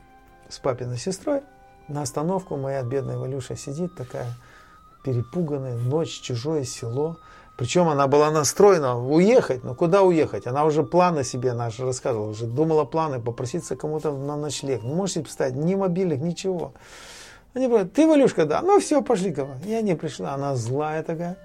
с 0.50 0.60
папиной 0.60 0.98
сестрой 0.98 1.42
на 1.88 2.04
остановку. 2.04 2.58
Моя 2.58 2.84
бедная 2.84 3.18
Валюша 3.18 3.56
сидит 3.56 3.96
такая 3.96 4.28
перепуганная, 5.04 5.76
ночь, 5.76 6.22
чужое 6.22 6.64
село. 6.64 7.18
Причем 7.58 7.90
она 7.90 8.08
была 8.08 8.32
настроена 8.32 8.98
уехать, 8.98 9.64
но 9.64 9.74
куда 9.76 10.04
уехать? 10.04 10.48
Она 10.48 10.64
уже 10.64 10.84
планы 10.84 11.24
себе 11.24 11.54
наши 11.54 11.84
рассказывала, 11.84 12.30
уже 12.30 12.46
думала 12.46 12.86
планы, 12.86 13.20
попроситься 13.20 13.76
кому-то 13.76 14.12
на 14.12 14.38
ночлег. 14.38 14.84
Не 14.84 14.94
можете 14.94 15.22
представить, 15.22 15.56
ни 15.56 15.76
мобильных, 15.76 16.22
ничего. 16.22 16.74
Они 17.54 17.68
говорят, 17.68 17.94
ты, 17.94 18.08
Валюшка, 18.08 18.46
да, 18.46 18.62
ну 18.62 18.80
все, 18.80 19.02
пошли 19.02 19.34
ко 19.34 19.48
И 19.66 19.74
они 19.74 19.96
пришли, 19.96 20.26
она 20.26 20.56
злая 20.56 21.04
такая. 21.04 21.38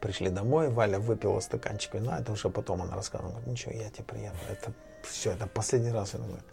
Пришли 0.00 0.30
домой, 0.30 0.70
Валя 0.70 0.98
выпила 0.98 1.40
стаканчик 1.40 1.94
вина, 1.94 2.18
это 2.20 2.32
уже 2.32 2.48
потом 2.48 2.82
она 2.82 2.94
рассказывала, 2.94 3.32
говорит, 3.32 3.48
ничего, 3.48 3.72
я 3.72 3.90
тебе 3.90 4.04
приеду, 4.04 4.36
это 4.50 4.72
все, 5.02 5.32
это 5.32 5.46
последний 5.46 5.92
раз. 5.92 6.14
Она 6.14 6.24
говорит, 6.24 6.46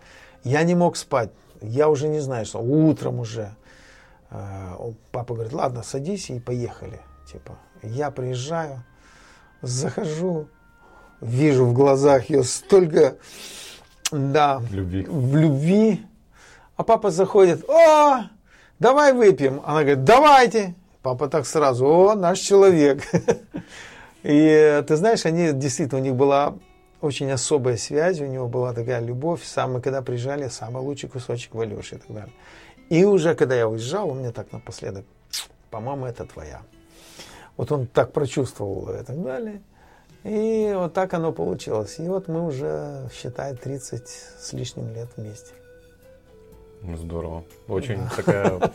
я 0.43 0.63
не 0.63 0.75
мог 0.75 0.97
спать, 0.97 1.29
я 1.61 1.89
уже 1.89 2.09
не 2.09 2.19
знаю, 2.19 2.45
что 2.45 2.59
утром 2.59 3.19
уже 3.19 3.51
Э, 4.29 4.75
папа 5.11 5.33
говорит, 5.33 5.53
ладно, 5.53 5.83
садись 5.83 6.29
и 6.29 6.39
поехали. 6.39 6.99
Типа, 7.31 7.57
я 7.83 8.11
приезжаю, 8.11 8.83
захожу, 9.61 10.47
вижу 11.21 11.65
в 11.65 11.73
глазах 11.73 12.29
ее 12.29 12.43
столько, 12.43 13.17
да, 14.11 14.61
любви. 14.71 15.05
в 15.07 15.35
любви. 15.35 16.05
А 16.77 16.83
папа 16.83 17.09
заходит, 17.09 17.67
о, 17.67 18.29
давай 18.79 19.11
выпьем. 19.11 19.61
Она 19.65 19.81
говорит, 19.81 20.03
давайте. 20.03 20.75
Папа 21.01 21.27
так 21.27 21.47
сразу, 21.47 21.87
о, 21.87 22.15
наш 22.15 22.39
человек. 22.39 23.01
И 24.23 24.83
ты 24.87 24.95
знаешь, 24.95 25.25
они 25.25 25.53
действительно, 25.53 25.99
у 25.99 26.03
них 26.03 26.15
была 26.15 26.55
очень 27.01 27.31
особая 27.31 27.77
связь, 27.77 28.19
у 28.19 28.25
него 28.25 28.47
была 28.47 28.73
такая 28.73 28.99
любовь. 29.01 29.43
Самый, 29.43 29.81
когда 29.81 30.03
приезжали, 30.03 30.49
самый 30.49 30.83
лучший 30.83 31.09
кусочек 31.09 31.55
Валюши 31.55 31.95
и 31.95 31.97
так 31.97 32.11
далее. 32.11 32.33
И 32.89 33.05
уже 33.05 33.33
когда 33.33 33.55
я 33.55 33.67
уезжал, 33.67 34.09
он 34.09 34.19
мне 34.19 34.31
так 34.31 34.51
напоследок, 34.51 35.05
по-моему, 35.71 36.05
это 36.05 36.25
твоя. 36.25 36.61
Вот 37.57 37.71
он 37.71 37.87
так 37.87 38.13
прочувствовал 38.13 38.89
и 38.89 39.03
так 39.03 39.23
далее. 39.23 39.61
И 40.23 40.71
вот 40.75 40.93
так 40.93 41.13
оно 41.15 41.31
получилось. 41.31 41.97
И 41.97 42.07
вот 42.07 42.27
мы 42.27 42.45
уже, 42.45 43.09
считай, 43.13 43.55
30 43.55 44.07
с 44.07 44.53
лишним 44.53 44.93
лет 44.93 45.09
вместе. 45.17 45.53
Ну, 46.81 46.97
здорово. 46.97 47.43
Очень 47.67 47.97
да. 47.97 48.11
такая 48.15 48.71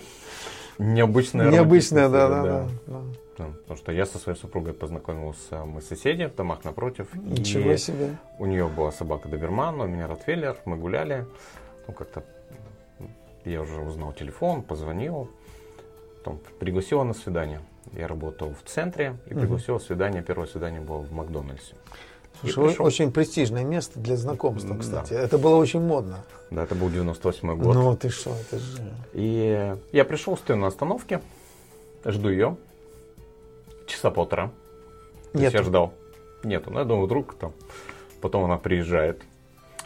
необычная 0.79 1.51
Необычная, 1.51 2.09
да, 2.09 2.29
да, 2.29 2.43
да, 2.43 2.69
да. 2.87 3.03
Потому 3.37 3.77
что 3.77 3.93
я 3.93 4.07
со 4.07 4.19
своей 4.19 4.39
супругой 4.39 4.73
познакомился, 4.73 5.65
мы 5.65 5.81
соседи 5.81 6.27
в 6.27 6.35
домах 6.35 6.65
напротив. 6.65 7.09
Ничего 7.15 7.77
себе. 7.77 8.17
У 8.39 8.47
нее 8.47 8.69
была 8.69 8.93
собака 8.93 9.29
Доберман, 9.29 9.81
у 9.81 9.87
меня 9.87 10.07
Ротвейлер, 10.07 10.59
мы 10.65 10.77
гуляли. 10.77 11.27
Ну, 11.89 11.95
как-то 11.95 12.25
я 13.45 13.63
уже 13.63 13.81
узнал 13.81 14.13
телефон, 14.13 14.63
позвонил, 14.63 15.29
потом 16.19 16.41
пригласила 16.61 17.03
на 17.03 17.15
свидание. 17.15 17.61
Я 17.93 18.07
работал 18.07 18.55
в 18.55 18.69
центре 18.69 19.17
и 19.27 19.35
пригласил 19.35 19.77
угу. 19.77 19.83
свидание. 19.83 20.23
Первое 20.23 20.47
свидание 20.47 20.81
было 20.81 20.99
в 20.99 21.13
Макдональдсе. 21.13 21.75
Слушай, 22.51 22.81
очень 22.81 23.13
престижное 23.13 23.65
место 23.65 24.01
для 24.01 24.17
знакомства, 24.17 24.77
кстати. 24.77 25.13
Да. 25.13 25.21
Это 25.21 25.39
было 25.39 25.57
очень 25.57 25.81
модно. 25.81 26.25
Да, 26.51 26.65
это 26.65 26.75
был 26.75 26.91
98 26.91 27.57
год. 27.57 27.75
Ну, 27.75 27.97
ты 27.97 28.09
что, 28.09 28.31
это 28.31 28.59
же... 28.59 28.93
И 29.13 29.77
я 29.93 30.05
пришел, 30.05 30.37
стою 30.37 30.59
на 30.59 30.67
остановке, 30.67 31.23
жду 32.05 32.29
ее. 32.29 32.57
Часа 33.87 34.11
полтора. 34.11 34.51
Нет. 35.33 35.55
Я 35.55 35.63
ждал. 35.63 35.95
Нету. 36.43 36.71
Ну, 36.71 36.79
я 36.79 36.85
думаю, 36.85 37.07
вдруг 37.07 37.35
там. 37.35 37.53
Потом 38.21 38.45
она 38.45 38.57
приезжает. 38.57 39.23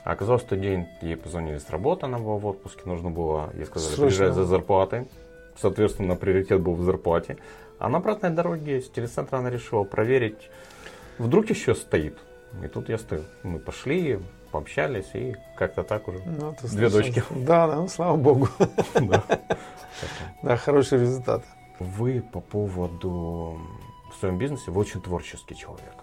А 0.05 0.13
оказалось, 0.13 0.43
что 0.43 0.57
день 0.57 0.87
ей 1.03 1.17
позвонили 1.17 1.59
с 1.59 1.69
работы, 1.69 2.07
она 2.07 2.19
была 2.19 2.37
в 2.37 2.47
отпуске, 2.47 2.83
нужно 2.85 3.11
было, 3.11 3.51
ей 3.55 3.65
сказали, 3.65 3.93
Слушай, 3.93 4.17
приезжай 4.17 4.31
за 4.33 4.45
зарплатой. 4.45 5.09
Соответственно, 5.61 6.17
приоритет 6.17 6.61
был 6.61 6.75
в 6.75 6.83
зарплате. 6.83 7.39
А 7.79 7.89
на 7.89 7.99
обратной 7.99 8.31
дороге 8.31 8.81
с 8.81 8.89
телецентра 8.89 9.39
она 9.39 9.51
решила 9.51 9.85
проверить, 9.85 10.49
вдруг 11.19 11.51
еще 11.51 11.75
стоит. 11.75 12.17
И 12.63 12.69
тут 12.69 12.89
я 12.89 12.99
стою. 12.99 13.25
Мы 13.43 13.59
пошли, 13.59 14.21
пообщались, 14.51 15.11
и 15.15 15.37
как-то 15.57 15.83
так 15.83 16.09
уже. 16.09 16.21
Ну, 16.25 16.57
Две 16.63 16.89
дочки. 16.89 17.23
Да, 17.31 17.67
да, 17.67 17.77
ну, 17.77 17.89
слава 17.89 18.17
богу. 18.17 18.49
Да. 18.95 19.23
да, 20.43 20.57
хороший 20.57 21.01
результат. 21.01 21.45
Вы 21.79 22.23
по 22.23 22.41
поводу 22.41 23.61
в 24.11 24.21
своем 24.21 24.39
бизнесе, 24.39 24.71
вы 24.71 24.81
очень 24.81 25.03
творческий 25.03 25.55
человек. 25.55 25.95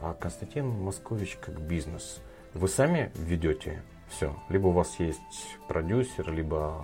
А 0.00 0.14
Константин 0.14 0.68
Москович 0.68 1.36
как 1.40 1.60
бизнес– 1.60 2.20
вы 2.54 2.66
сами 2.66 3.12
ведете 3.14 3.82
все? 4.08 4.34
Либо 4.48 4.68
у 4.68 4.72
вас 4.72 4.98
есть 4.98 5.20
продюсер, 5.68 6.32
либо 6.32 6.82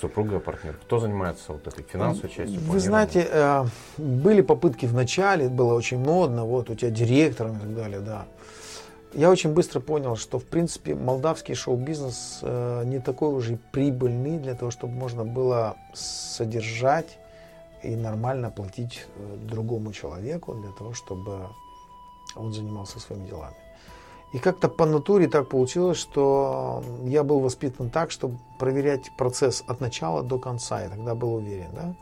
супруга, 0.00 0.40
партнер. 0.40 0.74
Кто 0.82 0.98
занимается 0.98 1.52
вот 1.52 1.66
этой 1.66 1.84
финансовой 1.84 2.30
частью? 2.30 2.60
Вы 2.60 2.80
знаете, 2.80 3.26
э, 3.30 3.64
были 3.98 4.40
попытки 4.42 4.86
в 4.86 4.94
начале, 4.94 5.48
было 5.48 5.74
очень 5.74 5.98
модно, 5.98 6.44
вот 6.44 6.70
у 6.70 6.74
тебя 6.74 6.90
директором 6.90 7.56
и 7.56 7.60
так 7.60 7.74
далее, 7.74 8.00
да. 8.00 8.26
Я 9.12 9.30
очень 9.30 9.52
быстро 9.52 9.80
понял, 9.80 10.14
что 10.14 10.38
в 10.38 10.44
принципе 10.44 10.94
молдавский 10.94 11.54
шоу-бизнес 11.54 12.40
э, 12.42 12.84
не 12.84 13.00
такой 13.00 13.34
уже 13.34 13.58
прибыльный 13.72 14.38
для 14.38 14.54
того, 14.54 14.70
чтобы 14.70 14.94
можно 14.94 15.24
было 15.24 15.76
содержать 15.92 17.18
и 17.82 17.96
нормально 17.96 18.50
платить 18.50 19.06
э, 19.16 19.36
другому 19.48 19.92
человеку 19.92 20.54
для 20.54 20.70
того, 20.70 20.94
чтобы 20.94 21.48
он 22.36 22.52
занимался 22.52 23.00
своими 23.00 23.26
делами. 23.26 23.56
И 24.32 24.38
как-то 24.38 24.68
по 24.68 24.86
натуре 24.86 25.26
так 25.26 25.48
получилось, 25.48 25.98
что 25.98 26.84
я 27.04 27.24
был 27.24 27.40
воспитан 27.40 27.90
так, 27.90 28.12
чтобы 28.12 28.38
проверять 28.58 29.10
процесс 29.16 29.64
от 29.66 29.80
начала 29.80 30.22
до 30.22 30.38
конца. 30.38 30.82
Я 30.82 30.88
тогда 30.88 31.14
был 31.14 31.34
уверен. 31.34 31.70
Да? 31.72 31.94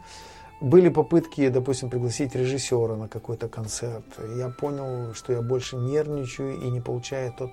Были 0.60 0.90
попытки, 0.90 1.48
допустим, 1.48 1.88
пригласить 1.88 2.34
режиссера 2.34 2.96
на 2.96 3.08
какой-то 3.08 3.48
концерт. 3.48 4.04
Я 4.36 4.50
понял, 4.50 5.14
что 5.14 5.32
я 5.32 5.40
больше 5.40 5.76
нервничаю 5.76 6.60
и 6.60 6.68
не 6.68 6.80
получаю 6.80 7.32
тот, 7.32 7.50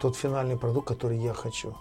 тот 0.00 0.16
финальный 0.16 0.56
продукт, 0.56 0.86
который 0.86 1.18
я 1.18 1.32
хочу. 1.32 1.74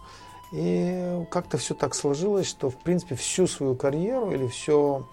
И 0.52 1.26
как-то 1.30 1.58
все 1.58 1.76
так 1.76 1.94
сложилось, 1.94 2.48
что, 2.48 2.70
в 2.70 2.78
принципе, 2.78 3.16
всю 3.16 3.46
свою 3.48 3.76
карьеру 3.76 4.32
или 4.32 4.48
все, 4.48 5.06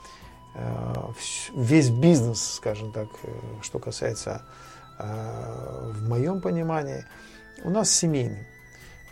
э, 0.55 0.95
весь 1.55 1.91
бизнес, 1.91 2.55
скажем 2.55 2.93
так, 2.93 3.09
э, 3.25 3.31
что 3.61 3.81
касается 3.81 4.43
в 4.99 6.09
моем 6.09 6.41
понимании, 6.41 7.05
у 7.65 7.71
нас 7.71 7.91
семейный. 7.91 8.47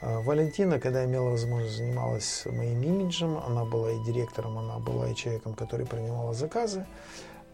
Э, 0.03 0.18
Валентина, 0.18 0.80
когда 0.80 1.05
имела 1.05 1.30
возможность, 1.30 1.76
занималась 1.76 2.45
моим 2.47 2.83
имиджем. 2.83 3.39
Она 3.39 3.64
была 3.64 3.93
и 3.93 4.05
директором, 4.05 4.59
она 4.59 4.78
была 4.78 5.09
и 5.09 5.14
человеком, 5.14 5.55
который 5.55 5.87
принимал 5.87 6.35
заказы. 6.35 6.85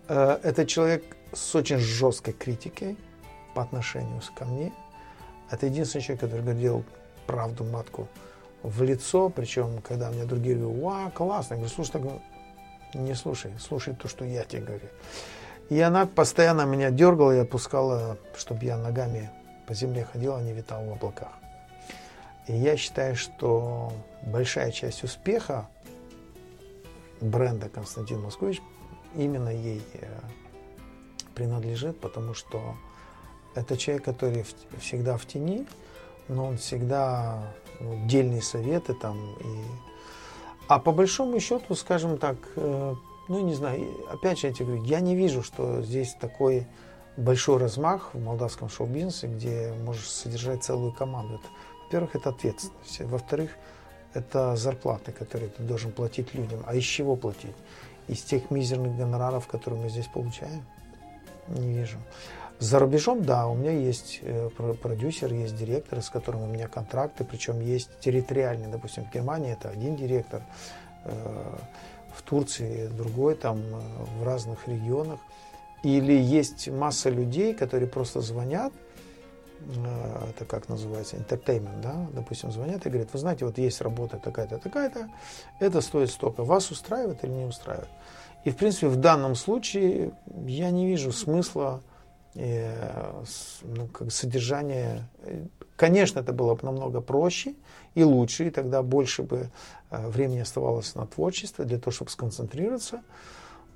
Э, 0.09 0.39
это 0.43 0.66
человек 0.66 1.05
с 1.33 1.55
очень 1.55 1.79
жесткой 1.79 2.33
критикой 2.33 2.97
по 3.55 3.62
отношению 3.62 4.20
ко 4.35 4.47
мне. 4.47 4.72
Это 5.51 5.66
единственный 5.66 6.03
человек, 6.03 6.20
который 6.22 6.43
говорил 6.43 6.85
правду 7.26 7.64
матку 7.64 8.09
в 8.62 8.83
лицо, 8.83 9.29
причем, 9.29 9.83
когда 9.83 10.11
мне 10.11 10.24
другие 10.24 10.57
говорят, 10.57 10.83
ва, 10.83 11.11
классно, 11.14 11.55
я 11.55 11.61
говорю, 11.61 11.74
слушай, 11.74 11.93
так, 11.93 12.03
не 12.95 13.14
слушай, 13.14 13.53
слушай 13.59 13.95
то, 13.95 14.09
что 14.09 14.24
я 14.24 14.45
тебе 14.45 14.62
говорю. 14.62 14.89
И 15.69 15.81
она 15.81 16.07
постоянно 16.07 16.62
меня 16.62 16.91
дергала 16.91 17.37
и 17.37 17.39
отпускала, 17.39 18.16
чтобы 18.37 18.64
я 18.64 18.77
ногами 18.79 19.31
по 19.66 19.75
земле 19.75 20.05
ходил, 20.11 20.35
а 20.35 20.43
не 20.43 20.53
витал 20.53 20.85
в 20.85 20.93
облаках. 20.93 21.33
И 22.47 22.55
я 22.55 22.77
считаю, 22.77 23.14
что 23.14 23.93
большая 24.23 24.71
часть 24.73 25.05
успеха 25.05 25.69
бренда 27.21 27.69
Константин 27.69 28.23
Москович 28.23 28.62
именно 29.14 29.51
ей 29.51 29.83
э, 29.95 30.07
принадлежит, 31.35 32.01
потому 32.01 32.32
что 32.32 32.74
это 33.55 33.77
человек, 33.77 34.05
который 34.05 34.47
всегда 34.81 35.19
в 35.19 35.27
тени, 35.27 35.66
но 36.28 36.47
он 36.47 36.57
всегда 36.57 37.43
ну, 37.81 38.07
дельные 38.07 38.40
советы 38.40 38.95
там. 38.95 39.19
И... 39.40 39.65
А 40.69 40.78
по 40.78 40.93
большому 40.93 41.40
счету, 41.40 41.74
скажем 41.74 42.19
так, 42.19 42.36
э, 42.57 42.95
ну, 43.29 43.45
не 43.45 43.55
знаю, 43.55 43.87
опять 44.11 44.39
же 44.39 44.49
я 44.49 44.53
тебе 44.53 44.67
говорю, 44.67 44.85
я 44.85 45.01
не 45.01 45.15
вижу, 45.15 45.43
что 45.43 45.83
здесь 45.83 46.15
такой 46.15 46.67
большой 47.17 47.59
размах 47.59 48.15
в 48.15 48.23
молдавском 48.23 48.69
шоу-бизнесе, 48.69 49.27
где 49.27 49.73
можешь 49.85 50.09
содержать 50.09 50.65
целую 50.65 50.93
команду. 50.93 51.41
Во-первых, 51.85 52.17
это 52.17 52.31
ответственность. 52.31 53.01
Во-вторых, 53.01 53.51
это 54.15 54.57
зарплаты, 54.57 55.13
которые 55.13 55.51
ты 55.51 55.63
должен 55.63 55.93
платить 55.93 56.35
людям. 56.35 56.63
А 56.67 56.75
из 56.75 56.85
чего 56.85 57.17
платить? 57.17 57.57
Из 58.09 58.23
тех 58.23 58.51
мизерных 58.51 58.97
гонораров, 58.97 59.47
которые 59.47 59.83
мы 59.83 59.89
здесь 59.89 60.07
получаем? 60.07 60.65
Не 61.49 61.73
вижу. 61.73 61.99
За 62.59 62.79
рубежом, 62.81 63.25
да, 63.25 63.47
у 63.47 63.55
меня 63.55 63.71
есть 63.71 64.19
э, 64.23 64.51
продюсер, 64.83 65.33
есть 65.33 65.57
директор, 65.57 66.03
с 66.03 66.11
которым 66.11 66.43
у 66.43 66.47
меня 66.47 66.67
контракты, 66.67 67.25
причем 67.25 67.61
есть 67.61 67.89
территориальные. 68.01 68.69
Допустим, 68.69 69.05
в 69.05 69.13
Германии 69.13 69.53
это 69.53 69.69
один 69.69 69.95
директор, 69.95 70.43
э, 71.05 71.57
в 72.19 72.23
Турции, 72.23 72.89
другой 72.89 73.35
там 73.35 73.59
э, 73.59 73.81
в 74.19 74.24
разных 74.24 74.66
регионах. 74.66 75.20
Или 75.85 76.12
есть 76.12 76.69
масса 76.69 77.09
людей, 77.09 77.55
которые 77.55 77.89
просто 77.89 78.20
звонят, 78.20 78.73
э, 79.61 80.31
это 80.31 80.45
как 80.45 80.69
называется, 80.69 81.16
entertainment, 81.16 81.81
да, 81.81 82.07
допустим, 82.12 82.51
звонят 82.51 82.85
и 82.85 82.90
говорят, 82.90 83.12
вы 83.12 83.19
знаете, 83.19 83.45
вот 83.45 83.59
есть 83.59 83.81
работа 83.81 84.19
такая-то, 84.19 84.59
такая-то, 84.59 85.09
это 85.61 85.81
стоит 85.81 86.11
столько, 86.11 86.43
вас 86.43 86.70
устраивает 86.70 87.23
или 87.24 87.31
не 87.31 87.45
устраивает? 87.45 87.89
И, 88.45 88.51
в 88.51 88.57
принципе, 88.57 88.89
в 88.89 88.97
данном 88.97 89.35
случае 89.35 90.12
я 90.47 90.70
не 90.70 90.86
вижу 90.86 91.12
смысла 91.12 91.81
э, 92.35 93.23
ну, 93.63 93.87
как 93.89 94.13
содержания. 94.13 95.09
Конечно, 95.77 96.21
это 96.21 96.33
было 96.33 96.55
бы 96.55 96.61
намного 96.65 97.01
проще 97.01 97.55
и 97.95 98.03
лучше, 98.03 98.49
и 98.49 98.51
тогда 98.51 98.83
больше 98.83 99.23
бы 99.23 99.51
Э, 99.91 100.09
времени 100.09 100.41
оставалось 100.41 100.95
на 100.95 101.07
творчество 101.07 101.65
для 101.65 101.79
того, 101.79 101.93
чтобы 101.93 102.11
сконцентрироваться. 102.11 103.03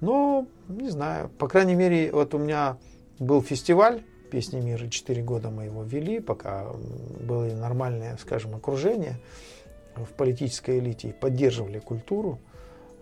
Но, 0.00 0.46
не 0.68 0.90
знаю, 0.90 1.28
по 1.30 1.48
крайней 1.48 1.74
мере, 1.74 2.12
вот 2.12 2.34
у 2.34 2.38
меня 2.38 2.76
был 3.18 3.40
фестиваль 3.40 4.02
«Песни 4.30 4.60
мира», 4.60 4.88
четыре 4.88 5.22
года 5.22 5.50
мы 5.50 5.64
его 5.64 5.82
вели, 5.84 6.20
пока 6.20 6.66
было 7.20 7.44
нормальное, 7.44 8.16
скажем, 8.20 8.54
окружение 8.54 9.20
в 9.94 10.12
политической 10.14 10.78
элите, 10.78 11.10
и 11.10 11.12
поддерживали 11.12 11.78
культуру. 11.78 12.38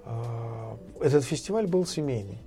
э, 0.05 0.77
этот 1.01 1.25
фестиваль 1.25 1.67
был 1.67 1.87
семейный. 1.87 2.39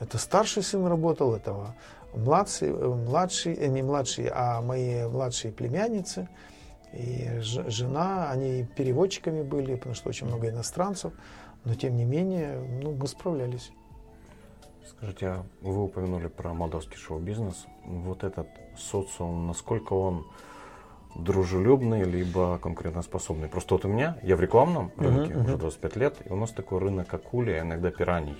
Это 0.00 0.18
старший 0.18 0.62
сын 0.62 0.86
работал, 0.86 1.34
этого 1.34 1.74
младший, 2.14 2.68
э, 2.68 2.86
младший, 2.86 3.54
э, 3.54 3.66
не 3.68 3.82
младший, 3.82 4.28
а 4.32 4.60
мои 4.60 5.06
младшие 5.06 5.52
племянницы 5.52 6.28
и 6.92 7.38
жена, 7.40 8.30
они 8.30 8.66
переводчиками 8.76 9.42
были, 9.42 9.76
потому 9.76 9.94
что 9.94 10.08
очень 10.08 10.26
много 10.26 10.48
иностранцев, 10.48 11.12
но 11.64 11.74
тем 11.74 11.96
не 11.96 12.04
менее, 12.04 12.58
ну, 12.82 12.92
мы 12.92 13.06
справлялись. 13.06 13.70
Скажите, 14.86 15.28
а 15.28 15.46
вы 15.60 15.84
упомянули 15.84 16.26
про 16.26 16.52
молдавский 16.52 16.96
шоу-бизнес. 16.96 17.66
Вот 17.84 18.24
этот 18.24 18.48
социум, 18.76 19.46
насколько 19.46 19.92
он 19.92 20.26
дружелюбный, 21.14 22.02
либо 22.02 22.58
конкурентоспособный? 22.58 23.48
Просто 23.48 23.74
вот 23.74 23.84
у 23.84 23.88
меня, 23.88 24.18
я 24.22 24.36
в 24.36 24.40
рекламном 24.40 24.90
рынке 24.96 25.32
uh-huh, 25.32 25.44
уже 25.44 25.56
25 25.56 25.96
лет, 25.96 26.16
и 26.24 26.32
у 26.32 26.36
нас 26.36 26.50
такой 26.50 26.80
рынок 26.80 27.12
акули, 27.12 27.52
а 27.52 27.60
иногда 27.60 27.90
пираний. 27.90 28.36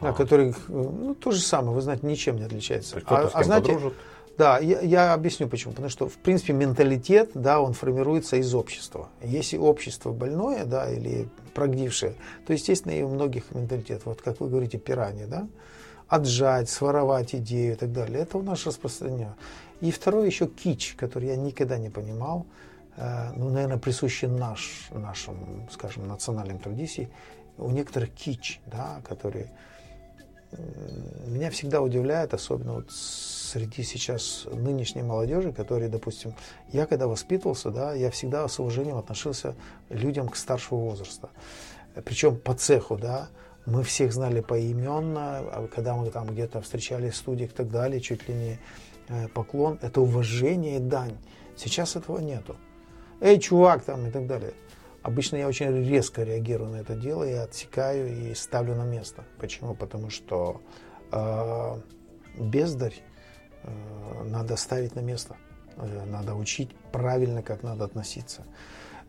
Да, 0.00 0.10
а. 0.10 0.12
который, 0.12 0.54
ну, 0.68 1.14
то 1.14 1.30
же 1.30 1.40
самое, 1.40 1.74
вы 1.74 1.80
знаете, 1.80 2.06
ничем 2.06 2.36
не 2.36 2.44
отличается. 2.44 3.00
А, 3.06 3.30
а 3.32 3.44
знаете, 3.44 3.72
подружит? 3.72 3.94
Да, 4.38 4.58
я, 4.58 4.80
я 4.80 5.12
объясню 5.12 5.48
почему. 5.48 5.72
Потому 5.72 5.90
что, 5.90 6.08
в 6.08 6.16
принципе, 6.16 6.52
менталитет, 6.52 7.30
да, 7.34 7.60
он 7.60 7.74
формируется 7.74 8.36
из 8.36 8.54
общества. 8.54 9.08
Если 9.22 9.58
общество 9.58 10.12
больное, 10.12 10.64
да, 10.64 10.90
или 10.90 11.28
прогнившее, 11.54 12.14
то, 12.46 12.52
естественно, 12.52 12.92
и 12.92 13.02
у 13.02 13.08
многих 13.08 13.54
менталитет. 13.54 14.02
Вот 14.04 14.22
как 14.22 14.40
вы 14.40 14.48
говорите, 14.48 14.78
пиранья, 14.78 15.26
да, 15.26 15.46
отжать, 16.08 16.70
своровать 16.70 17.34
идею 17.34 17.74
и 17.74 17.76
так 17.76 17.92
далее. 17.92 18.20
Это 18.20 18.38
у 18.38 18.42
нас 18.42 18.66
распространено. 18.66 19.36
И 19.80 19.90
второе 19.90 20.26
еще 20.26 20.46
кич, 20.46 20.94
который 20.96 21.28
я 21.28 21.36
никогда 21.36 21.76
не 21.76 21.90
понимал, 21.90 22.46
э, 22.96 23.32
ну, 23.36 23.50
наверное, 23.50 23.78
присущий 23.78 24.28
наш, 24.28 24.88
нашим, 24.90 25.68
скажем, 25.70 26.08
национальным 26.08 26.58
традициям. 26.58 27.10
У 27.58 27.70
некоторых 27.70 28.12
кич, 28.12 28.60
да, 28.66 29.00
которые 29.06 29.50
меня 31.26 31.50
всегда 31.50 31.80
удивляет, 31.80 32.34
особенно 32.34 32.74
вот 32.74 32.90
среди 32.90 33.82
сейчас 33.82 34.46
нынешней 34.50 35.02
молодежи, 35.02 35.52
которые, 35.52 35.88
допустим, 35.88 36.34
я 36.72 36.86
когда 36.86 37.06
воспитывался, 37.06 37.70
да, 37.70 37.94
я 37.94 38.10
всегда 38.10 38.46
с 38.46 38.58
уважением 38.58 38.96
относился 38.96 39.54
людям 39.88 40.28
к 40.28 40.36
старшего 40.36 40.78
возраста. 40.78 41.30
Причем 42.04 42.36
по 42.36 42.54
цеху, 42.54 42.96
да, 42.96 43.28
мы 43.66 43.82
всех 43.82 44.12
знали 44.12 44.40
поименно, 44.40 45.38
а 45.38 45.68
когда 45.72 45.94
мы 45.94 46.10
там 46.10 46.26
где-то 46.26 46.60
встречались 46.60 47.14
в 47.14 47.16
студиях 47.16 47.50
и 47.52 47.54
так 47.54 47.70
далее, 47.70 48.00
чуть 48.00 48.28
ли 48.28 48.34
не 48.34 48.58
э, 49.08 49.28
поклон, 49.28 49.78
это 49.82 50.00
уважение 50.00 50.76
и 50.76 50.80
дань. 50.80 51.16
Сейчас 51.56 51.96
этого 51.96 52.18
нету. 52.18 52.56
Эй, 53.20 53.38
чувак, 53.38 53.84
там 53.84 54.06
и 54.06 54.10
так 54.10 54.26
далее. 54.26 54.54
Обычно 55.02 55.36
я 55.36 55.48
очень 55.48 55.84
резко 55.84 56.22
реагирую 56.22 56.70
на 56.70 56.76
это 56.76 56.94
дело, 56.94 57.24
я 57.24 57.42
отсекаю 57.42 58.08
и 58.08 58.34
ставлю 58.34 58.76
на 58.76 58.84
место. 58.84 59.24
Почему? 59.38 59.74
Потому 59.74 60.10
что 60.10 60.60
э, 61.10 61.80
бездарь 62.38 62.94
э, 63.64 64.22
надо 64.24 64.56
ставить 64.56 64.94
на 64.94 65.00
место. 65.00 65.36
Э, 65.76 66.04
надо 66.06 66.34
учить 66.36 66.70
правильно, 66.92 67.42
как 67.42 67.64
надо 67.64 67.84
относиться. 67.84 68.44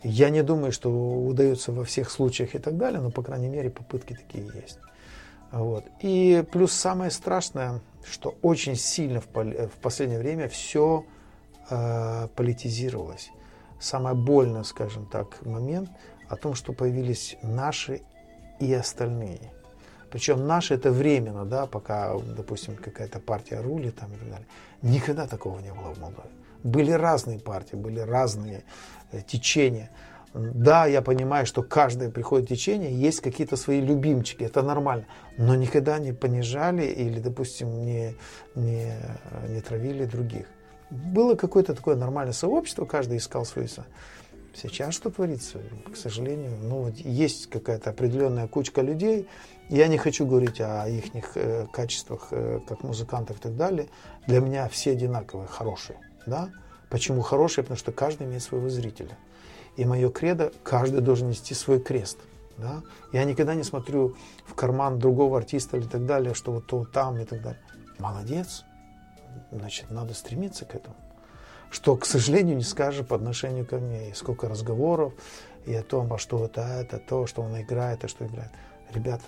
Я 0.02 0.32
не 0.32 0.42
думаю, 0.42 0.72
что 0.72 0.90
удается 0.90 1.72
во 1.72 1.86
всех 1.86 2.10
случаях 2.10 2.56
и 2.56 2.60
так 2.60 2.76
далее, 2.76 3.00
но, 3.00 3.12
по 3.12 3.22
крайней 3.22 3.48
мере, 3.48 3.70
попытки 3.70 4.16
такие 4.16 4.46
есть. 4.56 4.80
Вот. 5.52 5.86
И 6.02 6.44
плюс 6.52 6.74
самое 6.74 7.12
страшное, 7.12 7.82
что 8.04 8.36
очень 8.42 8.76
сильно 8.76 9.22
в, 9.22 9.28
в 9.28 9.78
последнее 9.80 10.20
время 10.20 10.50
все 10.50 11.06
э, 11.70 12.28
политизировалось 12.36 13.30
самое 13.84 14.16
больное, 14.16 14.64
скажем 14.64 15.06
так, 15.06 15.46
момент 15.46 15.90
о 16.30 16.36
том, 16.36 16.56
что 16.56 16.74
появились 16.74 17.38
наши 17.44 18.02
и 18.60 18.74
остальные. 18.74 19.52
Причем 20.10 20.48
наши 20.48 20.76
это 20.76 20.92
временно, 20.92 21.44
да, 21.46 21.66
пока, 21.66 22.14
допустим, 22.38 22.76
какая-то 22.76 23.20
партия 23.20 23.60
рулит 23.62 23.96
там 23.96 24.12
и 24.14 24.18
так 24.18 24.30
далее. 24.30 24.48
Никогда 24.82 25.28
такого 25.28 25.60
не 25.60 25.74
было 25.74 25.94
в 25.94 26.00
Молдове. 26.00 26.30
Были 26.64 26.92
разные 26.92 27.40
партии, 27.40 27.76
были 27.76 28.00
разные 28.00 28.64
э, 29.12 29.22
течения. 29.22 29.90
Да, 30.34 30.86
я 30.86 31.02
понимаю, 31.02 31.46
что 31.46 31.62
каждое 31.62 32.10
приходит 32.10 32.50
течение, 32.50 32.94
есть 32.94 33.22
какие-то 33.22 33.56
свои 33.56 33.82
любимчики, 33.82 34.44
это 34.44 34.62
нормально. 34.62 35.06
Но 35.38 35.56
никогда 35.56 36.00
не 36.00 36.14
понижали 36.14 36.86
или, 36.86 37.20
допустим, 37.20 37.84
не, 37.84 38.16
не, 38.56 38.94
не 39.50 39.62
травили 39.62 40.06
других 40.06 40.48
было 40.94 41.36
какое-то 41.36 41.74
такое 41.74 41.96
нормальное 41.96 42.34
сообщество, 42.34 42.86
каждый 42.86 43.18
искал 43.18 43.46
свою 43.46 43.68
Сейчас 44.56 44.94
что 44.94 45.10
творится? 45.10 45.60
К 45.92 45.98
сожалению, 45.98 46.52
ну, 46.62 46.84
вот 46.84 46.98
есть 46.98 47.50
какая-то 47.50 47.90
определенная 47.90 48.48
кучка 48.48 48.82
людей. 48.82 49.28
Я 49.70 49.88
не 49.88 49.98
хочу 49.98 50.28
говорить 50.28 50.62
о 50.62 50.88
их 50.88 51.06
э, 51.36 51.66
качествах 51.74 52.28
э, 52.30 52.60
как 52.68 52.84
музыкантов 52.84 53.38
и 53.38 53.40
так 53.40 53.58
далее. 53.58 53.88
Для 54.28 54.42
меня 54.42 54.70
все 54.70 54.92
одинаковые, 54.92 55.48
хорошие. 55.48 55.98
Да? 56.28 56.52
Почему 56.92 57.22
хорошие? 57.22 57.64
Потому 57.64 57.80
что 57.80 57.92
каждый 57.92 58.28
имеет 58.28 58.44
своего 58.44 58.70
зрителя. 58.70 59.18
И 59.76 59.86
мое 59.86 60.12
кредо, 60.12 60.54
каждый 60.62 61.02
должен 61.02 61.30
нести 61.30 61.56
свой 61.56 61.80
крест. 61.80 62.20
Да? 62.58 62.84
Я 63.12 63.24
никогда 63.24 63.56
не 63.56 63.64
смотрю 63.64 64.16
в 64.46 64.54
карман 64.54 65.00
другого 65.00 65.40
артиста 65.40 65.78
или 65.78 65.88
так 65.88 66.06
далее, 66.06 66.36
что 66.36 66.52
вот 66.52 66.68
то 66.68 66.86
там 66.86 67.18
и 67.18 67.26
так 67.26 67.42
далее. 67.42 67.62
Молодец, 67.98 68.64
значит, 69.52 69.90
надо 69.92 70.14
стремиться 70.14 70.66
к 70.66 70.76
этому. 70.76 70.96
Что, 71.70 71.96
к 71.96 72.06
сожалению, 72.06 72.56
не 72.58 72.64
скажешь 72.64 73.06
по 73.06 73.16
отношению 73.16 73.66
ко 73.66 73.78
мне. 73.78 74.10
И 74.10 74.14
сколько 74.14 74.48
разговоров, 74.48 75.14
и 75.66 75.74
о 75.74 75.84
том, 75.84 76.12
а 76.14 76.18
что 76.18 76.46
это, 76.46 76.62
это, 76.62 77.00
то, 77.00 77.26
что 77.26 77.42
он 77.42 77.60
играет, 77.60 78.04
а 78.04 78.08
что 78.08 78.26
играет. 78.26 78.52
Ребята, 78.94 79.24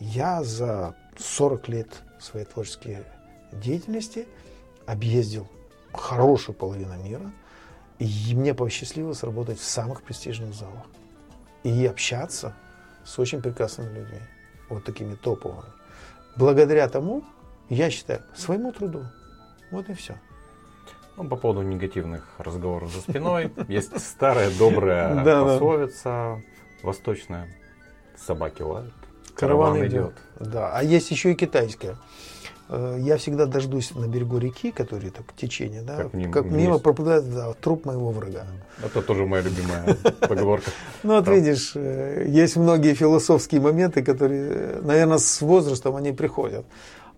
я 0.00 0.42
за 0.42 0.94
40 1.18 1.68
лет 1.68 2.02
своей 2.20 2.46
творческой 2.46 3.04
деятельности 3.52 4.26
объездил 4.86 5.48
хорошую 5.92 6.54
половину 6.54 6.96
мира, 7.02 7.32
и 7.98 8.34
мне 8.34 8.54
посчастливилось 8.54 9.22
работать 9.22 9.58
в 9.58 9.64
самых 9.64 10.02
престижных 10.02 10.54
залах. 10.54 10.86
И 11.64 11.86
общаться 11.86 12.54
с 13.04 13.18
очень 13.18 13.42
прекрасными 13.42 13.98
людьми, 13.98 14.20
вот 14.68 14.84
такими 14.84 15.14
топовыми. 15.14 15.64
Благодаря 16.36 16.88
тому, 16.88 17.24
я 17.68 17.90
считаю, 17.90 18.22
своему 18.36 18.72
труду, 18.72 19.06
вот 19.70 19.88
и 19.88 19.94
все. 19.94 20.16
Ну, 21.16 21.28
по 21.28 21.36
поводу 21.36 21.62
негативных 21.62 22.24
разговоров 22.38 22.92
за 22.92 23.00
спиной, 23.00 23.52
есть 23.68 23.98
старая 24.00 24.50
добрая 24.56 25.24
пословица 25.24 26.42
восточная. 26.82 27.48
Собаки 28.16 28.62
лают, 28.62 28.94
караван 29.34 29.86
идет. 29.86 30.14
Да, 30.40 30.72
а 30.74 30.82
есть 30.82 31.10
еще 31.10 31.32
и 31.32 31.34
китайская. 31.34 31.96
Э, 32.68 32.96
я 33.00 33.16
всегда 33.16 33.46
дождусь 33.46 33.94
на 33.94 34.06
берегу 34.06 34.38
реки, 34.38 34.70
который 34.70 35.10
так 35.10 35.24
течение, 35.36 35.82
да, 35.82 35.96
как, 35.96 36.14
мимо, 36.14 36.32
как 36.32 36.44
мимо 36.44 36.78
пропадает 36.78 37.32
да, 37.32 37.52
труп 37.54 37.86
моего 37.86 38.10
врага. 38.10 38.46
Это 38.84 39.02
тоже 39.02 39.24
моя 39.24 39.42
любимая 39.42 39.96
поговорка. 40.20 40.70
Ну 41.02 41.14
вот 41.14 41.28
видишь, 41.28 41.72
э, 41.74 42.26
есть 42.28 42.56
многие 42.56 42.94
философские 42.94 43.60
моменты, 43.60 44.02
которые, 44.02 44.80
наверное, 44.82 45.18
с 45.18 45.40
возрастом 45.40 45.96
они 45.96 46.12
приходят. 46.12 46.66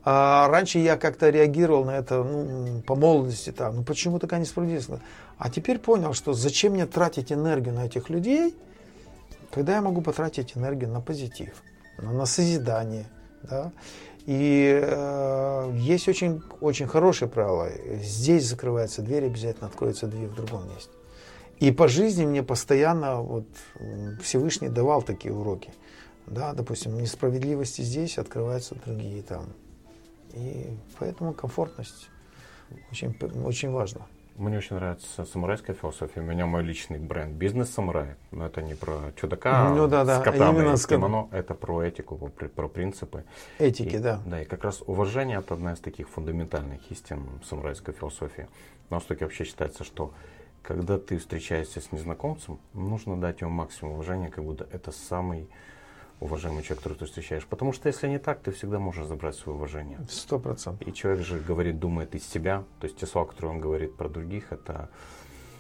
А 0.03 0.49
раньше 0.49 0.79
я 0.79 0.97
как-то 0.97 1.29
реагировал 1.29 1.85
на 1.85 1.99
это 1.99 2.23
ну, 2.23 2.81
по 2.83 2.95
молодости, 2.95 3.53
там, 3.53 3.77
ну 3.77 3.83
почему 3.83 4.19
такая 4.19 4.41
несправедливость? 4.41 4.89
А 5.37 5.51
теперь 5.51 5.79
понял, 5.79 6.15
что 6.15 6.33
зачем 6.33 6.73
мне 6.73 6.87
тратить 6.87 7.33
энергию 7.33 7.75
на 7.75 7.87
этих 7.87 8.09
людей, 8.09 8.57
когда 9.51 9.75
я 9.75 9.83
могу 9.83 10.01
потратить 10.01 10.57
энергию 10.57 10.91
на 10.91 11.01
позитив, 11.01 11.63
на, 11.99 12.13
на 12.13 12.27
созидание. 12.27 13.07
Да? 13.43 13.73
И 14.27 14.81
э, 14.83 15.73
есть 15.77 16.09
очень, 16.09 16.43
очень 16.61 16.87
хорошее 16.87 17.31
правило. 17.31 17.69
Здесь 18.03 18.47
закрывается 18.47 19.03
дверь, 19.03 19.27
обязательно 19.27 19.67
откроется 19.67 20.07
дверь 20.07 20.29
в 20.29 20.35
другом 20.35 20.69
месте. 20.69 20.93
И 21.59 21.73
по 21.73 21.89
жизни 21.89 22.25
мне 22.25 22.43
постоянно 22.43 23.21
вот, 23.21 23.47
Всевышний 24.23 24.69
давал 24.71 25.03
такие 25.03 25.35
уроки. 25.35 25.73
Да, 26.27 26.55
допустим, 26.55 26.99
несправедливости 26.99 27.83
здесь 27.83 28.19
открываются 28.19 28.77
другие 28.87 29.23
там 29.23 29.47
и 30.33 30.77
поэтому 30.99 31.33
комфортность 31.33 32.09
очень, 32.91 33.15
очень 33.45 33.71
важна. 33.71 34.07
Мне 34.37 34.57
очень 34.57 34.77
нравится 34.77 35.27
самурайская 35.27 35.77
философия. 35.77 36.21
У 36.21 36.25
меня 36.25 36.47
мой 36.47 36.63
личный 36.63 36.99
бренд 36.99 37.35
бизнес-самурай. 37.35 38.15
Но 38.31 38.47
это 38.47 38.63
не 38.63 38.75
про 38.75 39.13
чудака 39.21 39.69
ну, 39.69 39.87
да, 39.87 40.05
да. 40.05 40.21
с 40.21 40.25
котами 40.25 40.57
Именно 40.57 40.77
с 40.79 40.87
кимоно. 40.87 41.29
Это 41.31 41.55
про 41.55 41.83
этику, 41.83 42.17
про, 42.17 42.49
про 42.49 42.69
принципы. 42.69 43.25
Этики, 43.59 43.97
и, 43.97 43.99
да. 43.99 44.23
Да, 44.25 44.41
и 44.41 44.47
как 44.47 44.65
раз 44.65 44.83
уважение 44.87 45.41
это 45.41 45.53
одна 45.53 45.75
из 45.75 45.81
таких 45.81 46.09
фундаментальных 46.09 46.91
истин 46.91 47.29
самурайской 47.45 47.93
философии. 47.93 48.49
На 48.89 48.97
Востоке 48.97 49.27
вообще 49.27 49.45
считается, 49.45 49.85
что 49.85 50.15
когда 50.63 50.99
ты 50.99 51.19
встречаешься 51.19 51.83
с 51.83 51.93
незнакомцем, 51.93 52.59
нужно 52.73 53.21
дать 53.21 53.43
ему 53.43 53.51
максимум 53.51 53.95
уважения, 53.95 54.29
как 54.29 54.45
будто 54.45 54.67
это 54.73 54.91
самый 54.91 55.49
уважаемый 56.21 56.63
человек, 56.63 56.83
который 56.83 56.99
ты 56.99 57.07
встречаешь. 57.07 57.47
Потому 57.47 57.73
что 57.73 57.89
если 57.89 58.07
не 58.07 58.19
так, 58.19 58.41
ты 58.41 58.53
всегда 58.53 58.79
можешь 58.79 59.07
забрать 59.07 59.35
свое 59.35 59.57
уважение. 59.57 59.99
Сто 60.09 60.39
процентов. 60.39 60.87
И 60.87 60.93
человек 60.93 61.25
же 61.25 61.41
говорит, 61.41 61.79
думает 61.79 62.15
из 62.15 62.29
себя. 62.29 62.65
То 62.81 62.87
есть 62.87 62.99
те 62.99 63.07
слова, 63.07 63.27
которые 63.27 63.55
он 63.55 63.61
говорит 63.61 63.97
про 63.97 64.09
других, 64.09 64.53
это 64.53 64.91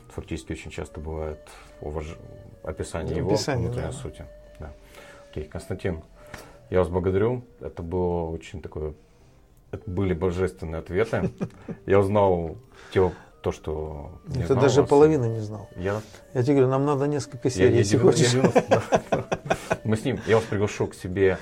фактически 0.08 0.52
очень 0.52 0.70
часто 0.70 1.00
бывает 1.00 1.40
уваж... 1.80 2.16
описание 2.62 3.16
его 3.16 3.30
описание, 3.30 3.68
внутренней 3.68 3.92
да. 3.92 3.92
сути. 3.92 4.24
Да. 4.58 4.72
Окей, 5.30 5.44
Константин, 5.44 6.02
Я 6.68 6.80
вас 6.80 6.88
благодарю. 6.88 7.42
Это 7.60 7.82
было 7.82 8.30
очень 8.30 8.60
такое... 8.60 8.94
Это 9.70 9.88
были 9.88 10.14
божественные 10.14 10.80
ответы. 10.80 11.30
Я 11.86 12.00
узнал 12.00 12.56
те, 12.92 13.12
то, 13.40 13.52
что 13.52 14.10
не 14.26 14.44
Ты 14.44 14.54
даже 14.54 14.84
половины 14.84 15.26
не 15.26 15.40
знал. 15.40 15.68
Я... 15.76 16.02
я 16.34 16.42
тебе 16.42 16.56
говорю, 16.56 16.68
нам 16.68 16.84
надо 16.84 17.06
несколько 17.06 17.48
серий, 17.50 17.72
я, 17.72 17.78
если 17.78 17.96
я, 17.96 18.02
хочешь. 18.02 18.34
Я, 18.34 19.22
мы 19.90 19.96
с 19.96 20.04
ним, 20.04 20.20
я 20.26 20.36
вас 20.36 20.44
приглашу 20.44 20.86
к 20.86 20.94
себе 20.94 21.38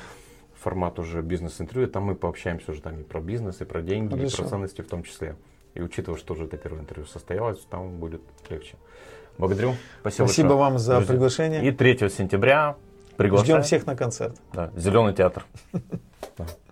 формат 0.58 0.98
уже 0.98 1.20
бизнес-интервью, 1.20 1.86
там 1.88 2.04
мы 2.04 2.14
пообщаемся 2.14 2.72
уже 2.72 2.80
там 2.80 3.00
и 3.00 3.02
про 3.02 3.20
бизнес, 3.20 3.60
и 3.60 3.64
про 3.64 3.82
деньги, 3.82 4.14
Хорошо. 4.14 4.36
и 4.36 4.40
про 4.40 4.48
ценности 4.48 4.80
в 4.80 4.88
том 4.88 5.02
числе. 5.02 5.36
И 5.74 5.82
учитывая, 5.82 6.18
что 6.18 6.32
уже 6.32 6.46
это 6.46 6.56
первое 6.56 6.80
интервью 6.80 7.06
состоялось, 7.06 7.60
там 7.70 7.98
будет 7.98 8.22
легче. 8.48 8.76
Благодарю. 9.36 9.74
Спасибо, 10.00 10.26
Спасибо 10.26 10.48
большое. 10.48 10.70
вам 10.70 10.78
за 10.78 10.94
Друзья. 10.96 11.12
приглашение. 11.12 11.68
И 11.68 11.70
3 11.72 12.08
сентября 12.08 12.76
приглашаем. 13.16 13.46
Ждем 13.50 13.62
всех 13.62 13.86
на 13.86 13.94
концерт. 13.94 14.36
Да, 14.52 14.72
Зеленый 14.76 15.12
театр. 15.12 15.44